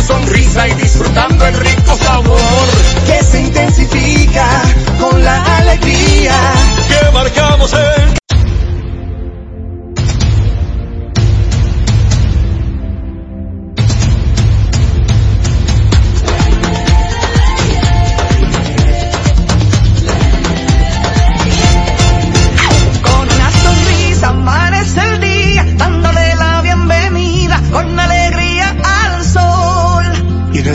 Una 0.00 0.02
sonrisa 0.02 0.68
y 0.68 0.74
disfrutando 0.74 1.46
el 1.46 1.54
rico 1.54 1.96
sabor. 1.96 2.38
Que 3.06 3.22
se 3.24 3.40
intensifica 3.40 4.62
con 4.98 5.22
la 5.22 5.42
alegría. 5.58 6.34
Que 6.88 7.10
marcamos 7.12 7.72
el 7.72 8.19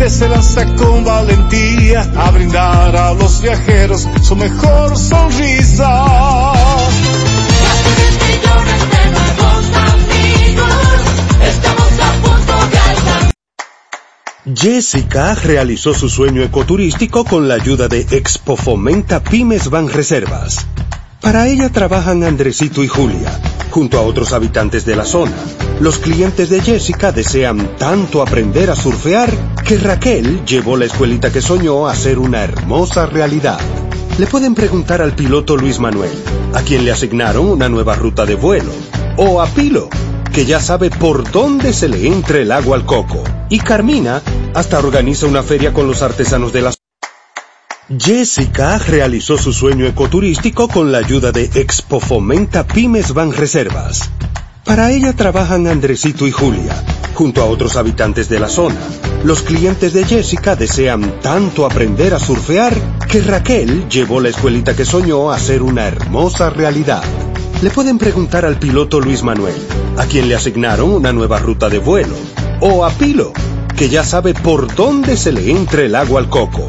Gente 0.00 0.16
se 0.16 0.28
lanza 0.30 0.64
con 0.76 1.04
valentía 1.04 2.00
a 2.16 2.30
brindar 2.30 2.96
a 2.96 3.12
los 3.12 3.42
viajeros 3.42 4.08
su 4.22 4.34
mejor 4.34 4.96
sonrisa. 4.96 6.06
Jessica 14.54 15.34
realizó 15.34 15.92
su 15.92 16.08
sueño 16.08 16.42
ecoturístico 16.42 17.24
con 17.24 17.46
la 17.46 17.54
ayuda 17.54 17.88
de 17.88 18.00
Expo 18.10 18.56
Fomenta 18.56 19.22
Pymes 19.22 19.68
Ban 19.68 19.88
Reservas. 19.90 20.66
Para 21.20 21.48
ella 21.48 21.68
trabajan 21.68 22.24
Andresito 22.24 22.82
y 22.82 22.88
Julia, 22.88 23.30
junto 23.70 23.98
a 23.98 24.02
otros 24.02 24.32
habitantes 24.32 24.86
de 24.86 24.96
la 24.96 25.04
zona. 25.04 25.36
Los 25.78 25.98
clientes 25.98 26.48
de 26.48 26.62
Jessica 26.62 27.12
desean 27.12 27.76
tanto 27.76 28.22
aprender 28.22 28.70
a 28.70 28.76
surfear 28.76 29.30
que 29.64 29.76
Raquel 29.76 30.44
llevó 30.46 30.78
la 30.78 30.86
escuelita 30.86 31.30
que 31.30 31.42
soñó 31.42 31.86
a 31.86 31.94
ser 31.94 32.18
una 32.18 32.42
hermosa 32.42 33.04
realidad. 33.04 33.60
Le 34.18 34.26
pueden 34.26 34.54
preguntar 34.54 35.02
al 35.02 35.14
piloto 35.14 35.56
Luis 35.58 35.78
Manuel, 35.78 36.12
a 36.54 36.62
quien 36.62 36.86
le 36.86 36.92
asignaron 36.92 37.46
una 37.46 37.68
nueva 37.68 37.94
ruta 37.94 38.24
de 38.24 38.34
vuelo, 38.34 38.72
o 39.18 39.42
a 39.42 39.46
Pilo, 39.46 39.90
que 40.32 40.46
ya 40.46 40.58
sabe 40.58 40.90
por 40.90 41.30
dónde 41.30 41.74
se 41.74 41.88
le 41.88 42.06
entra 42.06 42.38
el 42.38 42.50
agua 42.50 42.76
al 42.76 42.86
coco. 42.86 43.22
Y 43.50 43.58
Carmina 43.58 44.22
hasta 44.54 44.78
organiza 44.78 45.26
una 45.26 45.42
feria 45.42 45.74
con 45.74 45.86
los 45.86 46.00
artesanos 46.00 46.52
de 46.52 46.62
la 46.62 46.72
Jessica 47.98 48.78
realizó 48.78 49.36
su 49.36 49.52
sueño 49.52 49.84
ecoturístico 49.84 50.68
con 50.68 50.92
la 50.92 50.98
ayuda 50.98 51.32
de 51.32 51.50
Expo 51.54 51.98
Fomenta 51.98 52.64
Pymes 52.64 53.12
Ban 53.12 53.32
Reservas. 53.32 54.10
Para 54.64 54.92
ella 54.92 55.12
trabajan 55.12 55.66
Andresito 55.66 56.24
y 56.24 56.30
Julia, 56.30 56.84
junto 57.14 57.42
a 57.42 57.46
otros 57.46 57.74
habitantes 57.74 58.28
de 58.28 58.38
la 58.38 58.48
zona. 58.48 58.78
Los 59.24 59.42
clientes 59.42 59.92
de 59.92 60.04
Jessica 60.04 60.54
desean 60.54 61.20
tanto 61.20 61.66
aprender 61.66 62.14
a 62.14 62.20
surfear 62.20 62.72
que 63.08 63.22
Raquel 63.22 63.88
llevó 63.88 64.20
la 64.20 64.28
escuelita 64.28 64.76
que 64.76 64.84
soñó 64.84 65.32
a 65.32 65.38
ser 65.40 65.60
una 65.60 65.88
hermosa 65.88 66.48
realidad. 66.48 67.02
Le 67.60 67.70
pueden 67.70 67.98
preguntar 67.98 68.44
al 68.44 68.60
piloto 68.60 69.00
Luis 69.00 69.24
Manuel, 69.24 69.56
a 69.96 70.06
quien 70.06 70.28
le 70.28 70.36
asignaron 70.36 70.92
una 70.92 71.12
nueva 71.12 71.40
ruta 71.40 71.68
de 71.68 71.80
vuelo, 71.80 72.14
o 72.60 72.84
a 72.84 72.90
Pilo, 72.90 73.32
que 73.76 73.88
ya 73.88 74.04
sabe 74.04 74.32
por 74.32 74.72
dónde 74.76 75.16
se 75.16 75.32
le 75.32 75.50
entra 75.50 75.82
el 75.82 75.96
agua 75.96 76.20
al 76.20 76.28
coco. 76.28 76.68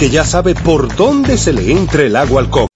que 0.00 0.08
ya 0.08 0.24
sabe 0.24 0.54
por 0.54 0.96
dónde 0.96 1.36
se 1.36 1.52
le 1.52 1.72
entra 1.72 2.04
el 2.04 2.16
agua 2.16 2.40
al 2.40 2.48
coco. 2.48 2.68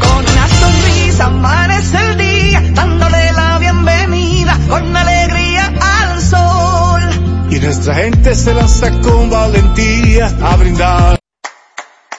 Con 0.00 0.20
una 0.20 0.48
sonrisa, 0.48 1.26
amanece 1.26 1.98
el 1.98 2.16
día, 2.16 2.62
dándole 2.72 3.32
la 3.34 3.58
bienvenida 3.58 4.58
con 4.70 4.96
alegría 4.96 5.70
al 5.82 6.22
sol. 6.22 7.02
Y 7.50 7.58
nuestra 7.60 7.94
gente 7.94 8.34
se 8.34 8.54
lanza 8.54 8.90
con 9.02 9.28
valentía 9.28 10.34
a 10.40 10.56
brindar. 10.56 11.17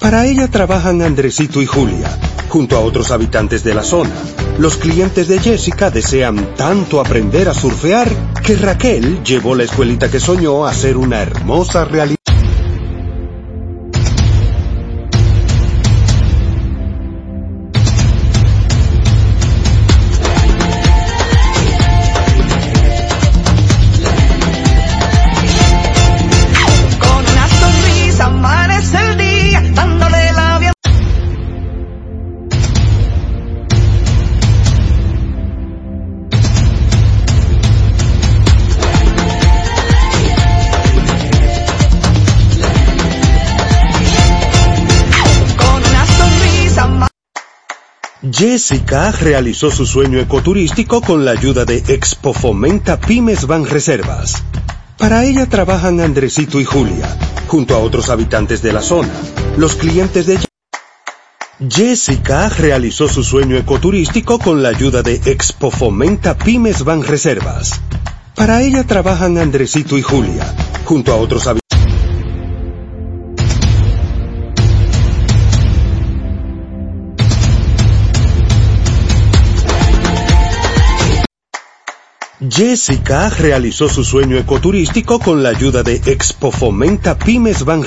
Para 0.00 0.24
ella 0.26 0.48
trabajan 0.48 1.02
Andresito 1.02 1.60
y 1.60 1.66
Julia, 1.66 2.08
junto 2.48 2.74
a 2.76 2.80
otros 2.80 3.10
habitantes 3.10 3.62
de 3.62 3.74
la 3.74 3.82
zona. 3.82 4.10
Los 4.58 4.78
clientes 4.78 5.28
de 5.28 5.38
Jessica 5.38 5.90
desean 5.90 6.54
tanto 6.54 7.00
aprender 7.00 7.50
a 7.50 7.54
surfear 7.54 8.08
que 8.42 8.56
Raquel 8.56 9.22
llevó 9.22 9.54
la 9.54 9.64
escuelita 9.64 10.10
que 10.10 10.18
soñó 10.18 10.64
a 10.64 10.72
ser 10.72 10.96
una 10.96 11.20
hermosa 11.20 11.84
realidad. 11.84 12.19
Jessica 48.40 49.12
realizó 49.12 49.70
su 49.70 49.84
sueño 49.84 50.18
ecoturístico 50.18 51.02
con 51.02 51.26
la 51.26 51.32
ayuda 51.32 51.66
de 51.66 51.84
Expo 51.88 52.32
Fomenta 52.32 52.98
Pymes 52.98 53.46
Van 53.46 53.66
Reservas. 53.66 54.42
Para 54.96 55.26
ella 55.26 55.44
trabajan 55.44 56.00
Andresito 56.00 56.58
y 56.58 56.64
Julia, 56.64 57.18
junto 57.48 57.74
a 57.74 57.80
otros 57.80 58.08
habitantes 58.08 58.62
de 58.62 58.72
la 58.72 58.80
zona. 58.80 59.12
Los 59.58 59.74
clientes 59.74 60.24
de 60.24 60.38
Jessica 61.68 62.48
realizó 62.48 63.08
su 63.08 63.24
sueño 63.24 63.58
ecoturístico 63.58 64.38
con 64.38 64.62
la 64.62 64.70
ayuda 64.70 65.02
de 65.02 65.16
Expo 65.26 65.70
Fomenta 65.70 66.38
Pymes 66.38 66.82
Van 66.82 67.02
Reservas. 67.02 67.78
Para 68.34 68.62
ella 68.62 68.84
trabajan 68.84 69.36
Andresito 69.36 69.98
y 69.98 70.02
Julia, 70.02 70.50
junto 70.86 71.12
a 71.12 71.16
otros 71.16 71.42
habitantes. 71.42 71.59
Jessica 82.50 83.30
realizó 83.30 83.88
su 83.88 84.02
sueño 84.02 84.36
ecoturístico 84.36 85.20
con 85.20 85.42
la 85.42 85.50
ayuda 85.50 85.82
de 85.82 85.96
Expo 86.06 86.50
Fomenta 86.50 87.16
Pymes 87.16 87.64
Van. 87.64 87.84